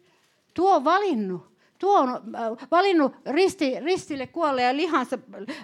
tuo 0.54 0.76
on 0.76 0.84
valinnut. 0.84 1.58
Tuo 1.80 2.00
on 2.00 2.10
äh, 2.10 2.68
valinnut 2.72 3.14
risti, 3.26 3.80
ristille 3.80 4.28
kuolleen 4.28 4.78
lihansa 4.78 5.20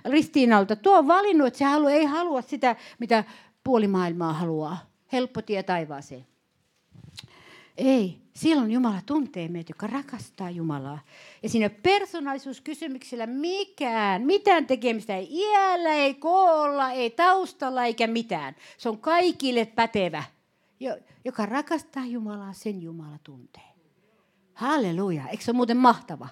ristiinalta. 0.05 0.75
Tuo 0.75 0.97
on 0.97 1.07
valinnut, 1.07 1.47
että 1.47 1.57
se 1.57 1.65
halu, 1.65 1.87
ei 1.87 2.05
halua 2.05 2.41
sitä, 2.41 2.75
mitä 2.99 3.23
puoli 3.63 3.87
maailmaa 3.87 4.33
haluaa. 4.33 4.77
Helppo 5.11 5.41
tie 5.41 5.63
taivaaseen. 5.63 6.25
Ei, 7.77 8.21
silloin 8.35 8.71
Jumala 8.71 9.01
tuntee 9.05 9.47
meitä, 9.47 9.71
joka 9.71 9.87
rakastaa 9.87 10.49
Jumalaa. 10.49 10.99
Ja 11.43 11.49
siinä 11.49 11.69
persoonallisuuskysymyksellä 11.69 13.27
mikään, 13.27 14.21
mitään 14.21 14.67
tekemistä 14.67 15.15
ei 15.15 15.27
iällä, 15.31 15.93
ei 15.93 16.13
koolla, 16.13 16.91
ei 16.91 17.09
taustalla 17.09 17.85
eikä 17.85 18.07
mitään. 18.07 18.55
Se 18.77 18.89
on 18.89 18.97
kaikille 18.97 19.65
pätevä. 19.65 20.23
Joka 21.25 21.45
rakastaa 21.45 22.05
Jumalaa, 22.05 22.53
sen 22.53 22.81
Jumala 22.81 23.17
tuntee. 23.23 23.63
Halleluja, 24.53 25.27
eikö 25.27 25.43
se 25.43 25.51
ole 25.51 25.55
muuten 25.55 25.77
mahtava? 25.77 26.27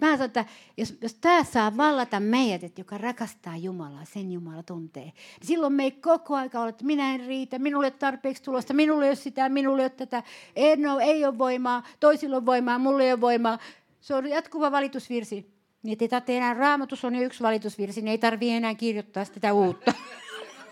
Mä 0.00 0.06
sanon, 0.06 0.26
että 0.26 0.44
jos, 0.76 0.94
jos 1.00 1.14
tämä 1.14 1.44
saa 1.44 1.76
vallata 1.76 2.20
meidät, 2.20 2.64
että 2.64 2.80
joka 2.80 2.98
rakastaa 2.98 3.56
Jumalaa, 3.56 4.04
sen 4.04 4.32
Jumala 4.32 4.62
tuntee, 4.62 5.04
niin 5.04 5.14
silloin 5.42 5.72
me 5.72 5.82
ei 5.82 5.90
koko 5.90 6.36
aika 6.36 6.60
ole, 6.60 6.68
että 6.68 6.84
minä 6.84 7.14
en 7.14 7.26
riitä, 7.26 7.58
minulle 7.58 7.86
ei 7.86 7.90
tarpeeksi 7.90 8.42
tulosta, 8.42 8.74
minulle 8.74 9.04
ei 9.04 9.10
ole 9.10 9.16
sitä, 9.16 9.48
minulle 9.48 9.82
ei 9.82 9.84
ole 9.84 9.90
tätä, 9.90 10.22
en 10.56 10.86
ole, 10.86 11.02
ei 11.02 11.24
ole 11.24 11.38
voimaa, 11.38 11.86
toisilla 12.00 12.36
on 12.36 12.46
voimaa, 12.46 12.78
mulle 12.78 13.04
ei 13.04 13.12
ole 13.12 13.20
voimaa. 13.20 13.58
Se 14.00 14.14
on 14.14 14.26
jatkuva 14.26 14.72
valitusvirsi. 14.72 15.54
Niin 15.82 15.98
ei 16.00 16.08
tarvitse 16.08 16.36
enää, 16.36 16.54
raamatus 16.54 17.04
on 17.04 17.14
jo 17.14 17.22
yksi 17.22 17.42
valitusvirsi, 17.42 18.00
niin 18.00 18.10
ei 18.10 18.18
tarvitse 18.18 18.56
enää 18.56 18.74
kirjoittaa 18.74 19.24
sitä 19.24 19.52
uutta. 19.52 19.92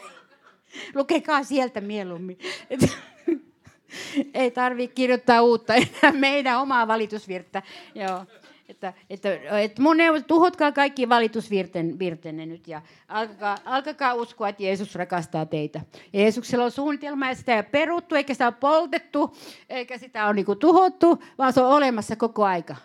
Lukekaa 0.94 1.44
sieltä 1.44 1.80
mieluummin. 1.80 2.38
ei 4.34 4.50
tarvitse 4.50 4.94
kirjoittaa 4.94 5.42
uutta 5.42 5.74
enää 5.74 6.12
meidän 6.12 6.60
omaa 6.60 6.88
valitusvirttä. 6.88 7.62
Joo. 7.94 8.26
Että, 8.68 8.92
että, 9.10 9.28
että 9.60 9.82
mun 9.82 9.96
neuvot, 9.96 10.26
tuhotkaa 10.26 10.72
kaikki 10.72 11.08
valitusvirtenne 11.08 12.46
nyt 12.46 12.68
ja 12.68 12.82
alkakaa, 13.08 13.58
alkakaa 13.64 14.14
uskoa, 14.14 14.48
että 14.48 14.62
Jeesus 14.62 14.94
rakastaa 14.94 15.46
teitä. 15.46 15.80
Jeesuksella 16.12 16.64
on 16.64 16.70
suunnitelma 16.70 17.28
ja 17.28 17.34
sitä 17.34 17.52
ei 17.52 17.58
ole 17.58 17.62
peruttu, 17.62 18.14
eikä 18.14 18.34
sitä 18.34 18.46
ole 18.46 18.54
poltettu, 18.60 19.36
eikä 19.68 19.98
sitä 19.98 20.26
ole 20.26 20.34
niin 20.34 20.58
tuhottu, 20.60 21.22
vaan 21.38 21.52
se 21.52 21.60
on 21.60 21.72
olemassa 21.72 22.16
koko 22.16 22.44
aika. 22.44 22.76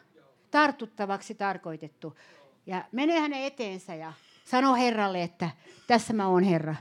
Tartuttavaksi 0.51 1.35
tarkoitettu. 1.35 2.17
Ja 2.65 2.83
menee 2.91 3.19
hänen 3.19 3.43
eteensä 3.43 3.95
ja 3.95 4.13
sanoo 4.45 4.75
Herralle, 4.75 5.23
että 5.23 5.49
tässä 5.87 6.13
mä 6.13 6.27
oon 6.27 6.43
Herra. 6.43 6.75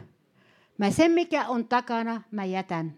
Mä 0.78 0.90
sen, 0.90 1.10
mikä 1.10 1.48
on 1.48 1.68
takana, 1.68 2.22
mä 2.30 2.44
jätän. 2.44 2.96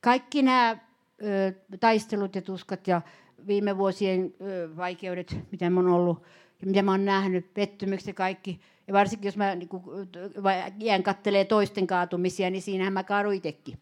Kaikki 0.00 0.42
nämä 0.42 0.76
ö, 1.22 1.52
taistelut 1.80 2.34
ja 2.34 2.42
tuskat 2.42 2.88
ja 2.88 3.02
viime 3.46 3.78
vuosien 3.78 4.34
vaikeudet, 4.76 5.36
mitä 5.50 5.70
mä 5.70 5.80
oon 5.80 5.88
ollut 5.88 6.22
ja 6.60 6.66
mitä 6.66 6.82
mä 6.82 6.90
oon 6.90 7.04
nähnyt, 7.04 7.54
pettymykset 7.54 8.06
ja 8.06 8.14
kaikki. 8.14 8.60
Ja 8.86 8.94
varsinkin 8.94 9.28
jos 9.28 9.36
mä 9.36 9.54
niin 9.54 9.68
kun, 9.68 9.82
jään 10.80 11.02
kattelee 11.02 11.44
toisten 11.44 11.86
kaatumisia, 11.86 12.50
niin 12.50 12.62
siinähän 12.62 12.92
mä 12.92 13.04
kaadun 13.04 13.34
itsekin. 13.34 13.78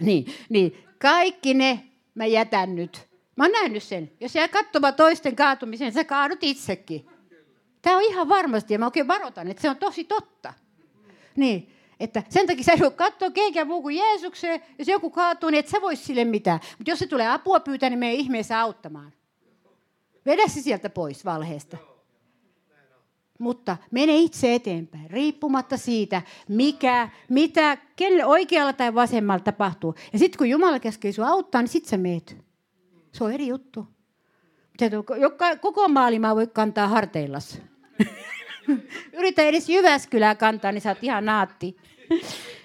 Niin, 0.00 0.26
niin, 0.48 0.84
kaikki 0.98 1.54
ne 1.54 1.80
mä 2.14 2.26
jätän 2.26 2.74
nyt. 2.74 3.08
Mä 3.36 3.44
oon 3.44 3.52
nähnyt 3.52 3.82
sen. 3.82 4.10
Jos 4.20 4.34
jää 4.34 4.48
katsomaan 4.48 4.94
toisten 4.94 5.36
kaatumisen, 5.36 5.92
sä 5.92 6.04
kaadut 6.04 6.38
itsekin. 6.42 7.06
Tämä 7.82 7.96
on 7.96 8.02
ihan 8.02 8.28
varmasti, 8.28 8.74
ja 8.74 8.78
mä 8.78 8.84
oikein 8.84 9.08
varoitan, 9.08 9.48
että 9.48 9.62
se 9.62 9.70
on 9.70 9.76
tosi 9.76 10.04
totta. 10.04 10.52
Niin, 11.36 11.75
että 12.00 12.22
sen 12.28 12.46
takia 12.46 12.64
sä 12.64 12.72
ei 12.72 12.80
voi 12.80 12.90
katsoa 12.90 13.30
kenkään 13.30 13.66
muu 13.66 13.82
kuin 13.82 13.96
Jeesukseen. 13.96 14.60
Jos 14.78 14.88
joku 14.88 15.10
kaatuu, 15.10 15.50
niin 15.50 15.58
et 15.58 15.68
sä 15.68 15.80
voi 15.80 15.96
sille 15.96 16.24
mitään. 16.24 16.60
Mutta 16.78 16.90
jos 16.90 16.98
se 16.98 17.06
tulee 17.06 17.28
apua 17.28 17.60
pyytää, 17.60 17.90
niin 17.90 17.98
meidän 17.98 18.20
ihmeessä 18.20 18.60
auttamaan. 18.60 19.12
Vedä 20.26 20.48
se 20.48 20.62
sieltä 20.62 20.90
pois 20.90 21.24
valheesta. 21.24 21.76
Mutta 23.38 23.76
mene 23.90 24.16
itse 24.16 24.54
eteenpäin, 24.54 25.10
riippumatta 25.10 25.76
siitä, 25.76 26.22
mikä, 26.48 27.08
mitä, 27.28 27.78
kenelle 27.96 28.24
oikealla 28.24 28.72
tai 28.72 28.94
vasemmalla 28.94 29.40
tapahtuu. 29.40 29.94
Ja 30.12 30.18
sitten 30.18 30.38
kun 30.38 30.48
Jumala 30.48 30.80
käskee 30.80 31.12
sinua 31.12 31.30
auttaa, 31.30 31.62
niin 31.62 31.68
sitten 31.68 31.90
sä 31.90 31.96
meet. 31.96 32.36
Se 33.12 33.24
on 33.24 33.32
eri 33.32 33.46
juttu. 33.46 33.86
Koko 35.60 35.88
maailmaa 35.88 36.36
voi 36.36 36.46
kantaa 36.46 36.88
harteillas. 36.88 37.62
Yritä 39.18 39.42
edes 39.42 39.68
Jyväskylää 39.68 40.34
kantaa, 40.34 40.72
niin 40.72 40.82
sä 40.82 40.90
oot 40.90 40.98
ihan 41.02 41.24
naatti. 41.24 41.76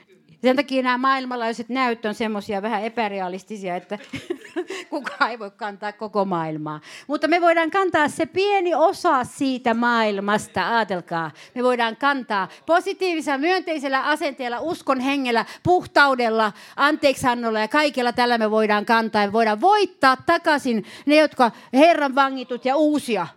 Sen 0.42 0.56
takia 0.56 0.84
nämä 0.84 0.98
maailmanlaajuiset 0.98 1.70
näyt 1.70 2.06
on 2.06 2.14
semmoisia 2.14 2.62
vähän 2.62 2.84
epärealistisia, 2.84 3.76
että 3.76 3.98
kukaan 4.90 5.32
ei 5.32 5.40
voi 5.40 5.52
kantaa 5.52 5.92
koko 5.92 6.26
maailmaa. 6.26 6.82
Mutta 7.08 7.28
me 7.28 7.42
voidaan 7.42 7.72
kantaa 7.72 8.08
se 8.08 8.26
pieni 8.26 8.76
osa 8.76 9.24
siitä 9.24 9.74
maailmasta, 9.74 10.76
ajatelkaa. 10.76 11.32
Me 11.56 11.64
voidaan 11.64 11.98
kantaa 11.98 12.48
positiivisella, 12.66 13.38
myönteisellä 13.38 14.02
asenteella, 14.02 14.60
uskon 14.60 15.00
hengellä, 15.00 15.46
puhtaudella, 15.64 16.54
anteeksannolla 16.76 17.60
ja 17.60 17.68
kaikella 17.68 18.14
tällä 18.14 18.38
me 18.38 18.52
voidaan 18.52 18.86
kantaa. 18.86 19.26
Me 19.26 19.34
voidaan 19.34 19.62
voittaa 19.62 20.18
takaisin 20.26 20.86
ne, 21.06 21.16
jotka 21.16 21.52
Herran 21.74 22.16
vangitut 22.16 22.66
ja 22.66 22.76
uusia. 22.76 23.28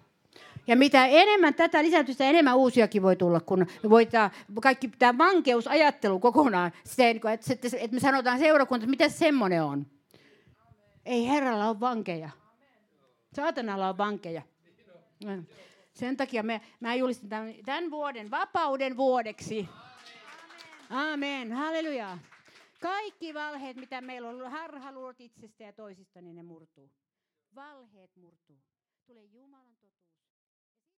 Ja 0.67 0.77
mitä 0.77 1.07
enemmän 1.07 1.55
tätä 1.55 1.83
lisätystä, 1.83 2.25
enemmän 2.25 2.57
uusiakin 2.57 3.03
voi 3.03 3.17
tulla, 3.17 3.41
kun 3.41 3.67
voidaan 3.91 4.31
kaikki 4.63 4.89
tämä 4.89 5.19
vankeusajattelu 5.19 6.21
kokonaan. 6.21 6.73
Se, 6.85 7.11
että, 7.11 7.29
että 7.79 7.95
me 7.95 8.01
sanotaan 8.01 8.39
seurakunta, 8.39 8.85
että 8.85 8.91
mitä 8.91 9.09
semmoinen 9.09 9.63
on. 9.63 9.87
Ei 11.05 11.29
Herralla 11.29 11.69
ole 11.69 11.81
vankeja. 11.81 12.31
Saatanalla 13.37 13.89
on 13.89 13.99
vankeja. 13.99 14.43
Sen 15.93 16.17
takia 16.17 16.43
me, 16.43 16.61
mä 16.81 16.95
julistan 16.95 17.29
tämän, 17.29 17.55
tämän 17.65 17.91
vuoden 17.91 18.31
vapauden 18.31 18.97
vuodeksi. 18.97 19.69
Amen. 20.91 21.53
Halleluja. 21.53 22.19
Kaikki 22.81 23.35
valheet, 23.35 23.77
mitä 23.77 24.01
meillä 24.01 24.29
on, 24.29 24.51
harhaluot 24.51 25.21
itsestä 25.21 25.65
ja 25.65 25.73
toisista, 25.73 26.21
niin 26.21 26.37
ne 26.37 26.43
murtuu. 26.43 26.91
Valheet 27.55 28.17
murtuu. 28.17 28.57
Tulee 29.07 29.29
totuus. 29.29 29.74